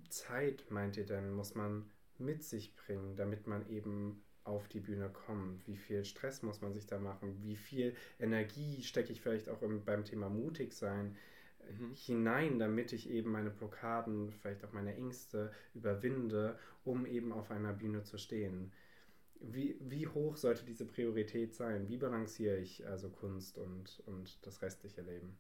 Zeit 0.10 0.66
meint 0.70 0.98
ihr 0.98 1.06
denn, 1.06 1.32
muss 1.34 1.56
man 1.56 1.90
mit 2.18 2.44
sich 2.44 2.76
bringen, 2.76 3.16
damit 3.16 3.48
man 3.48 3.68
eben 3.70 4.24
auf 4.44 4.68
die 4.68 4.80
Bühne 4.80 5.10
kommt? 5.10 5.68
Wie 5.68 5.78
viel 5.78 6.04
Stress 6.06 6.42
muss 6.44 6.62
man 6.62 6.74
sich 6.74 6.86
da 6.88 7.00
machen? 7.00 7.42
Wie 7.42 7.56
viel 7.56 7.96
Energie 8.20 8.84
stecke 8.84 9.12
ich 9.12 9.22
vielleicht 9.22 9.50
auch 9.50 9.62
im, 9.62 9.84
beim 9.86 10.06
Thema 10.06 10.30
mutig 10.30 10.74
sein 10.74 11.16
Mhm. 11.70 11.94
hinein, 11.94 12.60
damit 12.60 12.92
ich 12.94 13.10
eben 13.10 13.32
meine 13.32 13.52
Blockaden, 13.52 14.32
vielleicht 14.32 14.66
auch 14.66 14.72
meine 14.74 14.96
Ängste 14.96 15.52
überwinde, 15.76 16.58
um 16.84 17.06
eben 17.06 17.32
auf 17.32 17.52
einer 17.52 17.74
Bühne 17.74 18.04
zu 18.04 18.18
stehen? 18.18 18.72
Wie, 19.40 19.78
wie 19.82 20.08
hoch 20.08 20.38
sollte 20.38 20.66
diese 20.66 20.86
Priorität 20.86 21.54
sein? 21.56 21.90
Wie 21.90 21.98
balanciere 21.98 22.58
ich 22.58 22.88
also 22.88 23.10
Kunst 23.10 23.58
und, 23.58 24.02
und 24.06 24.46
das 24.46 24.62
restliche 24.62 25.02
Leben? 25.02 25.38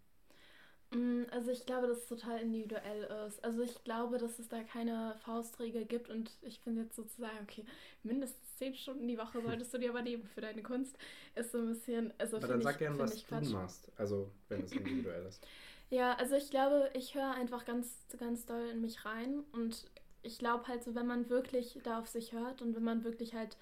Mm, 0.91 1.23
Also 1.31 1.51
ich 1.51 1.65
glaube, 1.65 1.87
dass 1.87 1.99
es 1.99 2.07
total 2.07 2.39
individuell 2.41 3.03
ist. 3.27 3.43
Also 3.43 3.61
ich 3.61 3.83
glaube, 3.83 4.17
dass 4.17 4.39
es 4.39 4.49
da 4.49 4.63
keine 4.63 5.15
Faustregel 5.23 5.85
gibt 5.85 6.09
und 6.09 6.31
ich 6.41 6.59
finde 6.59 6.83
jetzt 6.83 6.95
sozusagen, 6.95 7.37
okay, 7.43 7.65
mindestens 8.03 8.57
zehn 8.57 8.75
Stunden 8.75 9.07
die 9.07 9.17
Woche 9.17 9.41
solltest 9.41 9.73
du 9.73 9.77
dir 9.77 9.89
aber 9.91 10.01
nehmen 10.01 10.25
für 10.25 10.41
deine 10.41 10.61
Kunst. 10.63 10.97
Ist 11.35 11.51
so 11.51 11.59
ein 11.59 11.67
bisschen, 11.67 12.13
also 12.17 12.37
Aber 12.37 12.47
dann 12.47 12.61
sag 12.61 12.73
ich, 12.73 12.79
gern, 12.79 12.95
finde 12.95 13.13
was 13.13 13.25
du 13.25 13.49
machst, 13.49 13.91
also 13.97 14.31
wenn 14.49 14.63
es 14.63 14.73
individuell 14.73 15.25
ist. 15.25 15.47
Ja, 15.89 16.13
also 16.13 16.35
ich 16.35 16.49
glaube, 16.49 16.89
ich 16.93 17.15
höre 17.15 17.31
einfach 17.33 17.65
ganz, 17.65 18.07
ganz 18.17 18.45
doll 18.45 18.69
in 18.69 18.79
mich 18.81 19.03
rein 19.03 19.43
und 19.51 19.85
ich 20.23 20.37
glaube 20.39 20.67
halt 20.67 20.83
so, 20.83 20.95
wenn 20.95 21.05
man 21.07 21.29
wirklich 21.29 21.79
da 21.83 21.99
auf 21.99 22.07
sich 22.07 22.31
hört 22.31 22.61
und 22.61 22.75
wenn 22.75 22.83
man 22.83 23.03
wirklich 23.03 23.33
halt 23.33 23.57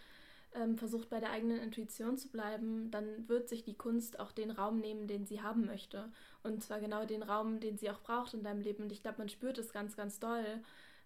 ähm, 0.56 0.78
versucht 0.78 1.10
bei 1.10 1.20
der 1.20 1.32
eigenen 1.32 1.60
Intuition 1.60 2.18
zu 2.18 2.30
bleiben, 2.30 2.90
dann 2.92 3.28
wird 3.28 3.50
sich 3.50 3.64
die 3.64 3.78
Kunst 3.78 4.20
auch 4.20 4.32
den 4.32 4.52
Raum 4.52 4.80
nehmen, 4.80 5.08
den 5.08 5.26
sie 5.26 5.42
haben 5.42 5.66
möchte. 5.66 6.12
Und 6.44 6.64
zwar 6.64 6.80
genau 6.80 7.06
den 7.06 7.24
Raum, 7.24 7.60
den 7.60 7.78
sie 7.78 7.90
auch 7.90 8.02
braucht 8.02 8.34
in 8.34 8.44
deinem 8.44 8.62
Leben. 8.62 8.84
Und 8.84 8.92
ich 8.92 9.02
glaube, 9.02 9.20
man 9.20 9.30
spürt 9.30 9.58
es 9.58 9.74
ganz, 9.74 9.96
ganz 9.96 10.20
doll, 10.20 10.62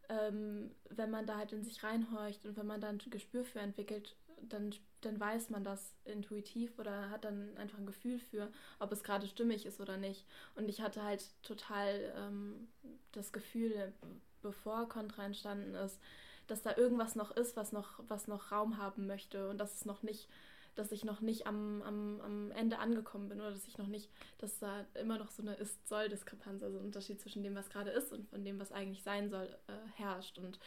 ähm, 0.09 0.71
wenn 0.89 1.09
man 1.09 1.25
da 1.25 1.37
halt 1.37 1.53
in 1.53 1.63
sich 1.63 1.83
reinhorcht 1.83 2.45
und 2.45 2.57
wenn 2.57 2.67
man 2.67 2.81
da 2.81 2.89
ein 2.89 2.99
Gespür 3.09 3.45
für 3.45 3.59
entwickelt, 3.59 4.15
dann, 4.49 4.73
dann 5.01 5.19
weiß 5.19 5.49
man 5.49 5.63
das 5.63 5.93
intuitiv 6.05 6.77
oder 6.79 7.09
hat 7.09 7.23
dann 7.23 7.55
einfach 7.57 7.77
ein 7.77 7.85
Gefühl 7.85 8.19
für, 8.19 8.51
ob 8.79 8.91
es 8.91 9.03
gerade 9.03 9.27
stimmig 9.27 9.65
ist 9.65 9.79
oder 9.79 9.97
nicht. 9.97 10.25
Und 10.55 10.69
ich 10.69 10.81
hatte 10.81 11.03
halt 11.03 11.25
total 11.43 12.13
ähm, 12.17 12.67
das 13.13 13.31
Gefühl, 13.31 13.93
bevor 14.41 14.89
Contra 14.89 15.25
entstanden 15.25 15.75
ist, 15.75 15.99
dass 16.47 16.61
da 16.61 16.75
irgendwas 16.75 17.15
noch 17.15 17.31
ist, 17.31 17.55
was 17.55 17.71
noch, 17.71 17.99
was 18.07 18.27
noch 18.27 18.51
Raum 18.51 18.77
haben 18.77 19.07
möchte 19.07 19.49
und 19.49 19.57
dass 19.57 19.75
es 19.75 19.85
noch 19.85 20.03
nicht, 20.03 20.27
dass 20.75 20.91
ich 20.91 21.05
noch 21.05 21.21
nicht 21.21 21.47
am, 21.47 21.81
am, 21.83 22.21
am 22.21 22.51
Ende 22.51 22.79
angekommen 22.79 23.29
bin 23.29 23.39
oder 23.39 23.51
dass 23.51 23.67
ich 23.67 23.77
noch 23.77 23.87
nicht, 23.87 24.09
dass 24.39 24.59
da 24.59 24.85
immer 24.95 25.17
noch 25.17 25.31
so 25.31 25.41
eine 25.41 25.55
Ist-Soll-Diskrepanz, 25.55 26.63
also 26.63 26.79
ein 26.79 26.85
Unterschied 26.85 27.21
zwischen 27.21 27.43
dem, 27.43 27.55
was 27.55 27.69
gerade 27.69 27.91
ist 27.91 28.11
und 28.11 28.27
von 28.27 28.43
dem, 28.43 28.59
was 28.59 28.71
eigentlich 28.71 29.03
sein 29.03 29.29
soll, 29.29 29.55
äh, 29.67 29.73
herrscht. 29.95 30.39
Und 30.39 30.59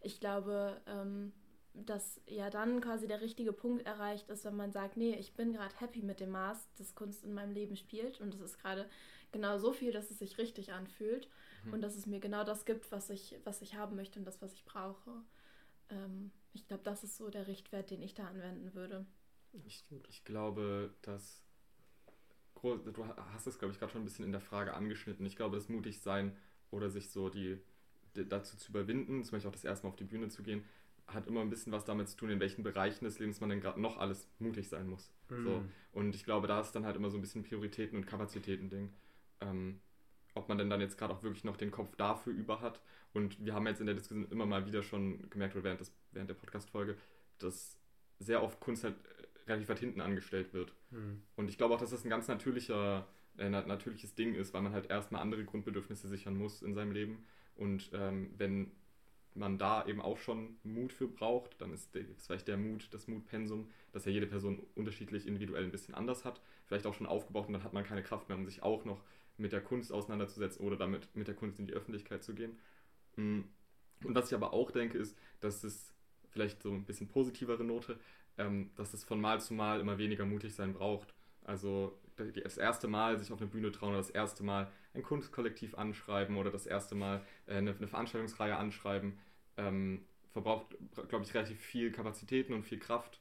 ich 0.00 0.20
glaube, 0.20 0.80
ähm, 0.86 1.32
dass 1.74 2.20
ja 2.26 2.50
dann 2.50 2.80
quasi 2.80 3.06
der 3.06 3.20
richtige 3.20 3.52
Punkt 3.52 3.86
erreicht 3.86 4.28
ist, 4.30 4.44
wenn 4.44 4.56
man 4.56 4.72
sagt, 4.72 4.96
nee, 4.96 5.14
ich 5.14 5.34
bin 5.34 5.52
gerade 5.52 5.74
happy 5.78 6.02
mit 6.02 6.20
dem 6.20 6.30
Maß, 6.30 6.68
das 6.76 6.94
Kunst 6.94 7.24
in 7.24 7.34
meinem 7.34 7.52
Leben 7.52 7.76
spielt 7.76 8.20
und 8.20 8.34
es 8.34 8.40
ist 8.40 8.58
gerade 8.58 8.88
genau 9.32 9.58
so 9.58 9.72
viel, 9.72 9.92
dass 9.92 10.10
es 10.10 10.18
sich 10.18 10.38
richtig 10.38 10.72
anfühlt 10.72 11.28
Mhm. 11.64 11.72
und 11.74 11.80
dass 11.80 11.96
es 11.96 12.06
mir 12.06 12.20
genau 12.20 12.44
das 12.44 12.64
gibt, 12.64 12.90
was 12.92 13.10
ich, 13.10 13.36
was 13.44 13.62
ich 13.62 13.74
haben 13.74 13.96
möchte 13.96 14.18
und 14.18 14.24
das, 14.24 14.40
was 14.42 14.52
ich 14.52 14.64
brauche. 14.64 15.22
Ähm, 15.90 16.30
ich 16.52 16.66
glaube, 16.66 16.82
das 16.82 17.04
ist 17.04 17.16
so 17.16 17.30
der 17.30 17.46
Richtwert, 17.46 17.90
den 17.90 18.02
ich 18.02 18.14
da 18.14 18.26
anwenden 18.26 18.74
würde. 18.74 19.06
Ich, 19.64 19.84
ich 20.08 20.24
glaube, 20.24 20.94
dass. 21.02 21.42
Du 22.60 23.06
hast 23.32 23.46
es, 23.46 23.60
glaube 23.60 23.72
ich, 23.72 23.78
gerade 23.78 23.92
schon 23.92 24.02
ein 24.02 24.04
bisschen 24.04 24.24
in 24.24 24.32
der 24.32 24.40
Frage 24.40 24.74
angeschnitten. 24.74 25.24
Ich 25.24 25.36
glaube, 25.36 25.56
das 25.56 25.68
mutig 25.68 26.00
sein 26.00 26.36
oder 26.72 26.90
sich 26.90 27.08
so 27.10 27.28
die, 27.28 27.60
die 28.16 28.28
dazu 28.28 28.56
zu 28.56 28.70
überwinden, 28.70 29.22
zum 29.22 29.32
Beispiel 29.36 29.48
auch 29.48 29.54
das 29.54 29.64
erste 29.64 29.86
Mal 29.86 29.90
auf 29.90 29.96
die 29.96 30.04
Bühne 30.04 30.28
zu 30.28 30.42
gehen, 30.42 30.64
hat 31.06 31.28
immer 31.28 31.40
ein 31.40 31.50
bisschen 31.50 31.72
was 31.72 31.84
damit 31.84 32.08
zu 32.08 32.16
tun, 32.16 32.30
in 32.30 32.40
welchen 32.40 32.64
Bereichen 32.64 33.04
des 33.04 33.20
Lebens 33.20 33.40
man 33.40 33.50
denn 33.50 33.60
gerade 33.60 33.80
noch 33.80 33.96
alles 33.96 34.28
mutig 34.40 34.68
sein 34.68 34.88
muss. 34.88 35.12
Mhm. 35.28 35.44
So. 35.44 35.64
Und 35.92 36.14
ich 36.16 36.24
glaube, 36.24 36.48
da 36.48 36.60
ist 36.60 36.72
dann 36.72 36.84
halt 36.84 36.96
immer 36.96 37.10
so 37.10 37.16
ein 37.16 37.20
bisschen 37.20 37.44
Prioritäten- 37.44 37.96
und 37.96 38.06
Kapazitäten-Ding. 38.06 38.92
Ähm, 39.40 39.80
ob 40.38 40.48
man 40.48 40.58
denn 40.58 40.70
dann 40.70 40.80
jetzt 40.80 40.96
gerade 40.96 41.12
auch 41.12 41.22
wirklich 41.22 41.44
noch 41.44 41.56
den 41.56 41.70
Kopf 41.70 41.94
dafür 41.96 42.32
über 42.32 42.60
hat. 42.60 42.80
Und 43.12 43.44
wir 43.44 43.54
haben 43.54 43.66
jetzt 43.66 43.80
in 43.80 43.86
der 43.86 43.94
Diskussion 43.94 44.30
immer 44.30 44.46
mal 44.46 44.66
wieder 44.66 44.82
schon 44.82 45.28
gemerkt, 45.30 45.54
oder 45.56 45.64
während, 45.64 45.80
des, 45.80 45.92
während 46.12 46.30
der 46.30 46.34
Podcast-Folge, 46.34 46.96
dass 47.38 47.78
sehr 48.18 48.42
oft 48.42 48.60
Kunst 48.60 48.84
halt 48.84 48.94
äh, 48.94 49.50
relativ 49.50 49.68
weit 49.68 49.78
hinten 49.78 50.00
angestellt 50.00 50.52
wird. 50.52 50.72
Mhm. 50.90 51.22
Und 51.36 51.48
ich 51.48 51.58
glaube 51.58 51.74
auch, 51.74 51.80
dass 51.80 51.90
das 51.90 52.04
ein 52.04 52.10
ganz 52.10 52.28
natürlicher, 52.28 53.06
äh, 53.36 53.48
natürliches 53.48 54.14
Ding 54.14 54.34
ist, 54.34 54.54
weil 54.54 54.62
man 54.62 54.72
halt 54.72 54.90
erstmal 54.90 55.22
andere 55.22 55.44
Grundbedürfnisse 55.44 56.08
sichern 56.08 56.36
muss 56.36 56.62
in 56.62 56.74
seinem 56.74 56.92
Leben. 56.92 57.24
Und 57.54 57.90
ähm, 57.92 58.30
wenn 58.36 58.70
man 59.34 59.58
da 59.58 59.86
eben 59.86 60.00
auch 60.00 60.18
schon 60.18 60.56
Mut 60.64 60.92
für 60.92 61.08
braucht, 61.08 61.60
dann 61.60 61.72
ist, 61.72 61.94
ist 61.94 62.26
vielleicht 62.26 62.48
der 62.48 62.56
Mut, 62.56 62.88
das 62.92 63.08
Mutpensum, 63.08 63.70
das 63.92 64.04
ja 64.04 64.12
jede 64.12 64.26
Person 64.26 64.66
unterschiedlich 64.74 65.26
individuell 65.26 65.64
ein 65.64 65.70
bisschen 65.70 65.94
anders 65.94 66.24
hat, 66.24 66.40
vielleicht 66.66 66.86
auch 66.86 66.94
schon 66.94 67.06
aufgebaut 67.06 67.46
und 67.46 67.52
dann 67.52 67.64
hat 67.64 67.72
man 67.72 67.84
keine 67.84 68.02
Kraft 68.02 68.28
mehr, 68.28 68.36
um 68.36 68.44
sich 68.44 68.62
auch 68.62 68.84
noch 68.84 69.02
mit 69.38 69.52
der 69.52 69.60
Kunst 69.60 69.92
auseinanderzusetzen 69.92 70.64
oder 70.64 70.76
damit 70.76 71.08
mit 71.14 71.28
der 71.28 71.34
Kunst 71.34 71.58
in 71.58 71.66
die 71.66 71.74
Öffentlichkeit 71.74 72.22
zu 72.22 72.34
gehen. 72.34 72.58
Mm. 73.16 73.40
Und 74.04 74.14
was 74.14 74.28
ich 74.28 74.34
aber 74.34 74.52
auch 74.52 74.70
denke, 74.70 74.96
ist, 74.96 75.18
dass 75.40 75.64
es 75.64 75.92
vielleicht 76.30 76.62
so 76.62 76.70
ein 76.70 76.84
bisschen 76.84 77.08
positivere 77.08 77.64
Note, 77.64 77.98
ähm, 78.36 78.70
dass 78.76 78.94
es 78.94 79.04
von 79.04 79.20
Mal 79.20 79.40
zu 79.40 79.54
Mal 79.54 79.80
immer 79.80 79.98
weniger 79.98 80.24
mutig 80.24 80.54
sein 80.54 80.72
braucht. 80.72 81.14
Also 81.44 81.98
das 82.16 82.58
erste 82.58 82.88
Mal 82.88 83.18
sich 83.18 83.32
auf 83.32 83.40
eine 83.40 83.50
Bühne 83.50 83.72
trauen 83.72 83.90
oder 83.90 83.98
das 83.98 84.10
erste 84.10 84.42
Mal 84.42 84.70
ein 84.94 85.02
Kunstkollektiv 85.02 85.76
anschreiben 85.76 86.36
oder 86.36 86.50
das 86.50 86.66
erste 86.66 86.94
Mal 86.94 87.24
äh, 87.46 87.56
eine, 87.56 87.74
Veranstaltungsreihe 87.74 88.56
anschreiben, 88.56 89.18
ähm, 89.56 90.04
verbraucht, 90.32 90.76
glaube 91.08 91.24
ich, 91.24 91.34
relativ 91.34 91.58
viel 91.58 91.90
Kapazitäten 91.92 92.52
und 92.52 92.64
viel 92.64 92.78
Kraft. 92.78 93.20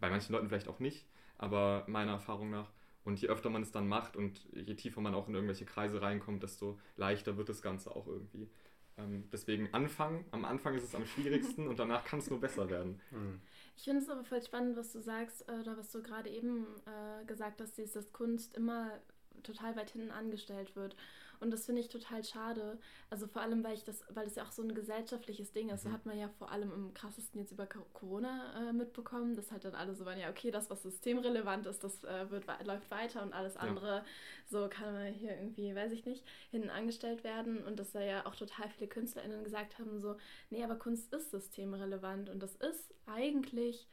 Bei 0.00 0.10
manchen 0.10 0.32
Leuten 0.32 0.48
vielleicht 0.48 0.68
auch 0.68 0.78
nicht, 0.78 1.06
aber 1.36 1.84
meiner 1.86 2.12
Erfahrung 2.12 2.50
nach. 2.50 2.70
Und 3.04 3.20
je 3.20 3.28
öfter 3.28 3.50
man 3.50 3.62
es 3.62 3.72
dann 3.72 3.88
macht 3.88 4.16
und 4.16 4.46
je 4.52 4.74
tiefer 4.74 5.00
man 5.00 5.14
auch 5.14 5.26
in 5.28 5.34
irgendwelche 5.34 5.64
Kreise 5.64 6.02
reinkommt, 6.02 6.42
desto 6.42 6.78
leichter 6.96 7.36
wird 7.36 7.48
das 7.48 7.62
Ganze 7.62 7.94
auch 7.94 8.06
irgendwie. 8.06 8.50
Ähm, 8.98 9.24
deswegen 9.32 9.72
anfangen. 9.72 10.24
Am 10.30 10.44
Anfang 10.44 10.74
ist 10.74 10.84
es 10.84 10.94
am 10.94 11.06
schwierigsten 11.06 11.66
und 11.68 11.78
danach 11.78 12.04
kann 12.04 12.18
es 12.18 12.30
nur 12.30 12.40
besser 12.40 12.68
werden. 12.68 13.00
Mhm. 13.10 13.40
Ich 13.76 13.84
finde 13.84 14.02
es 14.02 14.10
aber 14.10 14.24
voll 14.24 14.42
spannend, 14.42 14.76
was 14.76 14.92
du 14.92 15.00
sagst 15.00 15.48
äh, 15.48 15.52
oder 15.52 15.78
was 15.78 15.90
du 15.90 16.02
gerade 16.02 16.28
eben 16.28 16.66
äh, 16.84 17.24
gesagt 17.24 17.62
hast, 17.62 17.78
dass 17.78 18.12
Kunst 18.12 18.54
immer 18.54 19.00
total 19.42 19.74
weit 19.74 19.90
hinten 19.90 20.10
angestellt 20.10 20.76
wird. 20.76 20.96
Und 21.40 21.50
das 21.50 21.66
finde 21.66 21.80
ich 21.80 21.88
total 21.88 22.22
schade. 22.22 22.78
Also 23.08 23.26
vor 23.26 23.42
allem, 23.42 23.64
weil 23.64 23.74
ich 23.74 23.84
das, 23.84 24.04
weil 24.10 24.26
es 24.26 24.36
ja 24.36 24.44
auch 24.44 24.52
so 24.52 24.62
ein 24.62 24.74
gesellschaftliches 24.74 25.52
Ding 25.52 25.70
ist. 25.70 25.84
Mhm. 25.84 25.88
So 25.88 25.94
hat 25.94 26.06
man 26.06 26.18
ja 26.18 26.28
vor 26.38 26.50
allem 26.50 26.70
im 26.72 26.94
krassesten 26.94 27.40
jetzt 27.40 27.52
über 27.52 27.66
Corona 27.66 28.68
äh, 28.68 28.72
mitbekommen, 28.72 29.34
dass 29.34 29.50
halt 29.50 29.64
dann 29.64 29.74
alle 29.74 29.94
so 29.94 30.04
waren, 30.04 30.18
ja, 30.18 30.28
okay, 30.28 30.50
das, 30.50 30.68
was 30.68 30.82
systemrelevant 30.82 31.66
ist, 31.66 31.82
das 31.82 32.04
äh, 32.04 32.30
wird, 32.30 32.44
läuft 32.64 32.90
weiter 32.90 33.22
und 33.22 33.32
alles 33.32 33.56
andere, 33.56 33.86
ja. 33.86 34.04
so 34.46 34.68
kann 34.68 34.92
man 34.92 35.12
hier 35.12 35.30
irgendwie, 35.30 35.74
weiß 35.74 35.92
ich 35.92 36.04
nicht, 36.04 36.24
hinten 36.50 36.70
angestellt 36.70 37.24
werden. 37.24 37.64
Und 37.64 37.78
dass 37.78 37.92
da 37.92 38.02
ja 38.02 38.26
auch 38.26 38.36
total 38.36 38.68
viele 38.68 38.88
KünstlerInnen 38.88 39.42
gesagt 39.42 39.78
haben, 39.78 40.00
so, 40.00 40.16
nee, 40.50 40.62
aber 40.62 40.76
Kunst 40.76 41.12
ist 41.14 41.30
systemrelevant 41.30 42.28
und 42.28 42.42
das 42.42 42.54
ist 42.56 42.94
eigentlich 43.06 43.88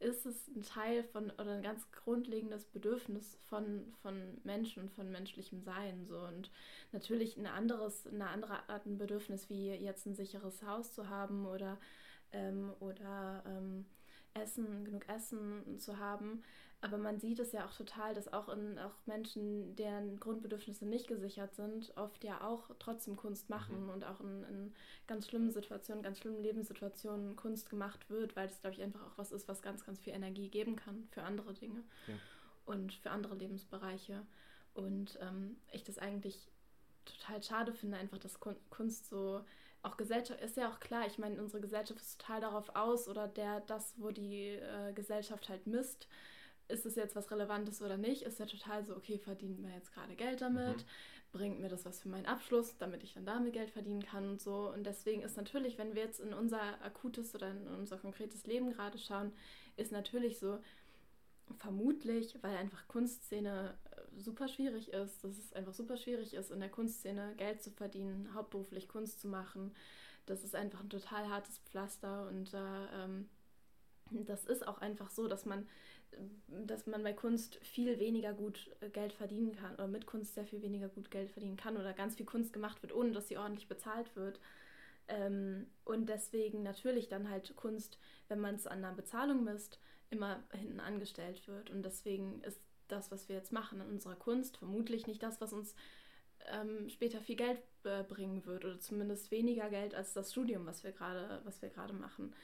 ist 0.00 0.26
es 0.26 0.48
ein 0.48 0.62
Teil 0.62 1.04
von 1.04 1.30
oder 1.30 1.52
ein 1.52 1.62
ganz 1.62 1.90
grundlegendes 1.92 2.64
Bedürfnis 2.64 3.38
von, 3.48 3.92
von 4.02 4.40
Menschen 4.44 4.88
von 4.88 5.10
menschlichem 5.10 5.60
Sein. 5.60 6.06
So. 6.06 6.18
Und 6.18 6.50
natürlich 6.92 7.36
ein 7.36 7.46
anderes, 7.46 8.06
eine 8.06 8.28
andere 8.28 8.68
Art 8.68 8.86
ein 8.86 8.98
Bedürfnis, 8.98 9.48
wie 9.50 9.68
jetzt 9.68 10.06
ein 10.06 10.14
sicheres 10.14 10.62
Haus 10.62 10.94
zu 10.94 11.08
haben 11.10 11.46
oder, 11.46 11.78
ähm, 12.32 12.72
oder 12.80 13.42
ähm, 13.46 13.84
Essen, 14.34 14.84
genug 14.84 15.08
Essen 15.08 15.78
zu 15.78 15.98
haben. 15.98 16.42
Aber 16.82 16.96
man 16.96 17.20
sieht 17.20 17.38
es 17.38 17.52
ja 17.52 17.66
auch 17.66 17.74
total, 17.74 18.14
dass 18.14 18.32
auch, 18.32 18.48
in, 18.48 18.78
auch 18.78 18.94
Menschen, 19.04 19.76
deren 19.76 20.18
Grundbedürfnisse 20.18 20.86
nicht 20.86 21.08
gesichert 21.08 21.54
sind, 21.54 21.94
oft 21.96 22.24
ja 22.24 22.40
auch 22.42 22.70
trotzdem 22.78 23.16
Kunst 23.16 23.50
machen 23.50 23.84
mhm. 23.84 23.90
und 23.90 24.04
auch 24.04 24.20
in, 24.20 24.44
in, 24.44 24.74
ganz 25.06 25.28
schlimmen 25.28 25.50
Situationen, 25.50 26.02
ganz 26.02 26.18
schlimmen 26.18 26.42
Lebenssituationen 26.42 27.36
Kunst 27.36 27.68
gemacht 27.68 28.08
wird, 28.08 28.34
weil 28.34 28.48
das, 28.48 28.60
glaube 28.60 28.76
ich, 28.76 28.82
einfach 28.82 29.02
auch 29.02 29.18
was 29.18 29.30
ist, 29.30 29.46
was 29.46 29.60
ganz, 29.60 29.84
ganz 29.84 30.00
viel 30.00 30.14
Energie 30.14 30.48
geben 30.48 30.76
kann 30.76 31.06
für 31.10 31.22
andere 31.22 31.52
Dinge 31.52 31.82
ja. 32.06 32.14
und 32.64 32.94
für 32.94 33.10
andere 33.10 33.34
Lebensbereiche. 33.34 34.22
Und 34.72 35.18
ähm, 35.20 35.56
ich 35.72 35.84
das 35.84 35.98
eigentlich 35.98 36.50
total 37.04 37.42
schade 37.42 37.72
finde, 37.74 37.98
einfach, 37.98 38.18
dass 38.18 38.38
Kunst 38.70 39.08
so 39.08 39.44
auch 39.82 39.96
Gesellschaft 39.96 40.40
ist 40.40 40.56
ja 40.56 40.70
auch 40.70 40.78
klar, 40.80 41.06
ich 41.06 41.18
meine, 41.18 41.40
unsere 41.40 41.60
Gesellschaft 41.60 42.00
ist 42.00 42.20
total 42.20 42.40
darauf 42.40 42.74
aus 42.76 43.08
oder 43.08 43.26
der 43.28 43.60
das, 43.60 43.94
wo 43.96 44.10
die 44.10 44.48
äh, 44.48 44.92
Gesellschaft 44.92 45.48
halt 45.48 45.66
misst, 45.66 46.06
ist 46.70 46.86
es 46.86 46.96
jetzt 46.96 47.16
was 47.16 47.30
Relevantes 47.30 47.82
oder 47.82 47.96
nicht, 47.96 48.22
ist 48.22 48.38
ja 48.38 48.46
total 48.46 48.84
so, 48.84 48.96
okay, 48.96 49.18
verdienen 49.18 49.62
wir 49.62 49.74
jetzt 49.74 49.92
gerade 49.92 50.14
Geld 50.14 50.40
damit, 50.40 50.78
mhm. 50.78 50.84
bringt 51.32 51.60
mir 51.60 51.68
das 51.68 51.84
was 51.84 52.00
für 52.00 52.08
meinen 52.08 52.26
Abschluss, 52.26 52.76
damit 52.78 53.02
ich 53.02 53.14
dann 53.14 53.26
damit 53.26 53.52
Geld 53.52 53.70
verdienen 53.70 54.02
kann 54.02 54.28
und 54.28 54.40
so. 54.40 54.70
Und 54.72 54.84
deswegen 54.84 55.22
ist 55.22 55.36
natürlich, 55.36 55.78
wenn 55.78 55.94
wir 55.94 56.02
jetzt 56.02 56.20
in 56.20 56.32
unser 56.32 56.60
akutes 56.82 57.34
oder 57.34 57.50
in 57.50 57.66
unser 57.66 57.98
konkretes 57.98 58.46
Leben 58.46 58.70
gerade 58.70 58.98
schauen, 58.98 59.32
ist 59.76 59.92
natürlich 59.92 60.38
so, 60.38 60.58
vermutlich, 61.56 62.36
weil 62.42 62.56
einfach 62.56 62.86
Kunstszene 62.88 63.74
äh, 63.90 64.20
super 64.20 64.48
schwierig 64.48 64.92
ist, 64.92 65.24
dass 65.24 65.38
es 65.38 65.52
einfach 65.52 65.74
super 65.74 65.96
schwierig 65.96 66.34
ist, 66.34 66.50
in 66.50 66.60
der 66.60 66.68
Kunstszene 66.68 67.34
Geld 67.36 67.62
zu 67.62 67.70
verdienen, 67.70 68.32
hauptberuflich 68.34 68.88
Kunst 68.88 69.20
zu 69.20 69.28
machen. 69.28 69.74
Das 70.26 70.44
ist 70.44 70.54
einfach 70.54 70.80
ein 70.80 70.90
total 70.90 71.28
hartes 71.28 71.58
Pflaster 71.58 72.28
und 72.28 72.54
äh, 72.54 73.04
ähm, 73.04 73.28
das 74.10 74.44
ist 74.44 74.66
auch 74.66 74.78
einfach 74.78 75.10
so, 75.10 75.28
dass 75.28 75.44
man 75.44 75.68
dass 76.48 76.86
man 76.86 77.02
bei 77.02 77.12
Kunst 77.12 77.56
viel 77.62 77.98
weniger 77.98 78.32
gut 78.32 78.70
äh, 78.80 78.88
Geld 78.90 79.12
verdienen 79.12 79.56
kann 79.56 79.74
oder 79.74 79.86
mit 79.86 80.06
Kunst 80.06 80.34
sehr 80.34 80.46
viel 80.46 80.62
weniger 80.62 80.88
gut 80.88 81.10
Geld 81.10 81.30
verdienen 81.30 81.56
kann 81.56 81.76
oder 81.76 81.92
ganz 81.92 82.16
viel 82.16 82.26
Kunst 82.26 82.52
gemacht 82.52 82.82
wird, 82.82 82.94
ohne 82.94 83.12
dass 83.12 83.28
sie 83.28 83.38
ordentlich 83.38 83.68
bezahlt 83.68 84.14
wird. 84.16 84.40
Ähm, 85.08 85.66
und 85.84 86.08
deswegen 86.08 86.62
natürlich 86.62 87.08
dann 87.08 87.30
halt 87.30 87.54
Kunst, 87.56 87.98
wenn 88.28 88.40
man 88.40 88.54
es 88.54 88.66
an 88.66 88.82
der 88.82 88.92
Bezahlung 88.92 89.44
misst, 89.44 89.78
immer 90.10 90.42
hinten 90.52 90.80
angestellt 90.80 91.46
wird. 91.48 91.70
Und 91.70 91.84
deswegen 91.84 92.42
ist 92.42 92.60
das, 92.88 93.10
was 93.10 93.28
wir 93.28 93.36
jetzt 93.36 93.52
machen 93.52 93.80
in 93.80 93.88
unserer 93.88 94.16
Kunst, 94.16 94.56
vermutlich 94.56 95.06
nicht 95.06 95.22
das, 95.22 95.40
was 95.40 95.52
uns 95.52 95.74
ähm, 96.52 96.88
später 96.88 97.20
viel 97.20 97.36
Geld 97.36 97.60
äh, 97.84 98.02
bringen 98.02 98.44
wird 98.46 98.64
oder 98.64 98.80
zumindest 98.80 99.30
weniger 99.30 99.68
Geld 99.70 99.94
als 99.94 100.12
das 100.12 100.32
Studium, 100.32 100.66
was 100.66 100.82
wir 100.84 100.92
gerade 100.92 101.92
machen. 101.92 102.34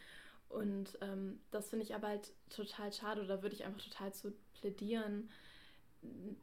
Und 0.48 0.98
ähm, 1.00 1.40
das 1.50 1.70
finde 1.70 1.84
ich 1.84 1.94
aber 1.94 2.08
halt 2.08 2.32
total 2.50 2.92
schade, 2.92 3.22
oder 3.22 3.42
würde 3.42 3.54
ich 3.54 3.64
einfach 3.64 3.82
total 3.82 4.14
zu 4.14 4.32
plädieren, 4.54 5.30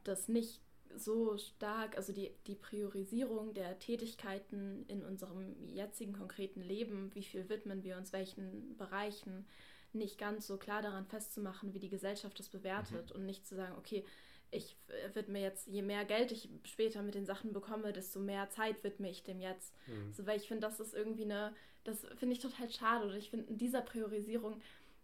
dass 0.03 0.27
nicht 0.27 0.61
so 0.95 1.37
stark, 1.37 1.97
also 1.97 2.13
die, 2.13 2.31
die 2.45 2.55
Priorisierung 2.55 3.53
der 3.53 3.79
Tätigkeiten 3.79 4.85
in 4.87 5.03
unserem 5.03 5.55
jetzigen 5.67 6.13
konkreten 6.13 6.61
Leben, 6.61 7.13
wie 7.15 7.23
viel 7.23 7.49
widmen 7.49 7.83
wir 7.83 7.97
uns 7.97 8.13
welchen 8.13 8.77
Bereichen, 8.77 9.47
nicht 9.93 10.17
ganz 10.17 10.47
so 10.47 10.57
klar 10.57 10.81
daran 10.81 11.05
festzumachen, 11.05 11.73
wie 11.73 11.79
die 11.79 11.89
Gesellschaft 11.89 12.37
das 12.39 12.49
bewertet 12.49 13.09
mhm. 13.09 13.15
und 13.15 13.25
nicht 13.25 13.47
zu 13.47 13.55
sagen, 13.55 13.75
okay, 13.77 14.05
ich 14.51 14.77
widme 15.13 15.39
jetzt, 15.39 15.67
je 15.67 15.81
mehr 15.81 16.05
Geld 16.05 16.31
ich 16.31 16.49
später 16.63 17.01
mit 17.01 17.15
den 17.15 17.25
Sachen 17.25 17.53
bekomme, 17.53 17.91
desto 17.91 18.19
mehr 18.19 18.49
Zeit 18.49 18.83
widme 18.83 19.09
ich 19.09 19.23
dem 19.23 19.39
jetzt. 19.39 19.75
Mhm. 19.87 20.13
So, 20.13 20.25
weil 20.27 20.37
ich 20.37 20.47
finde, 20.47 20.67
das 20.67 20.79
ist 20.79 20.93
irgendwie 20.93 21.23
eine, 21.23 21.53
das 21.83 22.05
finde 22.17 22.33
ich 22.33 22.39
total 22.39 22.69
schade. 22.69 23.07
Und 23.07 23.15
ich 23.15 23.29
finde, 23.29 23.45
in 23.47 23.57
dieser 23.57 23.81
Priorisierung 23.81 24.61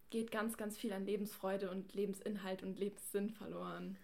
geht 0.09 0.32
ganz, 0.32 0.57
ganz 0.57 0.77
viel 0.77 0.93
an 0.93 1.05
Lebensfreude 1.05 1.69
und 1.69 1.93
Lebensinhalt 1.93 2.63
und 2.63 2.80
Lebenssinn 2.80 3.30
verloren. 3.30 3.97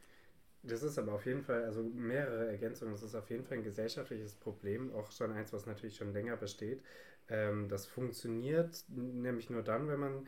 Das 0.63 0.81
ist 0.81 0.97
aber 0.97 1.13
auf 1.13 1.25
jeden 1.25 1.43
Fall, 1.43 1.63
also 1.63 1.83
mehrere 1.83 2.47
Ergänzungen, 2.47 2.93
das 2.93 3.03
ist 3.03 3.13
auf 3.13 3.29
jeden 3.29 3.43
Fall 3.43 3.57
ein 3.57 3.63
gesellschaftliches 3.63 4.35
Problem, 4.35 4.93
auch 4.95 5.11
schon 5.11 5.31
eins, 5.31 5.53
was 5.53 5.67
natürlich 5.67 5.95
schon 5.95 6.11
länger 6.11 6.37
besteht. 6.37 6.81
Ähm, 7.27 7.69
das 7.69 7.85
funktioniert 7.85 8.83
nämlich 8.89 9.49
nur 9.49 9.61
dann, 9.61 9.87
wenn 9.87 9.99
man 9.99 10.27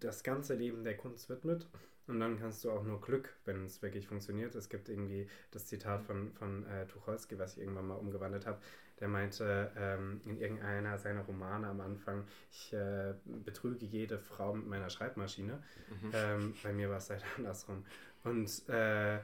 das 0.00 0.22
ganze 0.22 0.54
Leben 0.54 0.84
der 0.84 0.96
Kunst 0.96 1.30
widmet. 1.30 1.66
Und 2.06 2.20
dann 2.20 2.38
kannst 2.38 2.62
du 2.62 2.70
auch 2.70 2.84
nur 2.84 3.00
Glück, 3.00 3.34
wenn 3.46 3.64
es 3.64 3.82
wirklich 3.82 4.06
funktioniert. 4.06 4.54
Es 4.54 4.68
gibt 4.68 4.88
irgendwie 4.88 5.26
das 5.50 5.66
Zitat 5.66 6.04
von, 6.04 6.32
von 6.34 6.64
äh, 6.66 6.86
Tucholsky, 6.86 7.38
was 7.38 7.56
ich 7.56 7.62
irgendwann 7.62 7.88
mal 7.88 7.94
umgewandelt 7.94 8.46
habe. 8.46 8.60
Der 9.00 9.08
meinte 9.08 9.70
ähm, 9.76 10.20
in 10.24 10.40
irgendeiner 10.40 10.98
seiner 10.98 11.22
Romane 11.22 11.66
am 11.68 11.80
Anfang, 11.80 12.24
ich 12.50 12.72
äh, 12.72 13.14
betrüge 13.44 13.84
jede 13.84 14.18
Frau 14.18 14.54
mit 14.54 14.66
meiner 14.66 14.90
Schreibmaschine. 14.90 15.62
Mhm. 15.88 16.10
Ähm, 16.12 16.54
bei 16.62 16.72
mir 16.72 16.88
war 16.88 16.98
es 16.98 17.10
halt 17.10 17.24
andersrum. 17.36 17.84
Und 18.24 18.68
äh, 18.68 19.18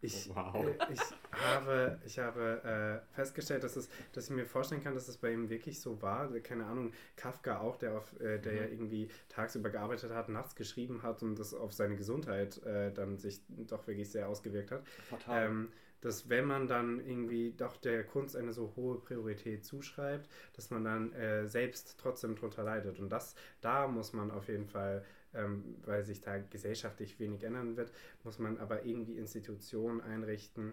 Ich, 0.00 0.30
wow. 0.32 0.64
äh, 0.64 0.92
ich 0.92 1.00
habe, 1.32 1.98
ich 2.06 2.18
habe 2.20 3.02
äh, 3.10 3.14
festgestellt, 3.14 3.64
dass, 3.64 3.74
es, 3.74 3.88
dass 4.12 4.26
ich 4.26 4.30
mir 4.30 4.46
vorstellen 4.46 4.80
kann, 4.80 4.94
dass 4.94 5.08
es 5.08 5.16
bei 5.16 5.32
ihm 5.32 5.50
wirklich 5.50 5.80
so 5.80 6.00
war. 6.00 6.28
Keine 6.40 6.66
Ahnung, 6.66 6.92
Kafka 7.16 7.58
auch, 7.58 7.76
der, 7.76 7.96
auf, 7.96 8.12
äh, 8.20 8.38
der 8.38 8.52
mhm. 8.52 8.58
ja 8.58 8.64
irgendwie 8.66 9.10
tagsüber 9.28 9.70
gearbeitet 9.70 10.12
hat, 10.12 10.28
nachts 10.28 10.54
geschrieben 10.54 11.02
hat 11.02 11.24
und 11.24 11.36
das 11.36 11.52
auf 11.52 11.72
seine 11.72 11.96
Gesundheit 11.96 12.62
äh, 12.62 12.92
dann 12.92 13.18
sich 13.18 13.40
doch 13.48 13.88
wirklich 13.88 14.08
sehr 14.08 14.28
ausgewirkt 14.28 14.70
hat. 14.70 14.86
Fatal. 15.10 15.46
Ähm, 15.46 15.72
dass 16.00 16.28
wenn 16.28 16.44
man 16.44 16.66
dann 16.68 17.00
irgendwie 17.00 17.52
doch 17.56 17.76
der 17.76 18.04
Kunst 18.04 18.36
eine 18.36 18.52
so 18.52 18.72
hohe 18.76 18.98
Priorität 18.98 19.64
zuschreibt, 19.64 20.28
dass 20.54 20.70
man 20.70 20.84
dann 20.84 21.12
äh, 21.12 21.46
selbst 21.46 21.96
trotzdem 21.98 22.36
drunter 22.36 22.62
leidet. 22.62 22.98
Und 23.00 23.10
das, 23.10 23.34
da 23.60 23.88
muss 23.88 24.12
man 24.12 24.30
auf 24.30 24.48
jeden 24.48 24.66
Fall 24.66 25.04
ähm, 25.34 25.76
weil 25.84 26.04
sich 26.04 26.20
da 26.20 26.38
gesellschaftlich 26.38 27.18
wenig 27.20 27.42
ändern 27.44 27.76
wird, 27.76 27.92
muss 28.24 28.38
man 28.38 28.58
aber 28.58 28.84
irgendwie 28.84 29.16
Institutionen 29.18 30.00
einrichten, 30.00 30.72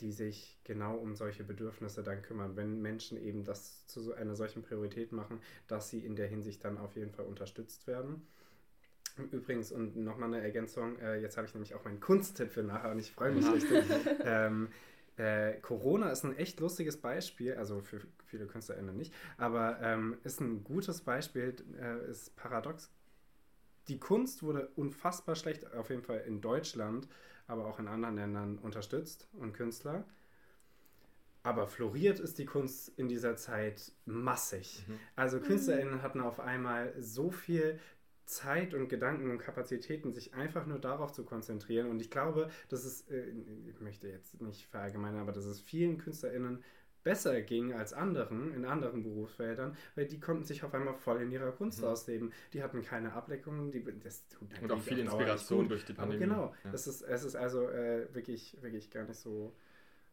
die 0.00 0.12
sich 0.12 0.58
genau 0.64 0.96
um 0.96 1.14
solche 1.14 1.44
Bedürfnisse 1.44 2.02
dann 2.02 2.22
kümmern. 2.22 2.56
Wenn 2.56 2.82
Menschen 2.82 3.22
eben 3.22 3.44
das 3.44 3.86
zu 3.86 4.14
einer 4.14 4.34
solchen 4.34 4.62
Priorität 4.62 5.12
machen, 5.12 5.40
dass 5.68 5.90
sie 5.90 6.00
in 6.04 6.16
der 6.16 6.26
Hinsicht 6.26 6.64
dann 6.64 6.78
auf 6.78 6.96
jeden 6.96 7.12
Fall 7.12 7.26
unterstützt 7.26 7.86
werden. 7.86 8.26
Übrigens, 9.30 9.72
und 9.72 9.96
nochmal 9.96 10.32
eine 10.32 10.42
Ergänzung, 10.42 10.98
äh, 10.98 11.20
jetzt 11.20 11.36
habe 11.36 11.46
ich 11.46 11.54
nämlich 11.54 11.74
auch 11.74 11.84
meinen 11.84 12.00
Kunsttipp 12.00 12.50
für 12.50 12.62
nachher 12.62 12.90
und 12.90 12.98
ich 12.98 13.12
freue 13.12 13.32
mich 13.32 13.50
richtig. 13.50 13.84
ähm, 14.24 14.68
äh, 15.16 15.54
Corona 15.60 16.10
ist 16.10 16.24
ein 16.24 16.36
echt 16.36 16.60
lustiges 16.60 16.96
Beispiel, 16.96 17.54
also 17.54 17.82
für 17.82 18.00
viele 18.24 18.46
KünstlerInnen 18.46 18.96
nicht, 18.96 19.12
aber 19.36 19.78
ähm, 19.82 20.16
ist 20.24 20.40
ein 20.40 20.64
gutes 20.64 21.02
Beispiel, 21.02 21.54
äh, 21.78 22.10
ist 22.10 22.34
paradox 22.36 22.90
die 23.88 23.98
Kunst 23.98 24.42
wurde 24.42 24.68
unfassbar 24.76 25.34
schlecht, 25.34 25.72
auf 25.74 25.90
jeden 25.90 26.02
Fall 26.02 26.20
in 26.20 26.40
Deutschland, 26.40 27.08
aber 27.46 27.66
auch 27.66 27.78
in 27.78 27.88
anderen 27.88 28.16
Ländern 28.16 28.58
unterstützt 28.58 29.28
und 29.32 29.52
Künstler. 29.52 30.04
Aber 31.42 31.66
floriert 31.66 32.20
ist 32.20 32.38
die 32.38 32.44
Kunst 32.44 32.92
in 32.96 33.08
dieser 33.08 33.36
Zeit 33.36 33.90
massig. 34.04 34.84
Mhm. 34.86 34.98
Also 35.16 35.40
KünstlerInnen 35.40 36.02
hatten 36.02 36.20
auf 36.20 36.38
einmal 36.38 36.94
so 37.00 37.32
viel 37.32 37.80
Zeit 38.24 38.74
und 38.74 38.88
Gedanken 38.88 39.30
und 39.30 39.38
Kapazitäten, 39.38 40.12
sich 40.12 40.34
einfach 40.34 40.66
nur 40.66 40.78
darauf 40.78 41.12
zu 41.12 41.24
konzentrieren. 41.24 41.88
Und 41.88 42.00
ich 42.00 42.10
glaube, 42.10 42.50
dass 42.68 42.84
es, 42.84 43.08
äh, 43.08 43.32
ich 43.68 43.80
möchte 43.80 44.08
jetzt 44.08 44.40
nicht 44.40 44.66
verallgemeinern, 44.66 45.20
aber 45.20 45.32
dass 45.32 45.44
es 45.44 45.60
vielen 45.60 45.98
KünstlerInnen 45.98 46.62
besser 47.02 47.40
ging 47.42 47.72
als 47.72 47.92
anderen 47.92 48.54
in 48.54 48.64
anderen 48.64 49.02
Berufsfeldern, 49.02 49.76
weil 49.94 50.06
die 50.06 50.20
konnten 50.20 50.44
sich 50.44 50.62
auf 50.64 50.74
einmal 50.74 50.94
voll 50.94 51.20
in 51.22 51.30
ihrer 51.30 51.52
Kunst 51.52 51.80
mhm. 51.80 51.88
ausleben. 51.88 52.32
Die 52.52 52.62
hatten 52.62 52.82
keine 52.82 53.12
Ableckungen, 53.12 53.70
die, 53.70 53.84
das 54.00 54.26
tut 54.28 54.48
Und 54.62 54.72
auch 54.72 54.80
viel 54.80 54.98
Inspiration 54.98 55.68
durch 55.68 55.84
die 55.84 55.94
Pandemie. 55.94 56.24
Aber 56.24 56.34
genau, 56.34 56.54
ja. 56.64 56.72
es, 56.72 56.86
ist, 56.86 57.02
es 57.02 57.24
ist 57.24 57.36
also 57.36 57.68
äh, 57.68 58.12
wirklich, 58.14 58.56
wirklich 58.60 58.90
gar 58.90 59.04
nicht 59.04 59.18
so, 59.18 59.52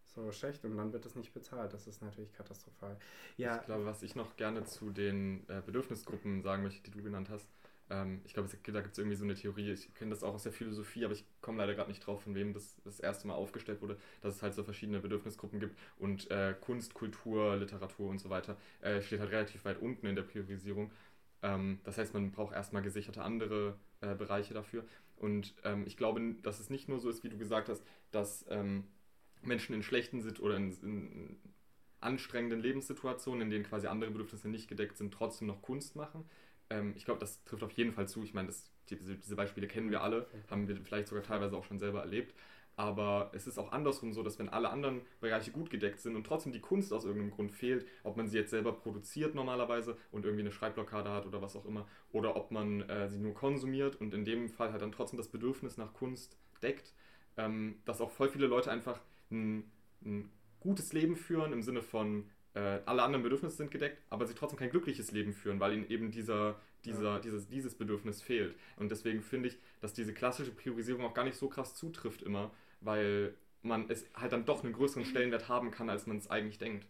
so 0.05 0.31
schlecht 0.31 0.65
und 0.65 0.77
dann 0.77 0.91
wird 0.91 1.05
es 1.05 1.15
nicht 1.15 1.33
bezahlt. 1.33 1.73
Das 1.73 1.87
ist 1.87 2.01
natürlich 2.01 2.33
katastrophal. 2.33 2.97
Ja. 3.37 3.57
Ich 3.57 3.65
glaube, 3.65 3.85
was 3.85 4.01
ich 4.01 4.15
noch 4.15 4.35
gerne 4.35 4.63
zu 4.65 4.89
den 4.89 5.47
äh, 5.47 5.61
Bedürfnisgruppen 5.65 6.41
sagen 6.41 6.63
möchte, 6.63 6.83
die 6.83 6.91
du 6.91 7.03
genannt 7.03 7.29
hast, 7.29 7.47
ähm, 7.89 8.21
ich 8.25 8.33
glaube, 8.33 8.49
da 8.49 8.81
gibt 8.81 8.93
es 8.93 8.97
irgendwie 8.97 9.15
so 9.15 9.23
eine 9.23 9.35
Theorie, 9.35 9.71
ich 9.71 9.93
kenne 9.95 10.11
das 10.11 10.23
auch 10.23 10.33
aus 10.33 10.43
der 10.43 10.51
Philosophie, 10.51 11.05
aber 11.05 11.13
ich 11.13 11.25
komme 11.41 11.57
leider 11.57 11.75
gerade 11.75 11.89
nicht 11.89 12.05
drauf, 12.05 12.23
von 12.23 12.35
wem 12.35 12.53
das 12.53 12.79
das 12.83 12.99
erste 12.99 13.27
Mal 13.27 13.33
aufgestellt 13.33 13.81
wurde, 13.81 13.97
dass 14.21 14.35
es 14.35 14.43
halt 14.43 14.53
so 14.53 14.63
verschiedene 14.63 14.99
Bedürfnisgruppen 14.99 15.59
gibt 15.59 15.77
und 15.97 16.29
äh, 16.31 16.55
Kunst, 16.59 16.93
Kultur, 16.93 17.55
Literatur 17.57 18.09
und 18.09 18.19
so 18.19 18.29
weiter 18.29 18.57
äh, 18.81 19.01
steht 19.01 19.19
halt 19.19 19.31
relativ 19.31 19.65
weit 19.65 19.81
unten 19.81 20.05
in 20.05 20.15
der 20.15 20.23
Priorisierung. 20.23 20.91
Ähm, 21.41 21.79
das 21.83 21.97
heißt, 21.97 22.13
man 22.13 22.31
braucht 22.31 22.53
erstmal 22.53 22.81
gesicherte 22.81 23.23
andere 23.23 23.77
äh, 24.01 24.15
Bereiche 24.15 24.53
dafür. 24.53 24.85
Und 25.17 25.53
ähm, 25.63 25.83
ich 25.85 25.97
glaube, 25.97 26.35
dass 26.43 26.59
es 26.59 26.69
nicht 26.69 26.87
nur 26.87 26.99
so 26.99 27.09
ist, 27.09 27.23
wie 27.23 27.29
du 27.29 27.37
gesagt 27.37 27.69
hast, 27.69 27.83
dass 28.11 28.45
ähm, 28.49 28.85
Menschen 29.41 29.73
in 29.75 29.83
schlechten 29.83 30.21
Sit 30.21 30.39
oder 30.39 30.55
in, 30.57 30.71
in 30.81 31.37
anstrengenden 32.01 32.61
Lebenssituationen, 32.61 33.41
in 33.41 33.49
denen 33.49 33.65
quasi 33.65 33.87
andere 33.87 34.11
Bedürfnisse 34.11 34.49
nicht 34.49 34.67
gedeckt 34.67 34.97
sind, 34.97 35.13
trotzdem 35.13 35.47
noch 35.47 35.61
Kunst 35.61 35.95
machen, 35.95 36.25
ähm, 36.69 36.93
ich 36.95 37.05
glaube, 37.05 37.19
das 37.19 37.43
trifft 37.43 37.63
auf 37.63 37.71
jeden 37.71 37.91
Fall 37.91 38.07
zu. 38.07 38.23
Ich 38.23 38.33
meine, 38.33 38.49
diese, 38.89 39.15
diese 39.15 39.35
Beispiele 39.35 39.67
kennen 39.67 39.91
wir 39.91 40.01
alle, 40.01 40.27
haben 40.49 40.67
wir 40.67 40.75
vielleicht 40.77 41.07
sogar 41.07 41.23
teilweise 41.23 41.55
auch 41.57 41.63
schon 41.63 41.79
selber 41.79 42.01
erlebt. 42.01 42.33
Aber 42.75 43.29
es 43.33 43.45
ist 43.45 43.57
auch 43.57 43.73
andersrum 43.73 44.13
so, 44.13 44.23
dass 44.23 44.39
wenn 44.39 44.47
alle 44.47 44.69
anderen 44.69 45.01
Bereiche 45.19 45.51
gut 45.51 45.69
gedeckt 45.69 45.99
sind 45.99 46.15
und 46.15 46.25
trotzdem 46.25 46.53
die 46.53 46.61
Kunst 46.61 46.93
aus 46.93 47.03
irgendeinem 47.03 47.31
Grund 47.31 47.51
fehlt, 47.51 47.85
ob 48.03 48.15
man 48.15 48.29
sie 48.29 48.37
jetzt 48.37 48.51
selber 48.51 48.71
produziert 48.71 49.35
normalerweise 49.35 49.97
und 50.11 50.23
irgendwie 50.23 50.43
eine 50.43 50.53
Schreibblockade 50.53 51.09
hat 51.09 51.25
oder 51.25 51.41
was 51.41 51.57
auch 51.57 51.65
immer, 51.65 51.89
oder 52.13 52.37
ob 52.37 52.51
man 52.51 52.87
äh, 52.89 53.09
sie 53.09 53.19
nur 53.19 53.33
konsumiert 53.33 53.97
und 53.97 54.13
in 54.13 54.23
dem 54.23 54.47
Fall 54.47 54.71
halt 54.71 54.81
dann 54.81 54.93
trotzdem 54.93 55.17
das 55.17 55.27
Bedürfnis 55.27 55.75
nach 55.75 55.93
Kunst 55.93 56.37
deckt, 56.61 56.93
ähm, 57.35 57.81
dass 57.83 57.99
auch 57.99 58.11
voll 58.11 58.29
viele 58.29 58.47
Leute 58.47 58.71
einfach 58.71 59.01
ein, 59.29 59.69
ein 60.05 60.31
gutes 60.61 60.93
Leben 60.93 61.17
führen 61.17 61.51
im 61.51 61.61
Sinne 61.61 61.81
von 61.81 62.29
äh, 62.53 62.79
alle 62.85 63.03
anderen 63.03 63.23
Bedürfnisse 63.23 63.57
sind 63.57 63.71
gedeckt, 63.71 64.01
aber 64.09 64.25
sie 64.25 64.33
trotzdem 64.33 64.59
kein 64.59 64.69
glückliches 64.69 65.11
Leben 65.11 65.33
führen, 65.33 65.59
weil 65.59 65.73
ihnen 65.73 65.89
eben 65.89 66.11
dieser, 66.11 66.59
dieser, 66.85 67.13
ja. 67.15 67.19
dieses, 67.19 67.47
dieses 67.47 67.75
Bedürfnis 67.75 68.21
fehlt. 68.21 68.55
Und 68.77 68.89
deswegen 68.91 69.21
finde 69.21 69.49
ich, 69.49 69.57
dass 69.81 69.93
diese 69.93 70.13
klassische 70.13 70.51
Priorisierung 70.51 71.05
auch 71.05 71.13
gar 71.13 71.25
nicht 71.25 71.37
so 71.37 71.47
krass 71.47 71.75
zutrifft 71.75 72.21
immer, 72.21 72.51
weil 72.81 73.33
man 73.61 73.89
es 73.89 74.05
halt 74.15 74.31
dann 74.31 74.45
doch 74.45 74.63
einen 74.63 74.73
größeren 74.73 75.05
Stellenwert 75.05 75.49
haben 75.49 75.71
kann, 75.71 75.89
als 75.89 76.07
man 76.07 76.17
es 76.17 76.29
eigentlich 76.29 76.57
denkt. 76.57 76.85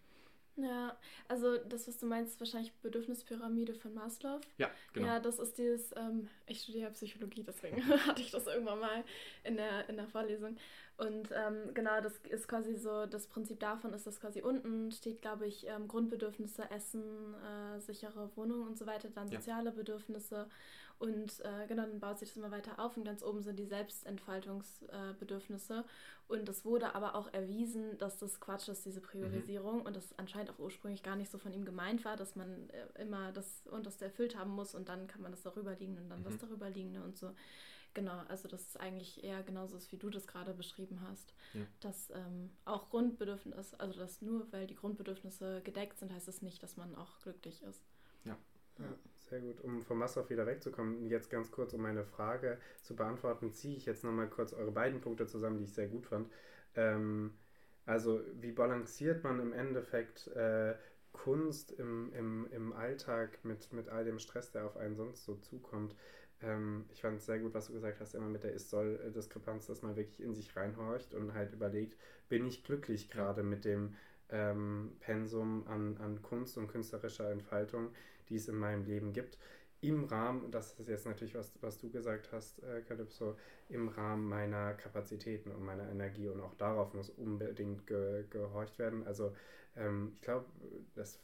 Ja, 0.62 0.98
also 1.28 1.58
das, 1.58 1.88
was 1.88 1.98
du 1.98 2.06
meinst, 2.06 2.34
ist 2.34 2.40
wahrscheinlich 2.40 2.74
Bedürfnispyramide 2.82 3.74
von 3.74 3.94
Maslow. 3.94 4.40
Ja, 4.58 4.70
genau. 4.94 5.08
Ja, 5.08 5.20
das 5.20 5.40
ist 5.40 5.58
dieses, 5.58 5.92
ähm, 5.96 6.28
ich 6.48 6.62
studiere 6.62 6.92
Psychologie, 6.92 7.44
deswegen 7.44 7.78
hatte 8.08 8.22
ich 8.22 8.32
das 8.32 8.48
irgendwann 8.48 8.80
mal 8.80 9.04
in 9.44 9.56
der, 9.56 9.88
in 9.90 9.96
der 9.96 10.08
Vorlesung. 10.08 10.58
Und 10.98 11.30
ähm, 11.32 11.74
genau, 11.74 12.02
das 12.02 12.18
ist 12.30 12.50
quasi 12.50 12.76
so, 12.76 13.06
das 13.06 13.28
Prinzip 13.28 13.60
davon 13.62 13.94
ist, 13.94 14.06
dass 14.06 14.20
quasi 14.20 14.42
unten 14.42 14.92
steht, 14.92 15.22
glaube 15.22 15.48
ich, 15.48 15.66
ähm, 15.66 15.88
Grundbedürfnisse, 15.88 16.70
Essen, 16.72 17.36
äh, 17.36 17.80
sichere 17.80 18.30
Wohnung 18.36 18.68
und 18.68 18.78
so 18.78 18.86
weiter, 18.86 19.08
dann 19.10 19.30
soziale 19.30 19.70
ja. 19.70 19.76
Bedürfnisse 19.76 20.50
und 21.00 21.40
äh, 21.46 21.66
genau, 21.68 21.84
dann 21.84 22.02
baut 22.02 22.20
sich 22.20 22.28
das 22.30 22.38
immer 22.38 22.52
weiter 22.52 22.78
auf 22.78 22.96
und 22.98 23.06
ganz 23.06 23.24
oben 23.24 23.42
sind 23.42 23.58
die 23.58 23.66
Selbstentfaltungsbedürfnisse. 23.66 25.80
Äh, 25.80 25.84
und 26.28 26.50
es 26.50 26.66
wurde 26.66 26.94
aber 26.94 27.16
auch 27.16 27.34
erwiesen, 27.34 27.98
dass 27.98 28.20
das 28.20 28.42
Quatsch 28.42 28.68
ist, 28.68 28.86
diese 28.86 29.00
Priorisierung 29.00 29.80
mhm. 29.80 29.86
und 29.86 29.96
das 29.96 30.20
anscheinend 30.20 30.52
auch 30.52 30.60
ursprünglich 30.60 31.02
gar 31.02 31.16
nicht 31.16 31.32
so 31.32 31.38
von 31.38 31.54
ihm 31.54 31.64
gemeint 31.64 32.04
war, 32.04 32.18
dass 32.18 32.36
man 32.36 32.70
äh, 32.70 32.86
immer 33.02 33.32
das 33.32 33.66
Unterste 33.68 34.04
erfüllt 34.06 34.38
haben 34.38 34.52
muss 34.52 34.76
und 34.76 34.90
dann 34.90 35.08
kann 35.08 35.22
man 35.22 35.32
das 35.32 35.42
darüber 35.42 35.74
liegen 35.74 35.98
und 35.98 36.10
dann 36.10 36.20
mhm. 36.20 36.26
das 36.26 36.38
darüber 36.38 36.70
liegende 36.70 37.02
und 37.02 37.18
so. 37.18 37.32
Genau, 37.94 38.20
also 38.28 38.50
das 38.50 38.62
ist 38.62 38.80
eigentlich 38.80 39.24
eher 39.24 39.42
genauso 39.42 39.76
ist, 39.78 39.92
wie 39.94 39.98
du 39.98 40.10
das 40.10 40.28
gerade 40.28 40.54
beschrieben 40.54 41.00
hast. 41.10 41.34
Ja. 41.54 41.62
Dass 41.80 42.10
ähm, 42.12 42.52
auch 42.66 42.90
Grundbedürfnisse, 42.90 43.80
also 43.80 43.98
dass 43.98 44.22
nur 44.22 44.52
weil 44.52 44.68
die 44.68 44.76
Grundbedürfnisse 44.76 45.62
gedeckt 45.64 45.98
sind, 45.98 46.12
heißt 46.12 46.28
es 46.28 46.36
das 46.36 46.44
nicht, 46.44 46.62
dass 46.62 46.78
man 46.78 46.94
auch 46.96 47.20
glücklich 47.22 47.64
ist. 47.64 47.82
Ja. 48.26 48.38
ja. 48.78 48.94
Sehr 49.30 49.42
gut. 49.42 49.62
Um 49.62 49.82
vom 49.84 50.00
Massow 50.00 50.28
wieder 50.30 50.46
wegzukommen, 50.48 51.06
jetzt 51.08 51.30
ganz 51.30 51.52
kurz, 51.52 51.74
um 51.74 51.82
meine 51.82 52.04
Frage 52.04 52.58
zu 52.82 52.96
beantworten, 52.96 53.54
ziehe 53.54 53.76
ich 53.78 53.86
jetzt 53.86 54.04
nochmal 54.04 54.28
kurz 54.28 54.54
eure 54.54 54.72
beiden 54.72 55.02
Punkte 55.02 55.28
zusammen, 55.28 55.58
die 55.60 55.66
ich 55.66 55.74
sehr 55.74 55.88
gut 55.88 56.08
fand. 56.08 56.30
Ähm, 56.76 57.34
also, 57.86 58.22
wie 58.34 58.52
balanciert 58.52 59.24
man 59.24 59.40
im 59.40 59.54
Endeffekt 59.54 60.28
äh, 60.30 60.76
Kunst 61.12 61.72
im, 61.72 62.12
im, 62.14 62.48
im 62.52 62.74
Alltag 62.74 63.40
mit, 63.44 63.72
mit 63.72 63.90
all 63.90 64.04
dem 64.04 64.18
Stress, 64.20 64.52
der 64.52 64.66
auf 64.66 64.78
einen 64.78 64.96
sonst 64.96 65.26
so 65.26 65.36
zukommt? 65.36 65.96
Ähm, 66.42 66.86
ich 66.92 67.02
fand 67.02 67.18
es 67.20 67.26
sehr 67.28 67.40
gut, 67.40 67.54
was 67.54 67.68
du 67.68 67.74
gesagt 67.74 68.00
hast, 68.00 68.16
immer 68.16 68.28
mit 68.30 68.44
der 68.44 68.54
Ist-Soll-Diskrepanz, 68.54 69.68
dass 69.68 69.82
man 69.84 69.96
wirklich 69.96 70.22
in 70.22 70.34
sich 70.34 70.56
reinhorcht 70.56 71.14
und 71.14 71.34
halt 71.34 71.54
überlegt, 71.54 71.98
bin 72.30 72.46
ich 72.48 72.64
glücklich 72.64 73.10
gerade 73.10 73.44
mit 73.44 73.66
dem 73.66 73.96
ähm, 74.32 74.96
Pensum 75.00 75.68
an, 75.68 75.98
an 75.98 76.22
Kunst 76.22 76.58
und 76.58 76.68
künstlerischer 76.68 77.32
Entfaltung, 77.32 77.90
die 78.30 78.36
es 78.36 78.48
in 78.48 78.56
meinem 78.56 78.86
Leben 78.86 79.14
gibt. 79.14 79.38
Im 79.82 80.04
Rahmen, 80.04 80.52
das 80.52 80.74
ist 80.74 80.90
jetzt 80.90 81.06
natürlich, 81.06 81.36
was, 81.36 81.54
was 81.62 81.78
du 81.78 81.90
gesagt 81.90 82.32
hast, 82.34 82.62
äh, 82.64 82.82
Calypso, 82.82 83.38
im 83.70 83.88
Rahmen 83.88 84.28
meiner 84.28 84.74
Kapazitäten 84.74 85.52
und 85.52 85.64
meiner 85.64 85.90
Energie 85.90 86.28
und 86.28 86.42
auch 86.42 86.54
darauf 86.56 86.94
muss 86.94 87.10
unbedingt 87.10 87.88
ge, 87.88 88.26
gehorcht 88.30 88.78
werden. 88.78 89.08
Also 89.08 89.34
ähm, 89.78 90.12
ich 90.14 90.22
glaube, 90.22 90.46
das 90.96 91.20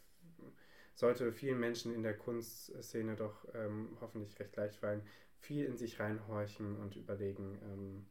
sollte 0.95 1.33
vielen 1.33 1.59
Menschen 1.59 1.93
in 1.93 2.03
der 2.03 2.17
Kunstszene 2.17 3.15
doch 3.15 3.45
ähm, 3.53 3.97
hoffentlich 3.99 4.39
recht 4.39 4.55
leicht 4.55 4.77
fallen, 4.77 5.01
viel 5.39 5.65
in 5.65 5.77
sich 5.77 5.99
reinhorchen 5.99 6.77
und 6.77 6.95
überlegen, 6.95 7.59
ähm, 7.61 8.05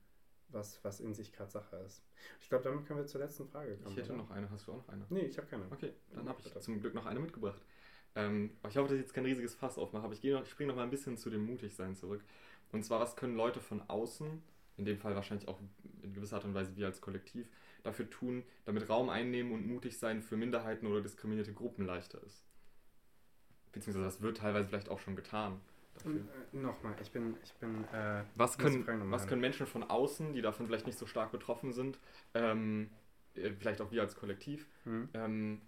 was, 0.54 0.82
was 0.84 1.00
in 1.00 1.14
sich 1.14 1.32
gerade 1.32 1.50
Sache 1.50 1.76
ist. 1.84 2.02
Ich 2.40 2.48
glaube, 2.48 2.64
damit 2.64 2.86
können 2.86 3.00
wir 3.00 3.06
zur 3.06 3.20
letzten 3.20 3.46
Frage 3.46 3.76
kommen. 3.76 3.90
Ich 3.90 3.96
hätte 3.96 4.12
oder? 4.12 4.22
noch 4.22 4.30
eine. 4.30 4.50
Hast 4.50 4.66
du 4.66 4.72
auch 4.72 4.76
noch 4.76 4.88
eine? 4.88 5.04
Nee, 5.10 5.22
ich 5.22 5.36
habe 5.36 5.46
keine. 5.46 5.64
Okay, 5.70 5.92
dann 6.12 6.28
habe 6.28 6.40
ich 6.40 6.58
zum 6.60 6.80
Glück 6.80 6.94
noch 6.94 7.06
eine 7.06 7.20
mitgebracht. 7.20 7.60
Ähm, 8.14 8.50
ich 8.68 8.76
hoffe, 8.76 8.88
dass 8.88 8.92
ich 8.92 9.02
jetzt 9.02 9.14
kein 9.14 9.24
riesiges 9.24 9.54
Fass 9.54 9.76
aufmache, 9.76 10.04
aber 10.04 10.14
ich, 10.14 10.24
ich 10.24 10.48
springe 10.48 10.68
noch 10.68 10.76
mal 10.76 10.84
ein 10.84 10.90
bisschen 10.90 11.16
zu 11.16 11.30
dem 11.30 11.44
Mutigsein 11.44 11.96
zurück. 11.96 12.22
Und 12.72 12.84
zwar, 12.84 13.00
was 13.00 13.16
können 13.16 13.36
Leute 13.36 13.60
von 13.60 13.82
außen, 13.88 14.42
in 14.76 14.84
dem 14.84 14.98
Fall 14.98 15.14
wahrscheinlich 15.14 15.48
auch 15.48 15.60
in 16.02 16.12
gewisser 16.12 16.36
Art 16.36 16.44
und 16.44 16.54
Weise 16.54 16.76
wir 16.76 16.86
als 16.86 17.00
Kollektiv, 17.00 17.48
dafür 17.82 18.08
tun, 18.08 18.44
damit 18.64 18.88
Raum 18.88 19.08
einnehmen 19.08 19.52
und 19.52 19.66
mutig 19.66 19.98
sein 19.98 20.22
für 20.22 20.36
Minderheiten 20.36 20.86
oder 20.86 21.00
diskriminierte 21.00 21.52
Gruppen 21.52 21.84
leichter 21.84 22.22
ist? 22.22 22.44
Beziehungsweise 23.72 24.04
das 24.04 24.20
wird 24.20 24.38
teilweise 24.38 24.68
vielleicht 24.68 24.88
auch 24.88 25.00
schon 25.00 25.16
getan. 25.16 25.60
Äh, 26.04 26.56
Nochmal, 26.56 26.94
ich 27.00 27.10
bin. 27.10 27.36
Ich 27.44 27.52
bin 27.54 27.84
äh, 27.92 28.24
was 28.34 28.58
können, 28.58 28.84
was 29.10 29.26
können 29.26 29.40
Menschen 29.40 29.66
von 29.66 29.82
außen, 29.82 30.32
die 30.32 30.42
davon 30.42 30.66
vielleicht 30.66 30.86
nicht 30.86 30.98
so 30.98 31.06
stark 31.06 31.32
betroffen 31.32 31.72
sind, 31.72 31.98
ähm, 32.34 32.90
äh, 33.34 33.50
vielleicht 33.52 33.80
auch 33.80 33.90
wir 33.90 34.02
als 34.02 34.16
Kollektiv, 34.16 34.66
hm. 34.84 35.08
ähm, 35.14 35.60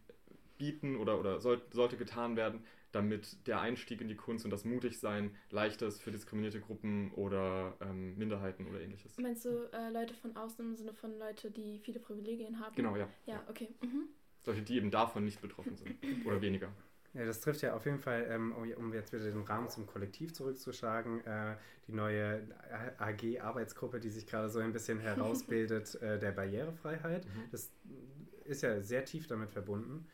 bieten 0.58 0.96
oder, 0.96 1.18
oder 1.18 1.40
soll, 1.40 1.62
sollte 1.70 1.96
getan 1.96 2.36
werden, 2.36 2.64
damit 2.92 3.46
der 3.46 3.60
Einstieg 3.60 4.00
in 4.00 4.08
die 4.08 4.16
Kunst 4.16 4.44
und 4.44 4.50
das 4.50 4.64
Mutigsein 4.64 5.34
leichter 5.50 5.86
ist 5.86 6.00
für 6.00 6.10
diskriminierte 6.10 6.60
Gruppen 6.60 7.12
oder 7.12 7.76
ähm, 7.80 8.16
Minderheiten 8.16 8.66
oder 8.66 8.80
ähnliches. 8.80 9.18
Meinst 9.18 9.44
du 9.44 9.70
äh, 9.72 9.90
Leute 9.90 10.14
von 10.14 10.34
außen 10.34 10.64
im 10.64 10.76
Sinne 10.76 10.94
von 10.94 11.18
Leute, 11.18 11.50
die 11.50 11.78
viele 11.78 12.00
Privilegien 12.00 12.58
haben? 12.58 12.74
Genau, 12.74 12.96
ja. 12.96 13.08
Ja, 13.26 13.42
okay. 13.48 13.68
Mhm. 13.82 14.08
Solche, 14.42 14.62
die 14.62 14.76
eben 14.76 14.90
davon 14.90 15.24
nicht 15.24 15.40
betroffen 15.40 15.76
sind 15.76 15.96
oder 16.24 16.40
weniger. 16.40 16.72
Ja, 17.16 17.24
das 17.24 17.40
trifft 17.40 17.62
ja 17.62 17.74
auf 17.74 17.86
jeden 17.86 17.98
Fall, 17.98 18.26
ähm, 18.28 18.52
um 18.52 18.92
jetzt 18.92 19.12
wieder 19.12 19.24
den 19.24 19.42
Rahmen 19.42 19.70
zum 19.70 19.86
Kollektiv 19.86 20.34
zurückzuschlagen, 20.34 21.24
äh, 21.24 21.56
die 21.88 21.92
neue 21.92 22.42
AG-Arbeitsgruppe, 22.98 24.00
die 24.00 24.10
sich 24.10 24.26
gerade 24.26 24.50
so 24.50 24.58
ein 24.58 24.72
bisschen 24.72 24.98
herausbildet, 25.00 25.94
äh, 26.02 26.18
der 26.18 26.32
Barrierefreiheit. 26.32 27.24
Mhm. 27.24 27.44
Das 27.50 27.72
ist 28.44 28.62
ja 28.62 28.80
sehr 28.82 29.04
tief 29.06 29.26
damit 29.28 29.50
verbunden. 29.50 30.06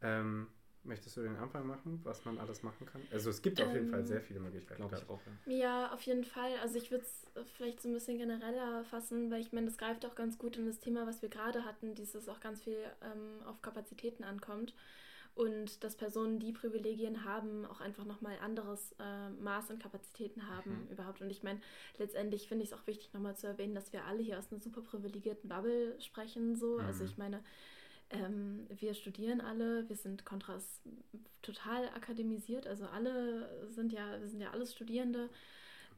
Ähm, 0.00 0.46
möchtest 0.82 1.16
du 1.18 1.22
den 1.22 1.36
Anfang 1.36 1.66
machen, 1.66 2.00
was 2.04 2.24
man 2.24 2.38
alles 2.38 2.62
machen 2.62 2.86
kann? 2.86 3.02
Also 3.12 3.28
es 3.28 3.42
gibt 3.42 3.60
auf 3.60 3.74
jeden 3.74 3.88
Fall 3.88 4.00
ähm, 4.00 4.06
sehr 4.06 4.22
viele 4.22 4.40
Möglichkeiten. 4.40 4.80
Glaube 4.80 4.96
ich 4.96 5.10
auch. 5.10 5.20
Ja. 5.46 5.54
ja, 5.54 5.92
auf 5.92 6.00
jeden 6.02 6.24
Fall. 6.24 6.52
Also 6.62 6.78
ich 6.78 6.90
würde 6.90 7.04
es 7.04 7.26
vielleicht 7.56 7.82
so 7.82 7.88
ein 7.88 7.92
bisschen 7.92 8.16
genereller 8.16 8.82
fassen, 8.84 9.30
weil 9.30 9.42
ich 9.42 9.52
meine, 9.52 9.66
das 9.66 9.76
greift 9.76 10.06
auch 10.06 10.14
ganz 10.14 10.38
gut 10.38 10.56
in 10.56 10.64
das 10.64 10.78
Thema, 10.78 11.06
was 11.06 11.20
wir 11.20 11.28
gerade 11.28 11.66
hatten, 11.66 11.94
dieses 11.94 12.30
auch 12.30 12.40
ganz 12.40 12.62
viel 12.62 12.78
ähm, 13.02 13.46
auf 13.46 13.60
Kapazitäten 13.60 14.24
ankommt 14.24 14.72
und 15.36 15.84
dass 15.84 15.96
Personen, 15.96 16.38
die 16.40 16.52
Privilegien 16.52 17.22
haben, 17.24 17.66
auch 17.66 17.82
einfach 17.82 18.06
nochmal 18.06 18.38
anderes 18.42 18.94
äh, 18.98 19.28
Maß 19.28 19.70
an 19.70 19.78
Kapazitäten 19.78 20.48
haben 20.48 20.84
mhm. 20.84 20.90
überhaupt. 20.90 21.20
Und 21.20 21.28
ich 21.28 21.42
meine, 21.42 21.60
letztendlich 21.98 22.48
finde 22.48 22.64
ich 22.64 22.70
es 22.70 22.76
auch 22.76 22.86
wichtig 22.86 23.12
nochmal 23.12 23.36
zu 23.36 23.46
erwähnen, 23.46 23.74
dass 23.74 23.92
wir 23.92 24.04
alle 24.06 24.22
hier 24.22 24.38
aus 24.38 24.50
einer 24.50 24.62
super 24.62 24.80
privilegierten 24.80 25.48
Bubble 25.48 26.00
sprechen. 26.00 26.56
So. 26.56 26.78
Mhm. 26.78 26.86
Also 26.86 27.04
ich 27.04 27.18
meine, 27.18 27.44
ähm, 28.08 28.66
wir 28.70 28.94
studieren 28.94 29.42
alle, 29.42 29.86
wir 29.90 29.96
sind 29.96 30.24
Kontras 30.24 30.80
total 31.42 31.90
akademisiert, 31.90 32.66
also 32.66 32.86
alle 32.86 33.68
sind 33.68 33.92
ja, 33.92 34.18
wir 34.18 34.28
sind 34.28 34.40
ja 34.40 34.52
alles 34.52 34.72
Studierende. 34.72 35.28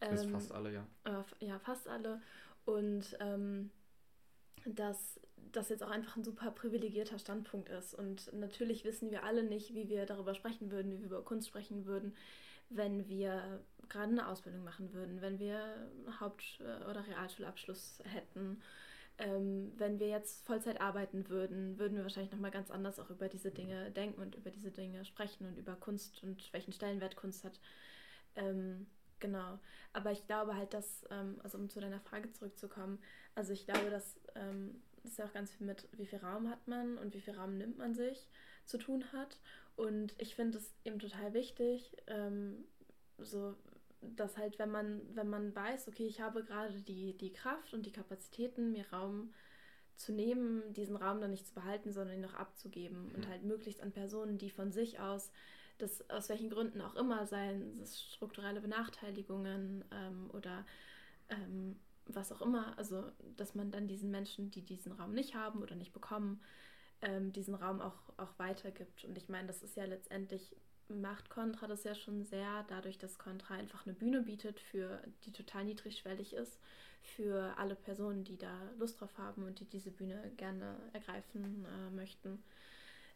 Ähm, 0.01 0.31
fast 0.31 0.51
alle, 0.51 0.73
ja. 0.73 0.87
Äh, 1.05 1.47
ja, 1.47 1.61
fast 1.61 1.87
alle. 1.87 2.21
Und 2.65 3.17
ähm, 3.21 3.71
dass 4.65 5.21
das 5.53 5.69
jetzt 5.69 5.83
auch 5.83 5.91
einfach 5.91 6.17
ein 6.17 6.25
super 6.25 6.51
privilegierter 6.51 7.19
Standpunkt 7.19 7.69
ist. 7.69 7.95
Und 7.95 8.33
natürlich 8.33 8.85
wissen 8.85 9.11
wir 9.11 9.25
alle 9.25 9.43
nicht, 9.43 9.75
wie 9.75 9.89
wir 9.89 10.07
darüber 10.07 10.35
sprechen 10.35 10.71
würden, 10.71 10.93
wie 10.93 10.99
wir 10.99 11.07
über 11.07 11.25
Kunst 11.25 11.49
sprechen 11.49 11.87
würden, 11.87 12.15
wenn 12.71 13.09
wir 13.09 13.65
gerade 13.89 14.13
eine 14.13 14.29
Ausbildung 14.29 14.65
machen 14.65 14.93
würden, 14.93 15.21
wenn 15.21 15.39
wir 15.39 15.91
Haupt- 16.21 16.61
oder 16.61 17.07
Realschulabschluss 17.07 18.01
hätten. 18.05 18.61
Ähm, 19.21 19.73
wenn 19.77 19.99
wir 19.99 20.09
jetzt 20.09 20.47
Vollzeit 20.47 20.81
arbeiten 20.81 21.29
würden, 21.29 21.79
würden 21.79 21.97
wir 21.97 22.05
wahrscheinlich 22.05 22.31
nochmal 22.31 22.53
ganz 22.53 22.71
anders 22.71 23.01
auch 23.01 23.11
über 23.11 23.29
diese 23.29 23.51
Dinge 23.51 23.91
denken 23.91 24.21
und 24.21 24.37
über 24.37 24.51
diese 24.51 24.71
Dinge 24.71 25.05
sprechen 25.05 25.47
und 25.47 25.57
über 25.57 25.75
Kunst 25.75 26.23
und 26.23 26.53
welchen 26.53 26.73
Stellenwert 26.73 27.17
Kunst 27.17 27.45
hat. 27.45 27.59
Ähm, 28.37 28.87
genau. 29.19 29.59
Aber 29.93 30.13
ich 30.13 30.25
glaube 30.27 30.55
halt, 30.55 30.73
dass, 30.73 31.05
ähm, 31.11 31.41
also 31.43 31.59
um 31.59 31.69
zu 31.69 31.81
deiner 31.81 31.99
Frage 31.99 32.31
zurückzukommen, 32.31 33.01
also 33.35 33.53
ich 33.53 33.67
glaube, 33.67 33.91
dass 33.91 34.21
das 35.05 35.17
ja 35.17 35.25
auch 35.27 35.33
ganz 35.33 35.53
viel 35.53 35.67
mit, 35.67 35.89
wie 35.93 36.07
viel 36.07 36.19
Raum 36.19 36.51
hat 36.51 36.67
man 36.67 36.99
und 36.99 37.15
wie 37.15 37.21
viel 37.21 37.35
Raum 37.35 37.57
nimmt 37.59 37.79
man 37.79 37.95
sich 37.95 38.29
zu 38.65 38.79
tun 38.79 39.05
hat. 39.13 39.39
Und 39.77 40.15
ich 40.19 40.35
finde 40.35 40.59
es 40.59 40.75
eben 40.85 40.99
total 40.99 41.35
wichtig, 41.35 41.97
ähm, 42.07 42.65
so 43.19 43.55
dass 44.01 44.37
halt, 44.37 44.59
wenn 44.59 44.71
man, 44.71 45.01
wenn 45.15 45.29
man 45.29 45.55
weiß, 45.55 45.89
okay, 45.89 46.07
ich 46.07 46.21
habe 46.21 46.45
gerade 46.45 46.81
die, 46.83 47.17
die 47.17 47.33
Kraft 47.33 47.75
und 47.75 47.87
die 47.87 47.93
Kapazitäten, 47.93 48.71
mir 48.71 48.89
Raum 48.93 49.33
zu 49.97 50.13
nehmen, 50.13 50.73
diesen 50.75 50.97
Raum 50.97 51.21
dann 51.21 51.33
nicht 51.33 51.47
zu 51.47 51.55
behalten, 51.55 51.93
sondern 51.93 52.17
ihn 52.17 52.23
noch 52.23 52.35
abzugeben 52.35 53.09
mhm. 53.09 53.15
und 53.17 53.29
halt 53.29 53.43
möglichst 53.43 53.81
an 53.83 53.91
Personen, 53.91 54.39
die 54.39 54.51
von 54.51 54.71
sich 54.71 55.01
aus, 55.01 55.33
das 55.79 56.09
aus 56.11 56.29
welchen 56.29 56.51
Gründen 56.51 56.81
auch 56.81 56.95
immer, 56.95 57.27
seien 57.27 57.81
es 57.83 58.01
strukturelle 58.01 58.61
Benachteiligungen 58.61 59.85
ähm, 59.91 60.31
oder 60.33 60.65
ähm, 61.29 61.77
was 62.15 62.33
auch 62.33 62.41
immer, 62.41 62.77
also 62.79 63.05
dass 63.37 63.55
man 63.55 63.71
dann 63.71 63.89
diesen 63.89 64.11
Menschen, 64.11 64.51
die 64.51 64.63
diesen 64.63 64.93
Raum 64.93 65.13
nicht 65.13 65.35
haben 65.35 65.63
oder 65.63 65.75
nicht 65.75 65.93
bekommen, 65.93 66.41
ähm, 67.03 67.33
diesen 67.33 67.55
Raum 67.55 67.81
auch, 67.81 67.97
auch 68.17 68.39
weitergibt. 68.39 69.05
Und 69.05 69.17
ich 69.17 69.29
meine, 69.29 69.47
das 69.47 69.63
ist 69.63 69.77
ja 69.77 69.85
letztendlich, 69.85 70.57
macht 70.89 71.31
Contra 71.31 71.67
das 71.67 71.85
ja 71.85 71.95
schon 71.95 72.25
sehr, 72.25 72.65
dadurch, 72.69 72.99
dass 72.99 73.19
Contra 73.19 73.55
einfach 73.55 73.87
eine 73.87 73.95
Bühne 73.95 74.23
bietet, 74.23 74.59
für 74.59 75.03
die 75.25 75.33
total 75.33 75.65
niedrigschwellig 75.65 76.35
ist, 76.35 76.59
für 77.03 77.57
alle 77.57 77.75
Personen, 77.75 78.25
die 78.25 78.39
da 78.39 78.71
Lust 78.79 79.01
drauf 79.01 79.17
haben 79.19 79.45
und 79.45 79.61
die 79.61 79.67
diese 79.67 79.91
Bühne 79.91 80.33
gerne 80.37 80.77
ergreifen 80.93 81.65
äh, 81.65 81.91
möchten. 81.91 82.43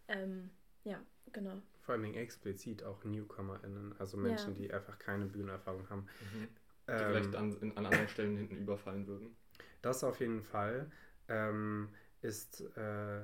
Ähm, 0.09 0.51
ja, 0.85 1.01
genau. 1.33 1.61
Vor 1.81 1.95
allem 1.95 2.05
explizit 2.15 2.83
auch 2.85 3.03
NewcomerInnen, 3.05 3.95
also 3.99 4.17
Menschen, 4.17 4.55
ja. 4.55 4.59
die 4.59 4.73
einfach 4.73 4.99
keine 4.99 5.27
Bühnenerfahrung 5.27 5.89
haben. 5.89 6.07
Mhm 6.35 6.49
die 6.89 6.93
ähm, 6.93 7.11
vielleicht 7.11 7.35
an, 7.35 7.57
in, 7.61 7.77
an 7.77 7.87
anderen 7.87 8.09
Stellen 8.09 8.37
hinten 8.37 8.57
überfallen 8.57 9.07
würden. 9.07 9.37
Das 9.83 10.05
auf 10.05 10.21
jeden 10.21 10.43
Fall 10.43 10.91
ähm, 11.29 11.89
ist 12.21 12.61
äh, 12.77 13.23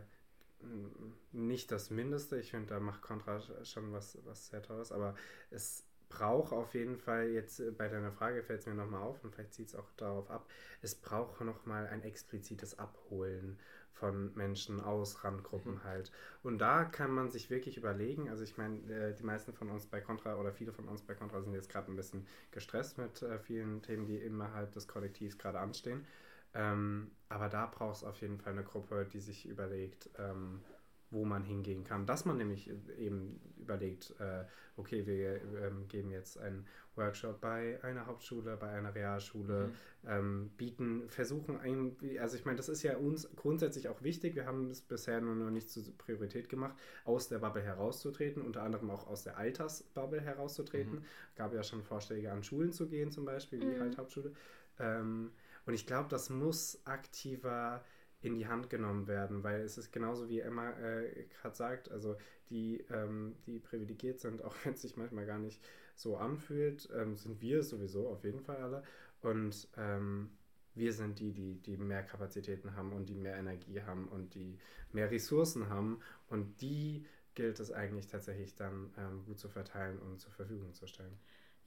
nicht 1.33 1.71
das 1.71 1.91
Mindeste. 1.91 2.39
Ich 2.39 2.51
finde, 2.51 2.75
da 2.75 2.81
macht 2.81 3.03
Contra 3.03 3.41
schon 3.65 3.93
was, 3.93 4.19
was 4.25 4.49
sehr 4.49 4.63
Tolles, 4.63 4.93
aber 4.93 5.15
es 5.51 5.85
braucht 6.09 6.53
auf 6.53 6.75
jeden 6.75 6.97
Fall, 6.97 7.29
jetzt 7.29 7.61
äh, 7.61 7.71
bei 7.71 7.89
deiner 7.89 8.13
Frage 8.13 8.43
fällt 8.43 8.61
es 8.61 8.67
mir 8.67 8.75
nochmal 8.75 9.03
auf 9.03 9.23
und 9.25 9.35
vielleicht 9.35 9.55
zieht 9.55 9.69
es 9.69 9.75
auch 9.75 9.91
darauf 9.97 10.31
ab, 10.31 10.49
es 10.83 10.95
braucht 10.95 11.41
nochmal 11.41 11.87
ein 11.87 12.03
explizites 12.03 12.79
Abholen 12.79 13.59
von 13.99 14.35
Menschen 14.35 14.81
aus 14.81 15.25
Randgruppen 15.25 15.75
mhm. 15.75 15.85
halt. 15.85 16.13
Und 16.43 16.59
da 16.59 16.85
kann 16.85 17.11
man 17.11 17.31
sich 17.31 17.51
wirklich 17.51 17.77
überlegen, 17.77 18.29
also 18.31 18.45
ich 18.45 18.57
meine, 18.57 18.79
äh, 18.93 19.15
die 19.15 19.25
meisten 19.25 19.53
von 19.53 19.71
uns 19.71 19.87
bei 19.87 20.01
Contra 20.01 20.37
oder 20.37 20.53
viele 20.53 20.73
von 20.73 20.89
uns 20.89 21.03
bei 21.03 21.15
Contra 21.15 21.41
sind 21.41 21.55
jetzt 21.55 21.69
gerade 21.69 21.91
ein 21.91 21.97
bisschen 21.97 22.27
gestresst 22.51 22.99
mit 22.99 23.23
äh, 23.23 23.39
vielen 23.39 23.83
Themen, 23.83 24.07
die 24.07 24.17
innerhalb 24.17 24.73
des 24.73 24.89
Kollektivs 24.89 25.39
gerade 25.39 25.59
anstehen. 25.59 26.07
Ähm, 26.55 27.11
aber 27.29 27.49
da 27.49 27.67
braucht 27.67 27.97
es 27.97 28.05
auf 28.05 28.21
jeden 28.21 28.39
Fall 28.39 28.53
eine 28.53 28.65
Gruppe, 28.65 29.07
die 29.13 29.21
sich 29.21 29.47
überlegt, 29.47 30.09
ähm, 30.19 30.63
wo 31.11 31.25
man 31.25 31.43
hingehen 31.43 31.85
kann. 31.85 32.07
Dass 32.07 32.25
man 32.25 32.37
nämlich 32.37 32.71
eben 32.99 33.41
überlegt, 33.57 34.15
äh, 34.21 34.45
okay, 34.77 35.07
wir 35.07 35.41
ähm, 35.63 35.89
geben 35.89 36.11
jetzt 36.11 36.39
einen 36.39 36.67
Workshop 36.97 37.41
bei 37.41 37.83
einer 37.83 38.07
Hauptschule, 38.07 38.57
bei 38.57 38.69
einer 38.69 38.95
Realschule, 38.95 39.69
mhm. 39.69 40.09
ähm, 40.09 40.51
bieten, 40.57 41.09
versuchen, 41.09 41.59
ein, 41.59 41.97
also 42.21 42.37
ich 42.37 42.45
meine, 42.45 42.57
das 42.57 42.69
ist 42.69 42.83
ja 42.83 42.97
uns 42.97 43.29
grundsätzlich 43.37 43.89
auch 43.89 44.03
wichtig. 44.03 44.35
Wir 44.35 44.47
haben 44.47 44.71
es 44.71 44.83
bisher 44.83 45.21
nur 45.21 45.35
noch 45.35 45.51
nicht 45.51 45.71
zur 45.71 45.83
Priorität 45.97 46.49
gemacht, 46.49 46.77
aus 47.05 47.29
der 47.29 47.39
Bubble 47.39 47.63
herauszutreten, 47.63 48.43
unter 48.43 48.63
anderem 48.63 48.91
auch 48.91 49.07
aus 49.07 49.23
der 49.23 49.39
Altersbubble 49.39 50.21
herauszutreten. 50.21 50.97
Mhm. 50.97 51.05
Gab 51.37 51.55
ja 51.55 51.63
schon 51.63 51.83
Vorschläge, 51.83 52.31
an 52.33 52.43
Schulen 52.43 52.73
zu 52.73 52.89
gehen, 52.89 53.11
zum 53.11 53.25
Beispiel, 53.25 53.61
wie 53.61 53.77
mhm. 53.77 53.81
halt 53.81 53.99
Hauptschule. 53.99 54.33
Ähm, 54.79 55.31
und 55.67 55.75
ich 55.75 55.87
glaube, 55.87 56.09
das 56.09 56.31
muss 56.31 56.81
aktiver 56.85 57.85
in 58.21 58.35
die 58.35 58.49
Hand 58.49 58.69
genommen 58.71 59.07
werden, 59.07 59.43
weil 59.45 59.61
es 59.61 59.79
ist 59.79 59.93
genauso 59.93 60.29
wie 60.29 60.41
Emma 60.41 60.71
äh, 60.79 61.27
gerade 61.41 61.55
sagt, 61.57 61.91
also 61.91 62.17
die, 62.51 62.85
ähm, 62.91 63.37
die 63.47 63.59
privilegiert 63.61 64.21
sind, 64.21 64.43
auch 64.45 64.55
wenn 64.65 64.75
es 64.75 64.83
sich 64.83 64.97
manchmal 64.97 65.27
gar 65.27 65.39
nicht 65.39 65.63
so 65.95 66.17
anfühlt, 66.17 66.89
ähm, 66.95 67.17
sind 67.17 67.41
wir 67.41 67.63
sowieso 67.63 68.09
auf 68.09 68.25
jeden 68.25 68.41
Fall 68.41 68.57
alle 68.57 68.83
und 69.21 69.69
ähm, 69.77 70.31
wir 70.75 70.93
sind 70.93 71.19
die, 71.19 71.33
die, 71.33 71.55
die 71.57 71.77
mehr 71.77 72.05
Kapazitäten 72.05 72.77
haben 72.77 72.93
und 72.93 73.09
die 73.09 73.17
mehr 73.17 73.37
Energie 73.37 73.83
haben 73.83 74.07
und 74.09 74.35
die 74.35 74.59
mehr 74.93 75.11
Ressourcen 75.11 75.69
haben 75.69 76.01
und 76.29 76.61
die 76.61 77.05
gilt 77.35 77.61
es 77.61 77.71
eigentlich 77.73 78.09
tatsächlich 78.09 78.57
dann 78.57 78.93
ähm, 78.99 79.25
gut 79.25 79.39
zu 79.39 79.49
verteilen 79.49 79.99
und 79.99 80.21
zur 80.21 80.33
Verfügung 80.33 80.75
zu 80.75 80.87
stellen. 80.87 81.19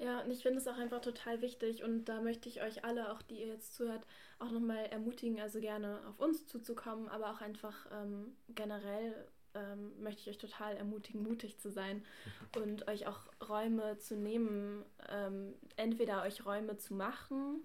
Ja, 0.02 0.22
und 0.22 0.32
ich 0.32 0.42
finde 0.42 0.58
es 0.58 0.68
auch 0.68 0.80
einfach 0.80 1.00
total 1.00 1.44
wichtig 1.44 1.84
und 1.84 2.06
da 2.06 2.22
möchte 2.22 2.50
ich 2.50 2.64
euch 2.64 2.84
alle, 2.84 3.12
auch 3.12 3.22
die 3.22 3.36
ihr 3.36 3.48
jetzt 3.48 3.76
zuhört, 3.76 4.04
auch 4.40 4.50
nochmal 4.50 4.88
ermutigen, 4.88 5.40
also 5.40 5.60
gerne 5.60 6.00
auf 6.10 6.20
uns 6.20 6.48
zuzukommen, 6.48 7.08
aber 7.08 7.30
auch 7.30 7.40
einfach 7.42 7.86
ähm, 7.92 8.36
generell 8.50 9.14
ähm, 9.54 10.02
möchte 10.02 10.22
ich 10.22 10.30
euch 10.30 10.40
total 10.40 10.76
ermutigen, 10.76 11.22
mutig 11.22 11.60
zu 11.60 11.70
sein 11.70 12.04
und 12.58 12.88
euch 12.88 13.06
auch 13.06 13.20
Räume 13.48 14.00
zu 14.00 14.16
nehmen, 14.16 14.84
ähm, 15.08 15.54
entweder 15.76 16.24
euch 16.24 16.48
Räume 16.48 16.78
zu 16.78 16.96
machen 16.96 17.64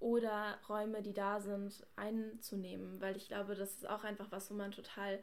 oder 0.00 0.58
Räume, 0.68 1.02
die 1.02 1.14
da 1.14 1.40
sind, 1.40 1.86
einzunehmen, 1.94 3.00
weil 3.00 3.16
ich 3.16 3.28
glaube, 3.28 3.54
das 3.54 3.76
ist 3.76 3.88
auch 3.88 4.02
einfach 4.02 4.32
was, 4.32 4.50
wo 4.50 4.54
man 4.54 4.72
total, 4.72 5.20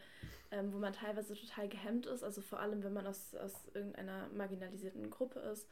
ähm, 0.49 0.71
wo 0.71 0.77
man 0.77 0.93
teilweise 0.93 1.35
total 1.35 1.67
gehemmt 1.67 2.05
ist, 2.05 2.23
also 2.23 2.39
vor 2.39 2.61
allem, 2.61 2.83
wenn 2.85 2.93
man 2.93 3.05
aus, 3.05 3.35
aus 3.35 3.53
irgendeiner 3.73 4.29
marginalisierten 4.29 5.09
Gruppe 5.09 5.41
ist 5.41 5.67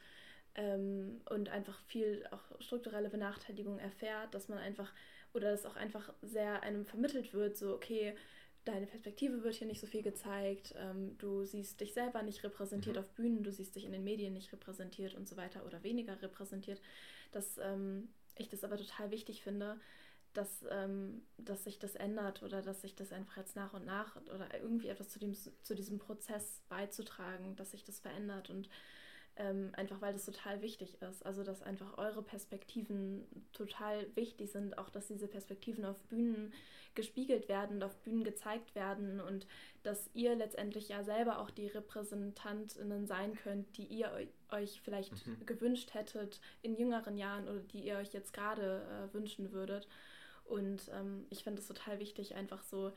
ähm, 0.56 1.22
und 1.30 1.50
einfach 1.50 1.80
viel 1.86 2.26
auch 2.32 2.62
strukturelle 2.62 3.10
Benachteiligung 3.10 3.80
erfährt, 3.80 4.34
dass 4.34 4.48
man 4.50 4.58
einfach 4.60 4.92
oder 5.34 5.52
dass 5.52 5.66
auch 5.66 5.76
einfach 5.78 6.14
sehr 6.22 6.64
einem 6.64 6.86
vermittelt 6.86 7.34
wird, 7.34 7.58
so 7.58 7.74
okay, 7.74 8.16
deine 8.66 8.86
Perspektive 8.86 9.44
wird 9.44 9.56
hier 9.56 9.68
nicht 9.68 9.82
so 9.82 9.88
viel 9.88 10.04
gezeigt, 10.04 10.76
ähm, 10.78 11.18
du 11.18 11.46
siehst 11.46 11.82
dich 11.82 11.94
selber 11.94 12.22
nicht 12.22 12.44
repräsentiert 12.44 12.96
Mhm. 12.96 13.02
auf 13.02 13.10
Bühnen, 13.12 13.44
du 13.44 13.52
siehst 13.52 13.76
dich 13.76 13.86
in 13.86 13.92
den 13.92 14.04
Medien 14.04 14.34
nicht 14.34 14.52
repräsentiert 14.54 15.16
und 15.16 15.28
so 15.28 15.38
weiter 15.38 15.66
oder 15.66 15.84
weniger 15.84 16.22
repräsentiert, 16.22 16.82
dass 17.32 17.58
ähm, 17.58 18.10
ich 18.36 18.50
das 18.50 18.64
aber 18.64 18.78
total 18.78 19.12
wichtig 19.12 19.42
finde, 19.44 19.80
dass, 20.34 20.66
ähm, 20.70 21.24
dass 21.38 21.64
sich 21.66 21.80
das 21.80 21.96
ändert 21.96 22.44
oder 22.44 22.62
dass 22.62 22.82
sich 22.82 22.96
das 22.96 23.12
einfach 23.12 23.38
jetzt 23.38 23.56
nach 23.56 23.74
und 23.74 23.86
nach 23.86 24.16
oder 24.34 24.48
irgendwie 24.62 24.88
etwas 24.90 25.10
zu, 25.10 25.20
dem, 25.20 25.34
zu 25.34 25.76
diesem 25.76 26.00
Prozess 26.00 26.62
beizutragen, 26.70 27.56
dass 27.58 27.72
sich 27.72 27.84
das 27.84 28.00
verändert 28.00 28.50
und 28.50 28.70
ähm, 29.38 29.72
einfach 29.76 30.02
weil 30.02 30.14
das 30.14 30.26
total 30.26 30.62
wichtig 30.62 31.02
ist. 31.02 31.26
Also 31.26 31.44
dass 31.44 31.62
einfach 31.62 31.98
eure 31.98 32.22
Perspektiven 32.22 33.24
total 33.54 34.06
wichtig 34.16 34.52
sind, 34.52 34.78
auch 34.78 34.90
dass 34.90 35.08
diese 35.08 35.28
Perspektiven 35.28 35.86
auf 35.86 36.00
Bühnen 36.04 36.54
gespiegelt 36.94 37.48
werden 37.48 37.78
und 37.78 37.84
auf 37.84 37.96
Bühnen 38.00 38.24
gezeigt 38.26 38.76
werden 38.76 39.22
und 39.22 39.48
dass 39.84 40.10
ihr 40.14 40.36
letztendlich 40.36 40.90
ja 40.90 41.04
selber 41.06 41.40
auch 41.40 41.50
die 41.50 41.68
Repräsentantinnen 41.68 43.08
sein 43.08 43.36
könnt, 43.36 43.78
die 43.78 43.86
ihr 43.86 44.12
eu- 44.12 44.58
euch 44.58 44.82
vielleicht 44.82 45.14
Mhm. 45.26 45.46
gewünscht 45.46 45.94
hättet 45.94 46.42
in 46.62 46.76
jüngeren 46.76 47.18
Jahren 47.18 47.48
oder 47.48 47.60
die 47.62 47.86
ihr 47.86 47.96
euch 47.98 48.12
jetzt 48.14 48.34
gerade 48.34 48.82
äh, 49.10 49.14
wünschen 49.14 49.52
würdet. 49.54 49.88
Und 50.44 50.90
ähm, 50.94 51.26
ich 51.30 51.44
finde 51.46 51.62
es 51.62 51.68
total 51.68 52.00
wichtig, 52.00 52.36
einfach 52.36 52.62
so 52.64 52.92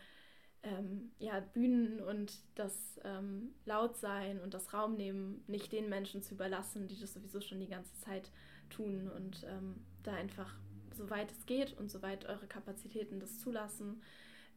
ähm, 0.65 1.13
ja, 1.19 1.41
Bühnen 1.41 2.01
und 2.01 2.41
das 2.55 3.01
ähm, 3.05 3.55
Lautsein 3.67 4.41
und 4.41 4.55
das 4.55 4.73
Raum 4.73 4.97
nehmen 4.97 5.45
nicht 5.47 5.73
den 5.73 5.89
Menschen 5.89 6.23
zu 6.23 6.35
überlassen, 6.35 6.89
die 6.89 6.99
das 6.99 7.13
sowieso 7.13 7.41
schon 7.41 7.61
die 7.61 7.69
ganze 7.69 7.95
Zeit 8.01 8.31
tun 8.71 9.11
und 9.11 9.45
ähm, 9.49 9.85
da 10.03 10.15
einfach, 10.15 10.55
soweit 10.95 11.31
es 11.31 11.47
geht 11.47 11.79
und 11.79 11.91
soweit 11.91 12.27
eure 12.27 12.47
Kapazitäten 12.47 13.21
das 13.21 13.39
zulassen 13.39 14.03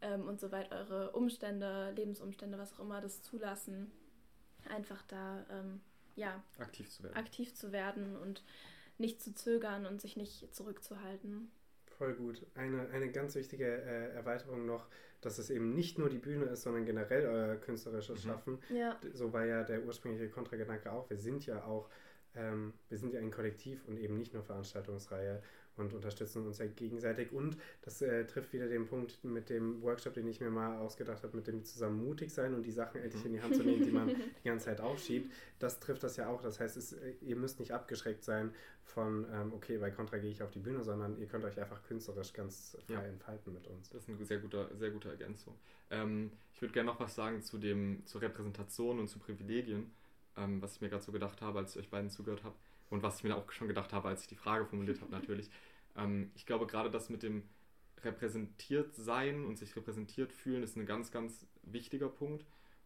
ähm, 0.01 0.27
und 0.27 0.39
soweit 0.39 0.71
eure 0.71 1.11
Umstände, 1.11 1.91
Lebensumstände, 1.91 2.57
was 2.57 2.73
auch 2.73 2.79
immer 2.79 3.01
das 3.01 3.21
zulassen, 3.21 3.91
einfach 4.69 5.03
da 5.03 5.45
ähm, 5.51 5.81
ja, 6.15 6.41
Aktiv 6.57 6.89
zu 6.89 7.03
werden. 7.03 7.15
aktiv 7.15 7.53
zu 7.53 7.71
werden 7.71 8.15
und 8.17 8.43
nicht 8.97 9.21
zu 9.21 9.35
zögern 9.35 9.85
und 9.85 10.01
sich 10.01 10.17
nicht 10.17 10.55
zurückzuhalten. 10.55 11.51
Voll 11.97 12.13
gut. 12.13 12.45
Eine, 12.55 12.89
eine 12.89 13.11
ganz 13.11 13.35
wichtige 13.35 13.65
äh, 13.65 14.09
Erweiterung 14.13 14.65
noch, 14.65 14.87
dass 15.21 15.39
es 15.39 15.49
eben 15.49 15.73
nicht 15.73 15.97
nur 15.97 16.09
die 16.09 16.19
Bühne 16.19 16.45
ist, 16.45 16.61
sondern 16.61 16.85
generell 16.85 17.25
euer 17.25 17.55
künstlerisches 17.55 18.23
Mhm. 18.23 18.29
Schaffen. 18.29 18.59
Ja, 18.69 18.99
So 19.13 19.33
war 19.33 19.45
ja 19.45 19.63
der 19.63 19.83
ursprüngliche 19.83 20.29
Kontragedanke 20.29 20.91
auch. 20.91 21.09
Wir 21.09 21.17
sind 21.17 21.45
ja 21.47 21.63
auch, 21.65 21.89
ähm, 22.35 22.73
wir 22.89 22.97
sind 22.99 23.13
ja 23.13 23.19
ein 23.19 23.31
Kollektiv 23.31 23.83
und 23.87 23.97
eben 23.97 24.17
nicht 24.17 24.33
nur 24.33 24.43
Veranstaltungsreihe 24.43 25.41
und 25.77 25.93
unterstützen 25.93 26.45
uns 26.45 26.57
ja 26.57 26.65
gegenseitig. 26.67 27.31
Und 27.31 27.57
das 27.81 28.01
äh, 28.01 28.25
trifft 28.25 28.53
wieder 28.53 28.67
den 28.67 28.85
Punkt 28.87 29.23
mit 29.23 29.49
dem 29.49 29.81
Workshop, 29.81 30.13
den 30.13 30.27
ich 30.27 30.39
mir 30.41 30.49
mal 30.49 30.77
ausgedacht 30.77 31.23
habe, 31.23 31.35
mit 31.35 31.47
dem 31.47 31.63
zusammen 31.63 32.03
mutig 32.03 32.33
sein 32.33 32.53
und 32.53 32.63
die 32.63 32.71
Sachen 32.71 33.01
endlich 33.01 33.23
in 33.25 33.33
die 33.33 33.41
Hand 33.41 33.55
zu 33.55 33.63
nehmen, 33.63 33.83
die 33.83 33.91
man 33.91 34.07
die 34.43 34.47
ganze 34.47 34.65
Zeit 34.65 34.81
aufschiebt. 34.81 35.31
Das 35.59 35.79
trifft 35.79 36.03
das 36.03 36.17
ja 36.17 36.27
auch. 36.27 36.41
Das 36.41 36.59
heißt, 36.59 36.77
es, 36.77 36.93
äh, 36.93 37.13
ihr 37.21 37.35
müsst 37.35 37.59
nicht 37.59 37.71
abgeschreckt 37.73 38.23
sein 38.23 38.53
von, 38.83 39.25
ähm, 39.31 39.53
okay, 39.53 39.77
bei 39.77 39.91
Contra 39.91 40.17
gehe 40.17 40.31
ich 40.31 40.41
auf 40.43 40.51
die 40.51 40.59
Bühne, 40.59 40.83
sondern 40.83 41.17
ihr 41.19 41.27
könnt 41.27 41.45
euch 41.45 41.59
einfach 41.59 41.83
künstlerisch 41.83 42.33
ganz 42.33 42.77
frei 42.87 42.93
Ja. 42.93 43.01
entfalten 43.03 43.53
mit 43.53 43.67
uns. 43.67 43.89
Das 43.89 44.03
ist 44.03 44.09
eine 44.09 44.25
sehr 44.25 44.39
gute, 44.39 44.69
sehr 44.75 44.91
gute 44.91 45.09
Ergänzung. 45.09 45.53
Ähm, 45.89 46.31
ich 46.53 46.61
würde 46.61 46.73
gerne 46.73 46.87
noch 46.87 46.99
was 46.99 47.15
sagen 47.15 47.41
zu 47.41 47.57
dem, 47.57 48.05
zur 48.05 48.21
Repräsentation 48.21 48.99
und 48.99 49.07
zu 49.07 49.19
Privilegien, 49.19 49.91
ähm, 50.37 50.61
was 50.61 50.75
ich 50.75 50.81
mir 50.81 50.89
gerade 50.89 51.03
so 51.03 51.11
gedacht 51.11 51.41
habe, 51.41 51.59
als 51.59 51.75
ich 51.75 51.81
euch 51.81 51.89
beiden 51.89 52.09
zugehört 52.09 52.43
habe 52.43 52.55
und 52.89 53.03
was 53.03 53.17
ich 53.17 53.23
mir 53.23 53.35
auch 53.35 53.51
schon 53.51 53.67
gedacht 53.67 53.91
habe, 53.93 54.07
als 54.07 54.21
ich 54.21 54.27
die 54.27 54.35
Frage 54.35 54.65
formuliert 54.65 55.01
habe 55.01 55.11
natürlich. 55.19 55.49
Ähm, 55.97 56.31
ich 56.35 56.45
glaube 56.45 56.67
gerade 56.67 56.89
das 56.89 57.09
mit 57.09 57.23
dem 57.23 57.43
repräsentiert 58.03 58.95
sein 58.95 59.43
und 59.45 59.57
sich 59.57 59.75
repräsentiert 59.75 60.31
fühlen 60.31 60.63
ist 60.63 60.77
ein 60.77 60.85
ganz, 60.85 61.11
ganz 61.11 61.47
wichtiger 61.63 62.09
Punkt 62.09 62.45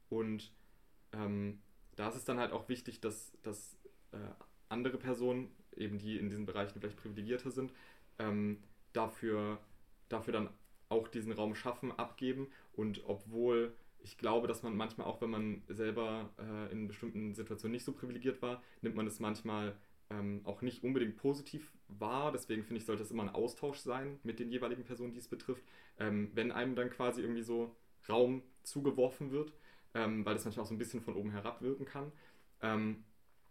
und 0.10 0.52
ähm, 1.14 1.62
da 1.96 2.10
ist 2.10 2.16
es 2.16 2.26
dann 2.26 2.40
halt 2.40 2.52
auch 2.52 2.70
wichtig, 2.70 3.02
dass, 3.02 3.32
dass 3.44 3.78
äh, 4.12 4.18
andere 4.70 4.98
Personen, 4.98 5.50
eben 5.76 6.00
die 6.00 6.18
in 6.18 6.30
diesen 6.30 6.46
Bereichen 6.46 6.80
vielleicht 6.80 6.98
privilegierter 6.98 7.52
sind, 7.52 7.74
ähm, 8.20 8.64
dafür, 8.94 9.60
dafür 10.10 10.34
dann 10.34 10.50
auch 10.90 11.08
diesen 11.08 11.32
Raum 11.32 11.56
schaffen, 11.56 11.92
abgeben. 11.92 12.48
Und 12.74 13.04
obwohl 13.06 13.74
ich 14.00 14.18
glaube, 14.18 14.48
dass 14.48 14.64
man 14.64 14.76
manchmal 14.76 15.08
auch, 15.08 15.22
wenn 15.22 15.30
man 15.30 15.62
selber 15.68 16.30
äh, 16.40 16.72
in 16.72 16.88
bestimmten 16.88 17.34
Situationen 17.34 17.74
nicht 17.74 17.86
so 17.86 17.94
privilegiert 17.94 18.42
war, 18.42 18.62
nimmt 18.82 18.96
man 18.96 19.08
es 19.08 19.20
manchmal 19.20 19.76
ähm, 20.10 20.42
auch 20.44 20.62
nicht 20.62 20.84
unbedingt 20.84 21.18
positiv 21.18 21.72
wahr. 22.00 22.32
Deswegen 22.32 22.64
finde 22.64 22.80
ich, 22.80 22.86
sollte 22.86 23.04
es 23.04 23.12
immer 23.12 23.24
ein 23.24 23.30
Austausch 23.30 23.78
sein 23.78 24.20
mit 24.24 24.40
den 24.40 24.50
jeweiligen 24.50 24.84
Personen, 24.84 25.14
die 25.14 25.20
es 25.20 25.28
betrifft. 25.28 25.64
Ähm, 26.00 26.32
wenn 26.34 26.52
einem 26.52 26.76
dann 26.76 26.90
quasi 26.90 27.22
irgendwie 27.22 27.44
so 27.44 27.76
Raum 28.10 28.44
zugeworfen 28.64 29.32
wird, 29.32 29.54
ähm, 29.94 30.26
weil 30.26 30.34
das 30.34 30.46
manchmal 30.46 30.64
auch 30.64 30.70
so 30.70 30.74
ein 30.74 30.80
bisschen 30.80 31.02
von 31.02 31.16
oben 31.16 31.32
herab 31.32 31.62
wirken 31.62 31.86
kann. 31.86 32.12
Ähm, 32.62 33.04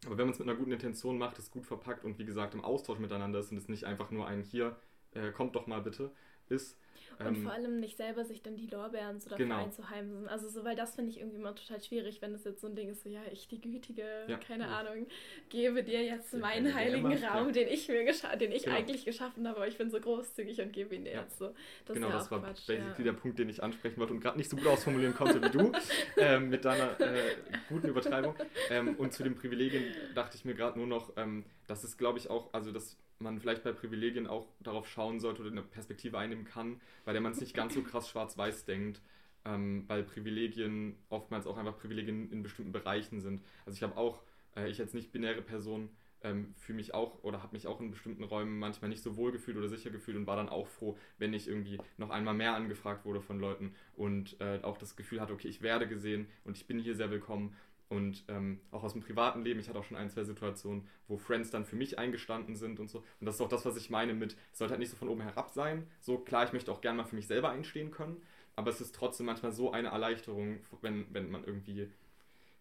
aber 0.06 0.16
wenn 0.16 0.26
man 0.26 0.32
es 0.32 0.38
mit 0.38 0.48
einer 0.48 0.56
guten 0.56 0.72
Intention 0.72 1.18
macht, 1.18 1.38
es 1.38 1.50
gut 1.50 1.66
verpackt 1.66 2.04
und 2.04 2.18
wie 2.18 2.24
gesagt 2.24 2.54
im 2.54 2.64
Austausch 2.64 2.98
miteinander 2.98 3.40
ist 3.40 3.50
und 3.52 3.58
es 3.58 3.68
nicht 3.68 3.84
einfach 3.84 4.10
nur 4.10 4.26
ein 4.26 4.42
hier, 4.42 4.76
äh, 5.12 5.30
kommt 5.32 5.54
doch 5.56 5.66
mal 5.66 5.82
bitte, 5.82 6.10
ist. 6.48 6.78
Und 7.18 7.26
ähm, 7.26 7.42
vor 7.42 7.52
allem 7.52 7.80
nicht 7.80 7.96
selber 7.96 8.24
sich 8.24 8.42
dann 8.42 8.56
die 8.56 8.66
Lorbeeren 8.66 9.20
so 9.20 9.28
dafür 9.28 9.44
Genau. 9.44 9.62
einzuheimsen. 9.64 10.26
Also 10.28 10.48
so, 10.48 10.64
weil 10.64 10.76
das 10.76 10.94
finde 10.94 11.10
ich 11.10 11.18
irgendwie 11.18 11.36
immer 11.38 11.54
total 11.54 11.82
schwierig, 11.82 12.22
wenn 12.22 12.32
das 12.32 12.44
jetzt 12.44 12.60
so 12.60 12.66
ein 12.66 12.74
Ding 12.74 12.88
ist, 12.88 13.02
so 13.02 13.08
ja, 13.10 13.20
ich 13.32 13.46
die 13.48 13.60
Gütige, 13.60 14.04
Ja. 14.26 14.38
keine 14.38 14.68
Ahnung, 14.68 15.06
gebe 15.50 15.82
dir 15.84 16.02
jetzt 16.02 16.32
Ja, 16.32 16.38
meinen 16.38 16.74
heiligen 16.74 17.02
macht, 17.02 17.22
Raum, 17.22 17.46
ja. 17.48 17.52
den 17.52 17.68
ich 17.68 17.88
mir 17.88 18.04
den 18.04 18.52
ich 18.52 18.62
Genau. 18.64 18.76
eigentlich 18.76 19.04
geschaffen 19.04 19.46
habe, 19.46 19.58
aber 19.58 19.68
ich 19.68 19.76
bin 19.76 19.90
so 19.90 20.00
großzügig 20.00 20.60
und 20.60 20.72
gebe 20.72 20.94
ihn 20.94 21.04
dir 21.04 21.12
Ja. 21.12 21.20
jetzt 21.22 21.38
so. 21.38 21.54
Das 21.84 21.94
genau, 21.94 22.08
ist 22.08 22.12
ja 22.12 22.18
das 22.18 22.26
auch 22.26 22.30
war 22.32 22.40
Quatsch. 22.40 22.66
basically 22.66 23.06
ja. 23.06 23.12
der 23.12 23.12
Punkt, 23.12 23.38
den 23.38 23.48
ich 23.48 23.62
ansprechen 23.62 23.98
wollte 23.98 24.12
und 24.14 24.20
gerade 24.20 24.38
nicht 24.38 24.50
so 24.50 24.56
gut 24.56 24.66
ausformulieren 24.66 25.14
konnte 25.14 25.42
wie 25.42 25.50
du, 25.50 25.72
ähm, 26.18 26.48
mit 26.48 26.64
deiner 26.64 26.98
äh, 27.00 27.36
guten 27.68 27.88
Übertreibung. 27.88 28.34
Ähm, 28.70 28.94
und 28.96 29.12
zu 29.12 29.22
den 29.22 29.34
Privilegien 29.34 29.84
dachte 30.14 30.36
ich 30.36 30.44
mir 30.44 30.54
gerade 30.54 30.78
nur 30.78 30.86
noch, 30.86 31.12
ähm, 31.16 31.44
dass 31.66 31.84
es, 31.84 31.96
glaube 31.98 32.18
ich, 32.18 32.30
auch, 32.30 32.52
also 32.52 32.72
dass 32.72 32.96
man 33.20 33.38
vielleicht 33.38 33.62
bei 33.62 33.72
Privilegien 33.72 34.26
auch 34.26 34.46
darauf 34.60 34.88
schauen 34.88 35.20
sollte 35.20 35.42
oder 35.42 35.50
eine 35.50 35.62
Perspektive 35.62 36.18
einnehmen 36.18 36.44
kann, 36.44 36.80
bei 37.04 37.12
der 37.12 37.20
man 37.20 37.32
es 37.32 37.40
nicht 37.40 37.54
ganz 37.54 37.74
so 37.74 37.82
krass 37.82 38.08
schwarz-weiß 38.08 38.64
denkt, 38.64 39.00
ähm, 39.44 39.84
weil 39.86 40.02
Privilegien 40.02 40.96
oftmals 41.08 41.46
auch 41.46 41.56
einfach 41.56 41.78
Privilegien 41.78 42.30
in 42.30 42.42
bestimmten 42.42 42.72
Bereichen 42.72 43.20
sind. 43.20 43.42
Also 43.66 43.76
ich 43.76 43.82
habe 43.82 43.96
auch, 43.96 44.22
äh, 44.56 44.68
ich 44.70 44.80
als 44.80 44.94
nicht-binäre 44.94 45.42
Person, 45.42 45.90
ähm, 46.22 46.54
fühle 46.58 46.76
mich 46.76 46.94
auch 46.94 47.22
oder 47.22 47.42
habe 47.42 47.54
mich 47.54 47.66
auch 47.66 47.80
in 47.80 47.90
bestimmten 47.90 48.24
Räumen 48.24 48.58
manchmal 48.58 48.90
nicht 48.90 49.02
so 49.02 49.16
wohl 49.16 49.32
gefühlt 49.32 49.56
oder 49.56 49.68
sicher 49.68 49.90
gefühlt 49.90 50.16
und 50.16 50.26
war 50.26 50.36
dann 50.36 50.48
auch 50.48 50.66
froh, 50.66 50.98
wenn 51.18 51.32
ich 51.32 51.48
irgendwie 51.48 51.78
noch 51.96 52.10
einmal 52.10 52.34
mehr 52.34 52.54
angefragt 52.54 53.04
wurde 53.04 53.22
von 53.22 53.40
Leuten 53.40 53.74
und 53.96 54.38
äh, 54.40 54.60
auch 54.62 54.76
das 54.76 54.96
Gefühl 54.96 55.20
hatte, 55.20 55.32
okay, 55.32 55.48
ich 55.48 55.62
werde 55.62 55.88
gesehen 55.88 56.26
und 56.44 56.56
ich 56.56 56.66
bin 56.66 56.78
hier 56.78 56.94
sehr 56.94 57.10
willkommen. 57.10 57.56
Und 57.90 58.24
ähm, 58.28 58.60
auch 58.70 58.84
aus 58.84 58.92
dem 58.92 59.02
privaten 59.02 59.42
Leben, 59.42 59.60
ich 59.60 59.68
hatte 59.68 59.78
auch 59.78 59.84
schon 59.84 59.96
ein, 59.96 60.08
zwei 60.08 60.22
Situationen, 60.22 60.86
wo 61.08 61.18
Friends 61.18 61.50
dann 61.50 61.64
für 61.64 61.76
mich 61.76 61.98
eingestanden 61.98 62.56
sind 62.56 62.80
und 62.80 62.88
so. 62.88 62.98
Und 63.18 63.26
das 63.26 63.34
ist 63.34 63.40
auch 63.40 63.48
das, 63.48 63.66
was 63.66 63.76
ich 63.76 63.90
meine 63.90 64.14
mit, 64.14 64.36
es 64.52 64.58
sollte 64.58 64.72
halt 64.72 64.80
nicht 64.80 64.90
so 64.90 64.96
von 64.96 65.08
oben 65.08 65.20
herab 65.20 65.50
sein. 65.50 65.86
So 66.00 66.16
klar, 66.18 66.44
ich 66.44 66.52
möchte 66.52 66.70
auch 66.70 66.80
gerne 66.80 66.98
mal 66.98 67.04
für 67.04 67.16
mich 67.16 67.26
selber 67.26 67.50
einstehen 67.50 67.90
können, 67.90 68.22
aber 68.54 68.70
es 68.70 68.80
ist 68.80 68.94
trotzdem 68.94 69.26
manchmal 69.26 69.50
so 69.50 69.72
eine 69.72 69.88
Erleichterung, 69.88 70.60
wenn, 70.82 71.12
wenn 71.12 71.30
man 71.32 71.42
irgendwie 71.42 71.90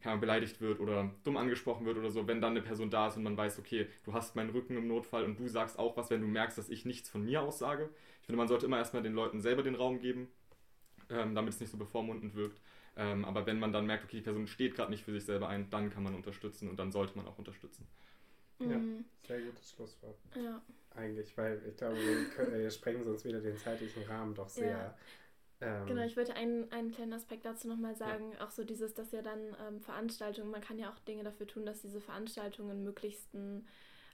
Ahnung, 0.08 0.22
beleidigt 0.22 0.62
wird 0.62 0.80
oder 0.80 1.12
dumm 1.24 1.38
angesprochen 1.38 1.86
wird 1.86 1.98
oder 1.98 2.10
so, 2.10 2.28
wenn 2.28 2.40
dann 2.42 2.52
eine 2.52 2.62
Person 2.62 2.90
da 2.90 3.08
ist 3.08 3.18
und 3.18 3.24
man 3.24 3.36
weiß, 3.36 3.60
okay, 3.60 3.88
du 4.06 4.14
hast 4.14 4.36
meinen 4.36 4.50
Rücken 4.50 4.78
im 4.78 4.88
Notfall 4.88 5.26
und 5.26 5.38
du 5.40 5.48
sagst 5.48 5.78
auch 5.78 5.98
was, 5.98 6.10
wenn 6.10 6.22
du 6.22 6.28
merkst, 6.28 6.58
dass 6.58 6.70
ich 6.70 6.86
nichts 6.86 7.10
von 7.10 7.26
mir 7.26 7.42
aus 7.42 7.60
sage. 7.60 7.90
Ich 8.22 8.26
finde, 8.26 8.38
man 8.38 8.48
sollte 8.48 8.66
immer 8.66 8.78
erstmal 8.78 9.04
den 9.04 9.14
Leuten 9.14 9.42
selber 9.42 9.62
den 9.62 9.76
Raum 9.76 10.00
geben, 10.00 10.30
ähm, 11.10 11.36
damit 11.36 11.54
es 11.54 11.60
nicht 11.60 11.70
so 11.70 11.78
bevormundend 11.78 12.34
wirkt. 12.36 12.62
Ähm, 13.00 13.24
aber 13.24 13.46
wenn 13.46 13.60
man 13.60 13.72
dann 13.72 13.86
merkt, 13.86 14.04
okay, 14.04 14.18
die 14.18 14.24
Person 14.24 14.46
steht 14.46 14.76
gerade 14.76 14.92
nicht 14.92 15.06
für 15.06 15.14
sich 15.14 15.24
selber 15.24 15.48
ein, 15.48 15.70
dann 15.70 15.90
kann 15.90 16.04
man 16.04 16.16
unterstützen 16.16 16.70
und 16.70 16.78
dann 16.78 16.92
sollte 16.92 17.16
man 17.18 17.26
auch 17.26 17.38
unterstützen. 17.38 17.88
Ja. 18.60 18.78
Mhm. 18.78 19.06
Sehr 19.26 19.40
gutes 19.40 19.72
Schlusswort. 19.72 20.18
ja. 20.36 20.62
Eigentlich, 20.96 21.38
weil 21.38 21.62
ich 21.66 21.78
glaube, 21.78 21.96
wir 21.96 22.26
können, 22.36 22.54
äh, 22.56 22.70
sprengen 22.70 23.04
sonst 23.04 23.24
wieder 23.24 23.40
den 23.40 23.58
zeitlichen 23.58 24.04
Rahmen 24.04 24.36
doch 24.36 24.50
sehr. 24.50 24.98
Ähm, 25.62 25.86
Genau, 25.88 26.04
ich 26.04 26.18
wollte 26.18 26.34
einen, 26.36 26.70
einen 26.74 26.92
kleinen 26.92 27.14
Aspekt 27.14 27.46
dazu 27.46 27.70
nochmal 27.70 27.96
sagen. 27.96 28.36
Auch 28.40 28.52
so 28.52 28.66
dieses, 28.66 28.96
dass 28.96 29.12
ja 29.12 29.22
dann 29.22 29.40
ähm, 29.66 29.80
Veranstaltungen, 29.82 30.52
man 30.52 30.62
kann 30.62 30.78
ja 30.78 30.90
auch 30.90 31.00
Dinge 31.00 31.24
dafür 31.24 31.48
tun, 31.48 31.66
dass 31.66 31.82
diese 31.82 32.02
Veranstaltungen 32.02 32.84
möglichst 32.84 33.34
ein, 33.34 33.66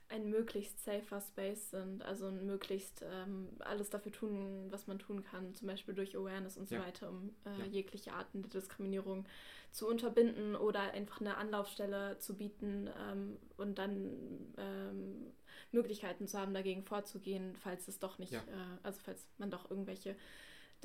ein 0.08 0.28
möglichst 0.30 0.82
safer 0.84 1.20
Space 1.20 1.70
sind. 1.70 2.04
Also 2.04 2.30
möglichst 2.30 3.02
ähm, 3.04 3.48
alles 3.60 3.90
dafür 3.90 4.12
tun, 4.12 4.66
was 4.70 4.86
man 4.86 4.98
tun 4.98 5.22
kann, 5.24 5.54
zum 5.54 5.68
Beispiel 5.68 5.94
durch 5.94 6.16
Awareness 6.16 6.56
und 6.56 6.68
so 6.68 6.76
Ja. 6.76 6.82
weiter, 6.82 7.08
um 7.10 7.30
äh, 7.44 7.58
Ja. 7.58 7.64
jegliche 7.66 8.12
Arten 8.12 8.42
der 8.42 8.50
Diskriminierung 8.50 9.26
zu 9.72 9.88
unterbinden 9.88 10.56
oder 10.56 10.80
einfach 10.92 11.20
eine 11.20 11.36
Anlaufstelle 11.36 12.18
zu 12.18 12.36
bieten 12.36 12.88
ähm, 12.98 13.36
und 13.56 13.78
dann 13.78 14.54
ähm, 14.56 15.26
Möglichkeiten 15.72 16.26
zu 16.28 16.38
haben, 16.38 16.54
dagegen 16.54 16.84
vorzugehen, 16.84 17.54
falls 17.56 17.88
es 17.88 17.98
doch 17.98 18.18
nicht, 18.18 18.32
Ja. 18.32 18.40
äh, 18.40 18.78
also 18.82 19.00
falls 19.04 19.26
man 19.38 19.50
doch 19.50 19.70
irgendwelche 19.70 20.16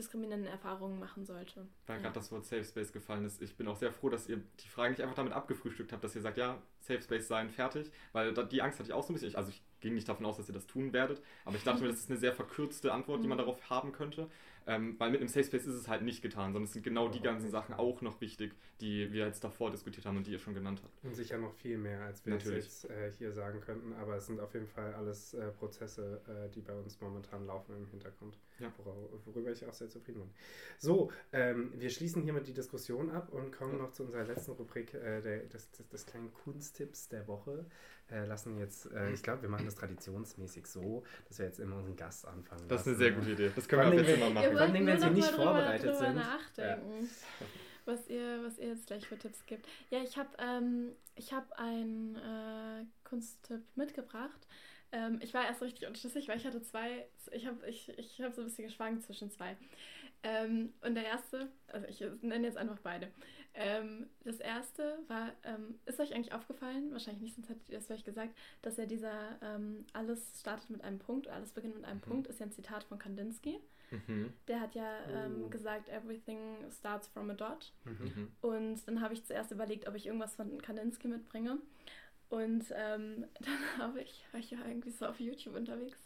diskriminierenden 0.02 0.52
Erfahrungen 0.52 1.00
machen 1.00 1.26
sollte. 1.26 1.68
Weil 1.88 1.98
Ja. 1.98 2.02
gerade 2.04 2.16
das 2.16 2.32
Wort 2.32 2.46
Safe 2.46 2.64
Space 2.64 2.92
gefallen 2.92 3.26
ist. 3.26 3.42
Ich 3.42 3.56
bin 3.56 3.68
auch 3.68 3.76
sehr 3.76 3.92
froh, 3.92 4.10
dass 4.10 4.28
ihr 4.28 4.42
die 4.64 4.68
Frage 4.68 4.92
nicht 4.92 5.02
einfach 5.02 5.16
damit 5.16 5.34
abgefrühstückt 5.34 5.94
habt, 5.94 6.04
dass 6.04 6.16
ihr 6.16 6.22
sagt, 6.22 6.38
ja, 6.38 6.62
Safe 6.80 7.02
Space 7.02 7.28
sein, 7.28 7.50
fertig. 7.50 7.92
Weil 8.12 8.34
die 8.34 8.62
Angst 8.62 8.80
hatte 8.80 8.90
ich 8.90 8.94
auch 8.94 9.04
so 9.04 9.12
ein 9.12 9.16
bisschen. 9.16 9.36
Also 9.36 9.50
ich 9.52 9.64
ging 9.80 9.94
nicht 9.96 10.08
davon 10.10 10.26
aus, 10.26 10.38
dass 10.38 10.48
ihr 10.48 10.54
das 10.54 10.68
tun 10.68 10.94
werdet. 10.94 11.22
Aber 11.46 11.56
ich 11.56 11.64
dachte 11.64 11.82
mir, 11.82 11.88
das 11.92 12.00
ist 12.00 12.10
eine 12.10 12.20
sehr 12.20 12.34
verkürzte 12.34 12.92
Antwort, 12.92 13.24
die 13.24 13.28
man 13.28 13.38
Mhm. 13.38 13.42
darauf 13.44 13.70
haben 13.70 13.92
könnte. 13.92 14.30
Ähm, 14.68 14.96
weil 15.00 15.10
mit 15.10 15.22
einem 15.22 15.28
Safe 15.28 15.44
Space 15.44 15.66
ist 15.66 15.74
es 15.74 15.88
halt 15.88 16.04
nicht 16.04 16.22
getan, 16.22 16.54
sondern 16.54 16.66
es 16.66 16.74
sind 16.74 16.84
genau 16.84 17.10
die 17.10 17.20
ganzen 17.22 17.50
Sachen 17.50 17.74
auch 17.74 18.02
noch 18.02 18.22
wichtig, 18.22 18.54
die 18.80 19.12
wir 19.12 19.26
jetzt 19.26 19.44
davor 19.44 19.72
diskutiert 19.72 20.06
haben 20.06 20.18
und 20.18 20.28
die 20.28 20.32
ihr 20.34 20.40
schon 20.40 20.54
genannt 20.54 20.82
habt. 20.84 21.04
Und 21.04 21.16
sicher 21.16 21.40
noch 21.40 21.52
viel 21.56 21.80
mehr, 21.80 22.02
als 22.02 22.24
wir 22.26 22.36
jetzt 22.38 22.88
äh, 22.88 23.12
hier 23.18 23.32
sagen 23.32 23.60
könnten, 23.62 23.94
aber 23.94 24.18
es 24.18 24.28
sind 24.28 24.40
auf 24.40 24.54
jeden 24.54 24.68
Fall 24.68 24.94
alles 24.94 25.34
äh, 25.34 25.50
Prozesse, 25.52 26.22
äh, 26.28 26.50
die 26.54 26.62
bei 26.62 26.74
uns 26.76 27.02
momentan 27.02 27.48
laufen 27.48 27.76
im 27.76 27.88
Hintergrund, 27.88 28.38
ja. 28.62 28.72
worüber 29.26 29.52
ich 29.52 29.66
auch 29.66 29.74
sehr 29.74 29.90
zufrieden 29.90 30.22
bin. 30.22 30.30
So, 30.78 31.12
ähm, 31.32 31.72
wir 31.76 31.90
schließen 31.90 32.22
hiermit 32.22 32.48
die 32.48 32.54
Diskussion 32.54 33.12
ab 33.12 33.30
und 33.32 33.52
kommen 33.52 33.78
noch 33.78 33.92
zu 33.92 34.04
unserer 34.04 34.24
letzten 34.24 34.52
Rubrik 34.52 34.94
äh, 34.94 35.22
der, 35.22 35.40
des, 35.46 35.72
des, 35.72 35.88
des, 35.88 36.06
kleinen 36.06 36.34
Kunsttipps 36.34 37.10
der 37.10 37.28
Woche. 37.28 37.66
Äh, 38.10 38.26
lassen 38.26 38.58
jetzt, 38.58 38.92
äh, 38.92 39.12
ich 39.12 39.24
glaube, 39.24 39.44
wir 39.44 39.50
machen 39.50 39.66
das 39.66 39.76
traditionsmäßig 39.76 40.68
so, 40.68 41.04
dass 41.28 41.40
wir 41.40 41.46
jetzt 41.46 41.60
immer 41.60 41.78
unseren 41.78 41.96
Gast 41.96 42.28
anfangen. 42.28 42.68
Das 42.68 42.82
ist 42.82 42.88
eine 42.88 42.98
sehr 42.98 43.12
gute 43.12 43.32
Idee. 43.32 43.52
Das 43.56 43.68
können 43.68 43.92
wir 43.92 44.00
jetzt 44.02 44.16
immer 44.16 44.30
machen. 44.30 44.52
Vor 44.52 44.62
allem, 44.62 44.86
wenn 44.86 45.00
sie 45.00 45.10
nicht 45.12 45.32
vorbereitet 45.32 45.86
drüber 45.86 45.98
sind. 45.98 46.16
Nachdenken. 46.16 47.04
Ja. 47.04 47.46
Was 47.86 48.08
ihr, 48.08 48.44
was 48.44 48.60
ihr 48.60 48.68
jetzt 48.68 48.88
gleich 48.88 49.08
für 49.08 49.18
Tipps 49.18 49.46
gibt. 49.46 49.66
Ja, 49.90 50.04
ich 50.04 50.18
habe 50.18 50.30
ähm, 50.40 50.92
hab 51.32 51.52
einen 51.54 52.16
äh, 52.16 52.86
Kunsttipp 53.04 53.64
mitgebracht. 53.76 54.48
Ähm, 54.92 55.20
ich 55.22 55.34
war 55.34 55.46
erst 55.46 55.62
richtig 55.62 55.88
unschlüssig, 55.88 56.28
weil 56.28 56.38
ich 56.38 56.46
hatte 56.46 56.62
zwei, 56.62 57.08
ich 57.32 57.46
habe 57.46 57.68
ich, 57.68 57.90
ich 57.98 58.22
hab 58.22 58.34
so 58.34 58.42
ein 58.42 58.46
bisschen 58.46 58.66
geschwankt 58.66 59.04
zwischen 59.04 59.32
zwei. 59.32 59.56
Ähm, 60.24 60.74
und 60.82 60.96
der 60.96 61.06
erste, 61.06 61.50
also 61.68 61.88
ich 61.88 62.04
nenne 62.22 62.46
jetzt 62.46 62.58
einfach 62.58 62.80
beide. 62.84 63.10
Ähm, 63.54 64.08
das 64.24 64.40
erste 64.40 65.00
war, 65.08 65.32
ähm, 65.44 65.80
ist 65.86 66.00
euch 66.00 66.14
eigentlich 66.14 66.34
aufgefallen, 66.34 66.92
wahrscheinlich 66.92 67.22
nicht, 67.22 67.36
sonst 67.36 67.50
hättet 67.50 67.70
ihr 67.70 67.78
das 67.78 67.88
vielleicht 67.88 68.06
gesagt, 68.06 68.38
dass 68.62 68.78
ja 68.78 68.86
dieser 68.86 69.38
ähm, 69.42 69.86
alles 69.94 70.40
startet 70.40 70.70
mit 70.70 70.84
einem 70.84 71.00
Punkt, 71.00 71.28
alles 71.28 71.52
beginnt 71.52 71.76
mit 71.76 71.86
einem 71.86 71.98
mhm. 71.98 72.10
Punkt, 72.10 72.28
ist 72.28 72.40
ja 72.40 72.46
ein 72.46 72.52
Zitat 72.52 72.84
von 72.84 73.00
Kandinsky. 73.00 73.60
Mhm. 74.08 74.32
Der 74.48 74.62
hat 74.62 74.74
ja 74.76 75.00
ähm, 75.10 75.44
oh. 75.46 75.50
gesagt, 75.50 75.90
everything 75.90 76.40
starts 76.72 77.08
from 77.10 77.30
a 77.30 77.34
dot. 77.34 77.74
Mhm. 77.84 78.32
Und 78.40 78.88
dann 78.88 79.02
habe 79.02 79.14
ich 79.14 79.26
zuerst 79.26 79.52
überlegt, 79.52 79.88
ob 79.88 79.96
ich 79.96 80.06
irgendwas 80.06 80.36
von 80.36 80.62
Kandinsky 80.62 81.10
mitbringe. 81.10 81.58
Und 82.32 82.64
ähm, 82.74 83.26
dann 83.42 83.78
habe 83.78 84.02
ich, 84.02 84.26
war 84.32 84.40
ich 84.40 84.50
ja 84.52 84.58
irgendwie 84.66 84.90
so 84.90 85.06
auf 85.06 85.20
YouTube 85.20 85.56
unterwegs. 85.56 86.00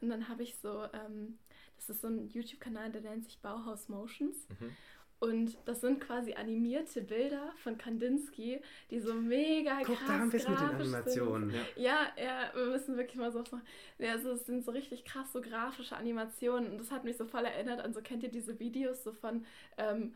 Und 0.00 0.08
dann 0.08 0.28
habe 0.28 0.42
ich 0.42 0.56
so, 0.56 0.84
ähm, 0.92 1.38
das 1.76 1.90
ist 1.90 2.00
so 2.00 2.08
ein 2.08 2.28
YouTube-Kanal, 2.28 2.90
der 2.90 3.02
nennt 3.02 3.24
sich 3.24 3.38
Bauhaus 3.40 3.88
Motions. 3.88 4.48
Mhm. 4.58 4.74
Und 5.18 5.56
das 5.64 5.80
sind 5.80 6.00
quasi 6.00 6.34
animierte 6.34 7.00
Bilder 7.00 7.52
von 7.62 7.78
Kandinsky, 7.78 8.60
die 8.90 9.00
so 9.00 9.14
mega 9.14 9.78
Guck, 9.78 9.96
krass 9.96 10.08
da 10.08 10.18
haben 10.18 10.32
wir 10.32 10.40
es 10.40 10.48
mit 10.48 10.58
den 10.58 10.66
Animationen. 10.66 11.50
Sind. 11.50 11.62
Ja. 11.76 12.12
ja, 12.16 12.24
ja, 12.24 12.54
wir 12.54 12.66
müssen 12.66 12.98
wirklich 12.98 13.16
mal 13.16 13.32
so 13.32 13.40
was 13.40 13.50
machen. 13.50 13.66
Ja, 13.98 14.12
also 14.12 14.32
es 14.32 14.44
sind 14.44 14.62
so 14.62 14.72
richtig 14.72 15.06
krass 15.06 15.32
so 15.32 15.40
grafische 15.40 15.96
Animationen 15.96 16.70
und 16.70 16.78
das 16.78 16.90
hat 16.90 17.04
mich 17.04 17.16
so 17.16 17.24
voll 17.24 17.46
erinnert 17.46 17.80
an 17.80 17.94
so, 17.94 18.02
kennt 18.02 18.24
ihr 18.24 18.30
diese 18.30 18.58
Videos 18.58 19.04
so 19.04 19.12
von, 19.12 19.46
ähm, 19.78 20.14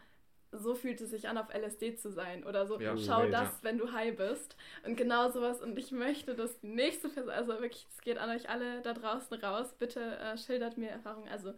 so 0.53 0.75
fühlt 0.75 1.01
es 1.01 1.11
sich 1.11 1.29
an, 1.29 1.39
auf 1.39 1.53
LSD 1.55 1.97
zu 1.97 2.11
sein 2.11 2.45
oder 2.45 2.67
so, 2.67 2.81
ja, 2.81 2.97
schau 2.97 3.23
Welt, 3.23 3.33
das, 3.33 3.49
ja. 3.49 3.59
wenn 3.63 3.79
du 3.79 3.93
high 3.93 4.17
bist. 4.17 4.57
Und 4.85 4.97
genau 4.97 5.31
sowas 5.31 5.61
und 5.61 5.79
ich 5.79 5.93
möchte 5.93 6.35
das 6.35 6.63
nächste, 6.63 7.09
also 7.33 7.49
wirklich, 7.61 7.87
es 7.91 8.01
geht 8.01 8.19
an 8.19 8.31
euch 8.31 8.49
alle 8.49 8.81
da 8.83 8.93
draußen 8.93 9.37
raus, 9.39 9.75
bitte 9.79 10.01
äh, 10.01 10.37
schildert 10.37 10.77
mir 10.77 10.91
Erfahrungen, 10.91 11.29
also 11.29 11.55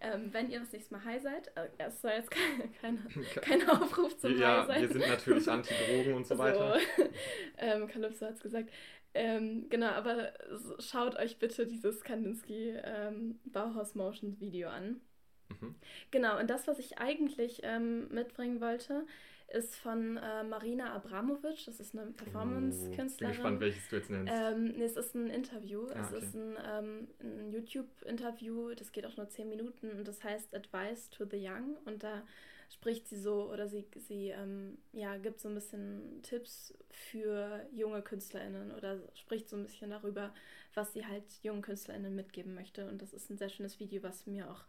ähm, 0.00 0.28
wenn 0.32 0.50
ihr 0.50 0.60
das 0.60 0.72
nächste 0.72 0.94
Mal 0.94 1.04
high 1.04 1.22
seid, 1.22 1.48
äh, 1.56 1.68
es 1.78 2.02
soll 2.02 2.10
jetzt 2.12 2.30
kein, 2.30 2.72
kein, 2.80 2.98
kein 3.40 3.68
Aufruf 3.68 4.16
zum 4.18 4.38
ja, 4.38 4.58
High 4.60 4.66
sein. 4.66 4.82
wir 4.82 4.88
sind 4.88 5.08
natürlich 5.08 5.48
Anti-Drogen 5.48 6.14
und 6.14 6.26
so 6.26 6.36
weiter. 6.36 6.78
So, 6.96 7.04
ähm, 7.58 7.88
Kalypso 7.88 8.26
hat 8.26 8.34
es 8.34 8.42
gesagt. 8.42 8.70
Ähm, 9.14 9.70
genau, 9.70 9.88
aber 9.88 10.34
schaut 10.78 11.16
euch 11.16 11.38
bitte 11.38 11.66
dieses 11.66 12.04
Kandinsky 12.04 12.76
ähm, 12.84 13.40
Bauhaus 13.46 13.94
Motion 13.94 14.38
Video 14.38 14.68
an. 14.68 15.00
Mhm. 15.48 15.74
Genau, 16.10 16.38
und 16.38 16.48
das, 16.50 16.66
was 16.66 16.78
ich 16.78 16.98
eigentlich 16.98 17.60
ähm, 17.62 18.08
mitbringen 18.08 18.60
wollte, 18.60 19.06
ist 19.48 19.76
von 19.76 20.16
äh, 20.16 20.42
Marina 20.42 20.92
Abramovic. 20.94 21.64
Das 21.66 21.78
ist 21.78 21.96
eine 21.96 22.10
Performance-Künstlerin. 22.10 23.06
Ich 23.10 23.18
bin 23.18 23.28
gespannt, 23.28 23.60
welches 23.60 23.88
du 23.88 23.96
jetzt 23.96 24.10
nennst. 24.10 24.32
Ähm, 24.34 24.72
nee, 24.76 24.84
es 24.84 24.96
ist 24.96 25.14
ein 25.14 25.30
Interview. 25.30 25.86
Ah, 25.94 26.00
es 26.00 26.12
okay. 26.12 26.24
ist 26.24 26.34
ein, 26.34 26.56
ähm, 26.68 27.08
ein 27.20 27.50
YouTube-Interview. 27.50 28.74
Das 28.74 28.90
geht 28.90 29.06
auch 29.06 29.16
nur 29.16 29.28
10 29.28 29.48
Minuten 29.48 29.90
und 29.90 30.08
das 30.08 30.24
heißt 30.24 30.54
Advice 30.54 31.10
to 31.10 31.24
the 31.30 31.38
Young. 31.38 31.76
Und 31.84 32.02
da 32.02 32.22
spricht 32.70 33.06
sie 33.06 33.18
so 33.18 33.50
oder 33.52 33.68
sie, 33.68 33.86
sie 33.96 34.30
ähm, 34.30 34.78
ja, 34.92 35.16
gibt 35.16 35.40
so 35.40 35.48
ein 35.48 35.54
bisschen 35.54 36.20
Tipps 36.22 36.74
für 36.90 37.64
junge 37.72 38.02
KünstlerInnen 38.02 38.72
oder 38.72 38.98
spricht 39.14 39.48
so 39.48 39.56
ein 39.56 39.62
bisschen 39.62 39.90
darüber, 39.90 40.34
was 40.74 40.92
sie 40.92 41.06
halt 41.06 41.24
jungen 41.42 41.62
KünstlerInnen 41.62 42.14
mitgeben 42.16 42.54
möchte. 42.54 42.88
Und 42.88 43.00
das 43.00 43.12
ist 43.12 43.30
ein 43.30 43.38
sehr 43.38 43.48
schönes 43.48 43.78
Video, 43.78 44.02
was 44.02 44.26
mir 44.26 44.50
auch 44.50 44.64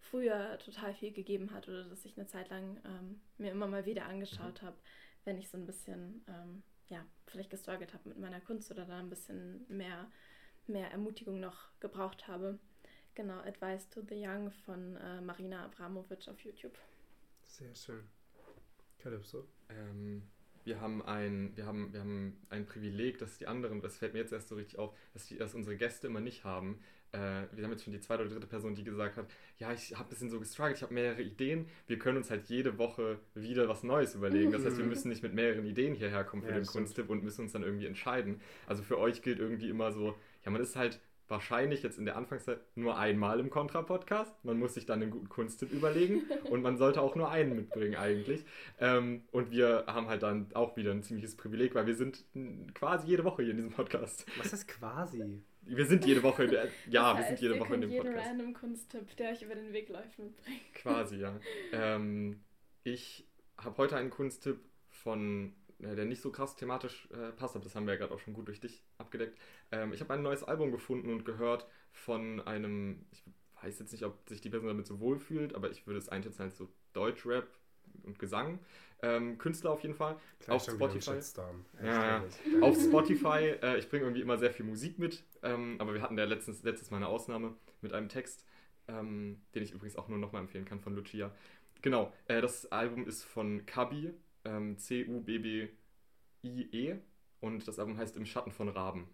früher 0.00 0.58
total 0.58 0.94
viel 0.94 1.12
gegeben 1.12 1.52
hat 1.52 1.68
oder 1.68 1.84
dass 1.84 2.04
ich 2.04 2.16
eine 2.16 2.26
Zeit 2.26 2.50
lang 2.50 2.80
ähm, 2.84 3.20
mir 3.38 3.50
immer 3.50 3.66
mal 3.66 3.86
wieder 3.86 4.06
angeschaut 4.06 4.62
mhm. 4.62 4.66
habe, 4.66 4.76
wenn 5.24 5.38
ich 5.38 5.48
so 5.48 5.56
ein 5.56 5.66
bisschen, 5.66 6.24
ähm, 6.28 6.62
ja, 6.88 7.04
vielleicht 7.26 7.50
gestruggelt 7.50 7.92
habe 7.92 8.08
mit 8.08 8.18
meiner 8.18 8.40
Kunst 8.40 8.70
oder 8.70 8.84
da 8.84 8.98
ein 8.98 9.10
bisschen 9.10 9.66
mehr, 9.68 10.10
mehr 10.66 10.90
Ermutigung 10.90 11.40
noch 11.40 11.68
gebraucht 11.80 12.28
habe. 12.28 12.58
Genau, 13.14 13.38
Advice 13.40 13.88
to 13.88 14.02
the 14.08 14.14
Young 14.14 14.50
von 14.50 14.96
äh, 14.96 15.20
Marina 15.20 15.64
Abramovic 15.64 16.28
auf 16.28 16.38
YouTube. 16.40 16.76
Sehr 17.46 17.74
schön. 17.74 18.04
Calypso? 18.98 19.48
Ähm, 19.70 20.22
wir 20.64 20.80
haben 20.80 21.00
ein, 21.02 21.56
wir 21.56 21.64
haben, 21.64 21.92
wir 21.92 22.00
haben 22.00 22.36
ein 22.50 22.66
Privileg, 22.66 23.18
das 23.18 23.38
die 23.38 23.46
anderen, 23.46 23.80
das 23.80 23.98
fällt 23.98 24.14
mir 24.14 24.18
jetzt 24.18 24.32
erst 24.32 24.48
so 24.48 24.56
richtig 24.56 24.78
auf, 24.78 24.94
dass, 25.14 25.26
die, 25.28 25.38
dass 25.38 25.54
unsere 25.54 25.76
Gäste 25.76 26.08
immer 26.08 26.20
nicht 26.20 26.44
haben, 26.44 26.80
äh, 27.12 27.46
wir 27.52 27.64
haben 27.64 27.70
jetzt 27.70 27.84
schon 27.84 27.92
die 27.92 28.00
zweite 28.00 28.22
oder 28.22 28.32
dritte 28.32 28.46
Person, 28.46 28.74
die 28.74 28.84
gesagt 28.84 29.16
hat, 29.16 29.26
ja, 29.58 29.72
ich 29.72 29.94
habe 29.94 30.04
ein 30.04 30.08
bisschen 30.08 30.30
so 30.30 30.38
gestruggelt, 30.38 30.76
ich 30.76 30.82
habe 30.82 30.94
mehrere 30.94 31.22
Ideen. 31.22 31.66
Wir 31.86 31.98
können 31.98 32.18
uns 32.18 32.30
halt 32.30 32.48
jede 32.48 32.78
Woche 32.78 33.18
wieder 33.34 33.68
was 33.68 33.82
Neues 33.82 34.14
überlegen. 34.14 34.52
Das 34.52 34.64
heißt, 34.64 34.78
wir 34.78 34.84
müssen 34.84 35.08
nicht 35.08 35.22
mit 35.22 35.34
mehreren 35.34 35.64
Ideen 35.66 35.94
hierher 35.94 36.24
kommen 36.24 36.42
für 36.42 36.50
ja, 36.50 36.56
den 36.56 36.66
Kunsttipp 36.66 37.08
und 37.08 37.22
müssen 37.22 37.42
uns 37.42 37.52
dann 37.52 37.62
irgendwie 37.62 37.86
entscheiden. 37.86 38.40
Also 38.66 38.82
für 38.82 38.98
euch 38.98 39.22
gilt 39.22 39.38
irgendwie 39.38 39.68
immer 39.68 39.92
so, 39.92 40.14
ja, 40.44 40.50
man 40.50 40.60
ist 40.60 40.76
halt 40.76 41.00
wahrscheinlich 41.28 41.82
jetzt 41.82 41.98
in 41.98 42.04
der 42.04 42.16
Anfangszeit 42.16 42.60
nur 42.76 42.96
einmal 42.96 43.40
im 43.40 43.50
Contra-Podcast. 43.50 44.32
Man 44.44 44.58
muss 44.58 44.74
sich 44.74 44.86
dann 44.86 45.02
einen 45.02 45.10
guten 45.10 45.28
Kunsttipp 45.28 45.72
überlegen 45.72 46.22
und 46.50 46.62
man 46.62 46.76
sollte 46.76 47.00
auch 47.00 47.16
nur 47.16 47.30
einen 47.30 47.56
mitbringen 47.56 47.96
eigentlich. 47.96 48.44
Ähm, 48.78 49.22
und 49.32 49.50
wir 49.50 49.84
haben 49.86 50.08
halt 50.08 50.22
dann 50.22 50.48
auch 50.54 50.76
wieder 50.76 50.92
ein 50.92 51.02
ziemliches 51.02 51.36
Privileg, 51.36 51.74
weil 51.74 51.86
wir 51.86 51.94
sind 51.94 52.24
quasi 52.74 53.08
jede 53.08 53.24
Woche 53.24 53.42
hier 53.42 53.52
in 53.52 53.56
diesem 53.56 53.72
Podcast. 53.72 54.26
Was 54.38 54.52
ist 54.52 54.68
quasi? 54.68 55.42
Wir 55.66 55.86
sind 55.86 56.04
jede 56.04 56.22
Woche, 56.22 56.46
der, 56.46 56.68
ja, 56.88 57.12
das 57.12 57.18
heißt, 57.26 57.30
wir 57.30 57.36
sind 57.38 57.40
jede 57.40 57.60
Woche 57.60 57.74
in 57.74 57.80
dem 57.80 57.90
jeden 57.90 58.06
Podcast. 58.06 58.28
random 58.28 58.54
Kunsttipp, 58.54 59.16
der 59.16 59.30
euch 59.32 59.42
über 59.42 59.54
den 59.54 59.72
Weg 59.72 59.88
läuft, 59.88 60.18
mitbringen. 60.18 60.60
Quasi, 60.74 61.16
ja. 61.16 61.38
ähm, 61.72 62.44
ich 62.84 63.26
habe 63.58 63.76
heute 63.78 63.96
einen 63.96 64.10
Kunsttipp 64.10 64.60
von, 64.90 65.54
äh, 65.80 65.96
der 65.96 66.04
nicht 66.04 66.22
so 66.22 66.30
krass 66.30 66.54
thematisch 66.56 67.08
äh, 67.10 67.32
passt, 67.32 67.56
aber 67.56 67.64
das 67.64 67.74
haben 67.74 67.86
wir 67.86 67.94
ja 67.94 67.98
gerade 67.98 68.14
auch 68.14 68.20
schon 68.20 68.34
gut 68.34 68.46
durch 68.46 68.60
dich 68.60 68.84
abgedeckt. 68.98 69.38
Ähm, 69.72 69.92
ich 69.92 70.00
habe 70.00 70.14
ein 70.14 70.22
neues 70.22 70.44
Album 70.44 70.70
gefunden 70.70 71.10
und 71.10 71.24
gehört 71.24 71.66
von 71.90 72.40
einem, 72.46 73.06
ich 73.10 73.24
weiß 73.62 73.78
jetzt 73.80 73.92
nicht, 73.92 74.04
ob 74.04 74.28
sich 74.28 74.40
die 74.40 74.50
Person 74.50 74.68
damit 74.68 74.86
so 74.86 75.00
wohl 75.00 75.18
fühlt, 75.18 75.54
aber 75.54 75.70
ich 75.70 75.86
würde 75.86 75.98
es 75.98 76.08
einschätzen 76.08 76.42
als 76.42 76.56
so 76.56 76.68
Deutschrap 76.92 77.48
und 78.04 78.18
Gesang. 78.18 78.58
Ähm, 79.02 79.36
Künstler 79.38 79.70
auf 79.72 79.82
jeden 79.82 79.94
Fall. 79.94 80.16
Gleich 80.40 80.56
auf 80.56 80.64
Spotify. 80.64 81.20
Ja, 81.82 82.18
ja. 82.18 82.24
Auf 82.62 82.80
Spotify. 82.80 83.54
Äh, 83.62 83.78
ich 83.78 83.88
bringe 83.90 84.04
irgendwie 84.04 84.22
immer 84.22 84.38
sehr 84.38 84.50
viel 84.50 84.64
Musik 84.64 84.98
mit, 84.98 85.22
ähm, 85.42 85.76
aber 85.78 85.92
wir 85.92 86.00
hatten 86.00 86.16
ja 86.16 86.24
letztens, 86.24 86.62
letztes 86.62 86.90
Mal 86.90 86.96
eine 86.98 87.08
Ausnahme 87.08 87.54
mit 87.82 87.92
einem 87.92 88.08
Text, 88.08 88.46
ähm, 88.88 89.42
den 89.54 89.62
ich 89.62 89.72
übrigens 89.72 89.96
auch 89.96 90.08
nur 90.08 90.16
nochmal 90.18 90.40
empfehlen 90.42 90.64
kann 90.64 90.80
von 90.80 90.94
Lucia. 90.94 91.30
Genau, 91.82 92.12
äh, 92.26 92.40
das 92.40 92.72
Album 92.72 93.06
ist 93.06 93.22
von 93.22 93.66
Kabi, 93.66 94.14
ähm, 94.44 94.78
C-U-B-B-I-E 94.78 95.76
und 97.40 97.68
das 97.68 97.78
Album 97.78 97.98
heißt 97.98 98.16
Im 98.16 98.24
Schatten 98.24 98.50
von 98.50 98.70
Raben. 98.70 99.08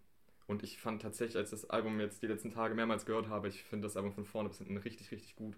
Und 0.47 0.63
ich 0.63 0.79
fand 0.79 1.03
tatsächlich, 1.03 1.37
als 1.37 1.51
das 1.51 1.69
Album 1.71 1.99
jetzt 2.01 2.23
die 2.23 2.27
letzten 2.27 2.51
Tage 2.51 2.75
mehrmals 2.75 3.07
gehört 3.07 3.29
habe, 3.29 3.49
ich 3.49 3.63
finde 3.65 3.87
das 3.87 3.97
Album 3.97 4.13
von 4.13 4.25
vorne 4.25 4.49
bis 4.49 4.59
hinten 4.59 4.77
richtig, 4.77 5.11
richtig 5.11 5.37
gut. 5.37 5.57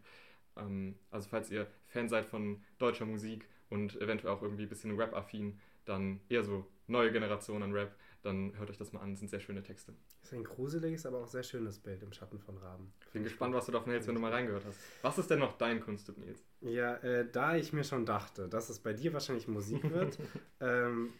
Ähm, 0.56 0.96
also 1.10 1.28
falls 1.28 1.50
ihr 1.50 1.66
Fan 1.86 2.08
seid 2.08 2.26
von 2.26 2.62
deutscher 2.78 3.04
Musik 3.06 3.48
und 3.70 4.00
eventuell 4.00 4.32
auch 4.32 4.42
irgendwie 4.42 4.64
ein 4.64 4.68
bisschen 4.68 4.96
Rap-affin, 4.98 5.58
dann 5.84 6.20
eher 6.28 6.44
so 6.44 6.66
neue 6.86 7.12
Generation 7.12 7.62
an 7.62 7.72
Rap, 7.72 7.94
dann 8.22 8.56
hört 8.56 8.70
euch 8.70 8.78
das 8.78 8.92
mal 8.92 9.00
an, 9.00 9.10
das 9.10 9.20
sind 9.20 9.28
sehr 9.28 9.40
schöne 9.40 9.62
Texte. 9.62 9.92
Das 10.20 10.32
ist 10.32 10.38
ein 10.38 10.44
gruseliges, 10.44 11.04
aber 11.04 11.18
auch 11.18 11.26
sehr 11.26 11.42
schönes 11.42 11.78
Bild 11.78 12.02
im 12.02 12.12
Schatten 12.12 12.38
von 12.38 12.56
Raben. 12.56 12.92
Ich 13.06 13.12
bin 13.12 13.22
gespannt, 13.22 13.54
was 13.54 13.66
du 13.66 13.72
davon 13.72 13.90
hältst, 13.92 14.08
wenn 14.08 14.14
du 14.14 14.20
mal 14.20 14.32
reingehört 14.32 14.64
hast. 14.64 14.78
Was 15.02 15.18
ist 15.18 15.30
denn 15.30 15.38
noch 15.38 15.58
dein 15.58 15.80
Kunststück, 15.80 16.16
Nils? 16.18 16.42
Ja, 16.62 16.96
äh, 16.96 17.30
da 17.30 17.56
ich 17.56 17.72
mir 17.72 17.84
schon 17.84 18.06
dachte, 18.06 18.48
dass 18.48 18.70
es 18.70 18.78
bei 18.78 18.94
dir 18.94 19.12
wahrscheinlich 19.12 19.46
Musik 19.46 19.82
wird, 19.90 20.18
ähm, 20.60 21.12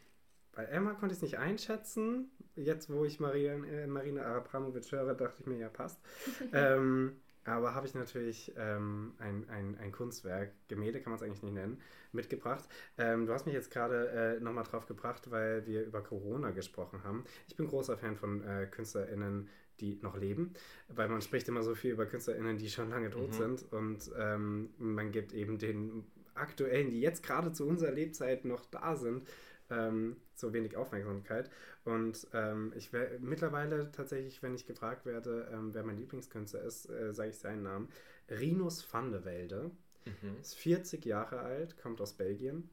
bei 0.53 0.65
Emma 0.65 0.95
konnte 0.95 1.13
ich 1.13 1.19
es 1.19 1.23
nicht 1.23 1.39
einschätzen. 1.39 2.31
Jetzt, 2.55 2.89
wo 2.89 3.05
ich 3.05 3.19
Maria, 3.19 3.55
äh, 3.55 3.87
Marina 3.87 4.23
Abramovic 4.23 4.91
höre, 4.93 5.15
dachte 5.15 5.41
ich 5.41 5.47
mir, 5.47 5.59
ja, 5.59 5.69
passt. 5.69 6.01
ähm, 6.53 7.17
aber 7.45 7.75
habe 7.75 7.87
ich 7.87 7.95
natürlich 7.95 8.53
ähm, 8.57 9.13
ein, 9.19 9.49
ein, 9.49 9.77
ein 9.79 9.93
Kunstwerk, 9.93 10.53
Gemälde 10.69 11.01
kann 11.01 11.11
man 11.13 11.19
es 11.19 11.23
eigentlich 11.23 11.43
nicht 11.43 11.55
nennen, 11.55 11.81
mitgebracht. 12.13 12.65
Ähm, 12.99 13.27
du 13.27 13.33
hast 13.33 13.47
mich 13.47 13.55
jetzt 13.55 13.71
gerade 13.71 14.09
äh, 14.39 14.41
nochmal 14.41 14.65
drauf 14.65 14.87
gebracht, 14.87 15.31
weil 15.31 15.67
wir 15.67 15.85
über 15.85 16.03
Corona 16.03 16.51
gesprochen 16.51 17.03
haben. 17.05 17.25
Ich 17.49 17.57
bin 17.57 17.67
großer 17.67 17.97
Fan 17.97 18.17
von 18.17 18.43
äh, 18.43 18.67
KünstlerInnen, 18.71 19.49
die 19.81 19.99
noch 20.03 20.17
leben, 20.17 20.55
weil 20.89 21.09
man 21.09 21.21
spricht 21.21 21.49
immer 21.49 21.63
so 21.63 21.75
viel 21.75 21.93
über 21.93 22.07
KünstlerInnen, 22.07 22.59
die 22.59 22.71
schon 22.71 22.91
lange 22.91 23.11
tot 23.11 23.31
Mhm. 23.31 23.33
sind 23.33 23.73
und 23.73 24.11
ähm, 24.17 24.71
man 24.79 25.11
gibt 25.11 25.33
eben 25.33 25.59
den 25.59 26.05
aktuellen, 26.35 26.91
die 26.91 27.01
jetzt 27.01 27.23
gerade 27.23 27.53
zu 27.53 27.67
unserer 27.67 27.93
Lebzeit 27.93 28.45
noch 28.45 28.65
da 28.67 28.97
sind, 28.97 29.27
ähm, 29.71 30.17
so 30.35 30.53
wenig 30.53 30.77
Aufmerksamkeit. 30.77 31.51
Und 31.85 32.27
ähm, 32.33 32.73
ich 32.77 32.93
wär, 32.93 33.19
mittlerweile 33.21 33.91
tatsächlich, 33.91 34.43
wenn 34.43 34.55
ich 34.55 34.67
gefragt 34.67 35.07
werde, 35.07 35.49
ähm, 35.53 35.75
wer 35.75 35.85
mein 35.85 35.99
Lieblingskünstler 35.99 36.63
ist, 36.63 36.89
äh, 36.91 37.13
sage 37.13 37.31
ich 37.31 37.39
seinen 37.39 37.63
Namen. 37.63 37.89
Rinus 38.31 38.87
van 38.93 39.13
de 39.13 39.25
Velde. 39.25 39.71
Mhm. 40.05 40.41
Ist 40.41 40.55
40 40.57 41.05
Jahre 41.05 41.41
alt, 41.41 41.79
kommt 41.79 42.01
aus 42.01 42.15
Belgien. 42.15 42.71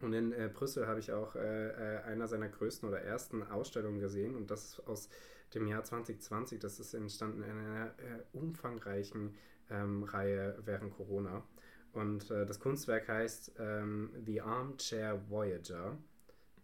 Und 0.00 0.14
in 0.14 0.32
äh, 0.32 0.50
Brüssel 0.52 0.86
habe 0.86 1.00
ich 1.00 1.12
auch 1.12 1.36
äh, 1.36 1.68
äh, 1.68 2.02
einer 2.04 2.26
seiner 2.26 2.48
größten 2.48 2.88
oder 2.88 3.02
ersten 3.02 3.42
Ausstellungen 3.42 4.00
gesehen. 4.00 4.34
Und 4.34 4.50
das 4.50 4.64
ist 4.64 4.88
aus 4.88 5.08
dem 5.54 5.66
Jahr 5.66 5.84
2020. 5.84 6.58
Das 6.58 6.80
ist 6.80 6.94
entstanden 6.94 7.42
in 7.42 7.50
einer 7.50 7.86
äh, 7.98 8.22
umfangreichen 8.32 9.36
ähm, 9.68 10.02
Reihe 10.02 10.58
während 10.64 10.92
Corona. 10.94 11.44
Und 11.92 12.30
äh, 12.30 12.46
das 12.46 12.60
Kunstwerk 12.60 13.08
heißt 13.08 13.52
ähm, 13.58 14.10
The 14.24 14.40
Armchair 14.40 15.28
Voyager. 15.28 15.98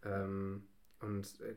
Ähm, 0.03 0.63
und 0.99 1.39
äh, 1.41 1.55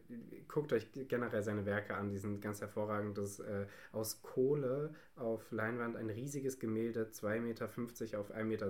guckt 0.49 0.73
euch 0.73 0.89
generell 0.93 1.43
seine 1.43 1.65
Werke 1.65 1.95
an, 1.95 2.11
die 2.11 2.19
sind 2.19 2.41
ganz 2.41 2.61
hervorragend. 2.61 3.17
Das 3.17 3.39
ist 3.39 3.41
äh, 3.41 3.67
aus 3.93 4.23
Kohle 4.23 4.95
auf 5.17 5.51
Leinwand 5.51 5.97
ein 5.97 6.11
riesiges 6.11 6.59
Gemälde, 6.59 7.11
2,50 7.13 7.41
Meter 7.41 7.65
auf 8.21 8.35
1,60 8.35 8.45
Meter. 8.45 8.67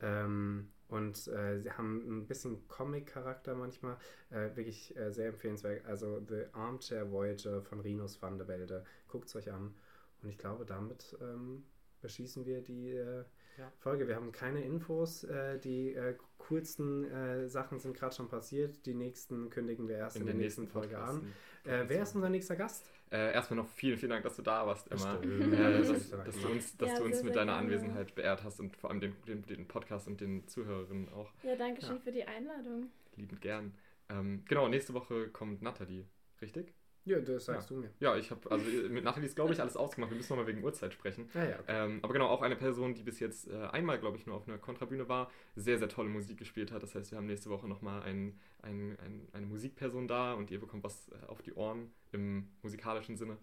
Ähm, 0.00 0.68
und 0.88 1.26
äh, 1.28 1.58
sie 1.58 1.70
haben 1.70 2.04
ein 2.06 2.26
bisschen 2.26 2.68
Comic-Charakter 2.68 3.54
manchmal. 3.54 3.96
Äh, 4.30 4.54
wirklich 4.56 4.94
äh, 4.96 5.10
sehr 5.10 5.28
empfehlenswert. 5.28 5.86
Also 5.86 6.20
The 6.28 6.44
Armchair 6.52 7.10
Voyager 7.10 7.62
von 7.62 7.80
Rinus 7.80 8.20
van 8.20 8.36
der 8.36 8.48
Velde. 8.48 8.84
Guckt 9.08 9.28
es 9.28 9.36
euch 9.36 9.50
an. 9.50 9.74
Und 10.22 10.28
ich 10.28 10.36
glaube, 10.36 10.66
damit 10.66 11.16
ähm, 11.22 11.64
beschließen 12.02 12.44
wir 12.44 12.60
die 12.60 12.90
äh, 12.90 13.24
Ja. 13.58 13.70
Folge. 13.78 14.08
Wir 14.08 14.16
haben 14.16 14.32
keine 14.32 14.62
Infos. 14.64 15.24
Äh, 15.24 15.58
die 15.58 15.94
äh, 15.94 16.16
coolsten 16.38 17.04
äh, 17.10 17.48
Sachen 17.48 17.78
sind 17.78 17.96
gerade 17.96 18.14
schon 18.14 18.28
passiert. 18.28 18.84
Die 18.86 18.94
nächsten 18.94 19.50
kündigen 19.50 19.88
wir 19.88 19.96
erst 19.98 20.16
in, 20.16 20.26
der 20.26 20.34
nächsten, 20.34 20.66
Folge 20.68 20.98
an. 20.98 21.32
Äh, 21.64 21.84
wer 21.86 22.02
ist 22.02 22.14
unser 22.14 22.28
nächster 22.30 22.56
Gast? 22.56 22.90
Äh, 23.10 23.32
erstmal 23.34 23.58
noch 23.58 23.68
vielen, 23.68 23.98
vielen 23.98 24.10
Dank, 24.10 24.24
dass 24.24 24.36
du 24.36 24.42
da 24.42 24.66
warst, 24.66 24.90
Emma. 24.90 25.20
Äh, 25.22 25.78
Das 25.78 25.88
dass, 25.88 25.88
dass 25.88 26.06
stark 26.08 26.32
du 26.42 26.48
uns, 26.48 26.76
dass 26.78 26.88
Ja, 26.90 26.98
du 26.98 27.04
uns 27.04 27.16
sehr, 27.16 27.24
mit 27.24 27.34
sehr 27.34 27.44
deiner 27.44 27.52
gerne. 27.52 27.66
Anwesenheit 27.66 28.14
beehrt 28.14 28.42
hast 28.42 28.58
und 28.58 28.74
vor 28.76 28.90
allem 28.90 29.00
den, 29.00 29.14
den, 29.28 29.42
den 29.42 29.68
Podcast 29.68 30.08
und 30.08 30.20
den 30.20 30.48
Zuhörerinnen 30.48 31.08
auch 31.12 31.30
Ja, 31.42 31.54
danke 31.54 31.82
schön 31.82 31.96
Ja. 31.96 32.00
für 32.00 32.12
die 32.12 32.24
Einladung. 32.24 32.90
liebend 33.16 33.40
gern. 33.42 33.74
Ähm, 34.08 34.42
genau, 34.48 34.66
nächste 34.68 34.94
Woche 34.94 35.28
kommt 35.28 35.60
Nathalie, 35.62 36.06
richtig? 36.40 36.72
Ja, 37.04 37.18
das 37.18 37.46
sagst 37.46 37.68
du 37.70 37.74
mir. 37.74 37.90
Ja, 37.98 38.16
ich 38.16 38.30
habe, 38.30 38.48
also 38.50 38.64
mit 38.88 39.02
Nathalie 39.02 39.26
ist, 39.26 39.34
glaube 39.34 39.52
ich, 39.52 39.60
alles 39.60 39.76
ausgemacht. 39.76 40.10
Wir 40.10 40.16
müssen 40.16 40.32
nochmal 40.32 40.46
wegen 40.46 40.62
Uhrzeit 40.62 40.92
sprechen. 40.92 41.28
Ja, 41.34 41.44
ja. 41.44 41.58
Okay. 41.58 41.64
Ähm, 41.68 41.98
aber 42.02 42.12
genau, 42.12 42.28
auch 42.28 42.42
eine 42.42 42.54
Person, 42.54 42.94
die 42.94 43.02
bis 43.02 43.18
jetzt 43.18 43.48
äh, 43.48 43.56
einmal, 43.72 43.98
glaube 43.98 44.16
ich, 44.16 44.26
nur 44.26 44.36
auf 44.36 44.46
einer 44.46 44.58
Kontrabühne 44.58 45.08
war, 45.08 45.30
sehr, 45.56 45.78
sehr 45.78 45.88
tolle 45.88 46.08
Musik 46.08 46.38
gespielt 46.38 46.70
hat. 46.70 46.82
Das 46.82 46.94
heißt, 46.94 47.10
wir 47.10 47.18
haben 47.18 47.26
nächste 47.26 47.50
Woche 47.50 47.66
nochmal 47.66 48.02
ein, 48.02 48.38
ein, 48.62 48.96
ein, 49.00 49.28
eine 49.32 49.46
Musikperson 49.46 50.06
da 50.06 50.34
und 50.34 50.50
ihr 50.52 50.60
bekommt 50.60 50.84
was 50.84 51.08
äh, 51.08 51.26
auf 51.26 51.42
die 51.42 51.54
Ohren 51.54 51.92
im 52.12 52.48
musikalischen 52.62 53.16
Sinne. 53.16 53.36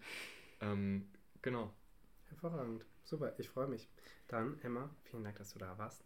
Ähm, 0.60 1.10
genau. 1.42 1.74
Hervorragend. 2.28 2.86
Super, 3.04 3.34
ich 3.38 3.48
freue 3.48 3.66
mich. 3.66 3.88
Dann, 4.28 4.58
Emma, 4.62 4.88
vielen 5.04 5.24
Dank, 5.24 5.36
dass 5.36 5.52
du 5.52 5.58
da 5.58 5.76
warst. 5.76 6.02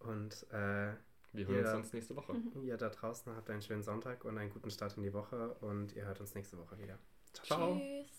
Und 0.00 0.46
äh, 0.52 0.92
Wir 1.32 1.46
hören 1.46 1.56
uns 1.58 1.66
Ja. 1.66 1.72
sonst 1.72 1.92
nächste 1.94 2.16
Woche. 2.16 2.34
ihr 2.62 2.76
da 2.76 2.88
draußen 2.88 3.34
habt 3.34 3.50
einen 3.50 3.62
schönen 3.62 3.82
Sonntag 3.82 4.24
und 4.24 4.38
einen 4.38 4.50
guten 4.50 4.70
Start 4.70 4.96
in 4.96 5.02
die 5.02 5.12
Woche 5.12 5.54
und 5.60 5.94
ihr 5.94 6.04
hört 6.06 6.20
uns 6.20 6.34
nächste 6.34 6.58
Woche 6.58 6.78
wieder. 6.78 6.98
Ciao. 7.32 7.76
Tschüss. 7.78 8.17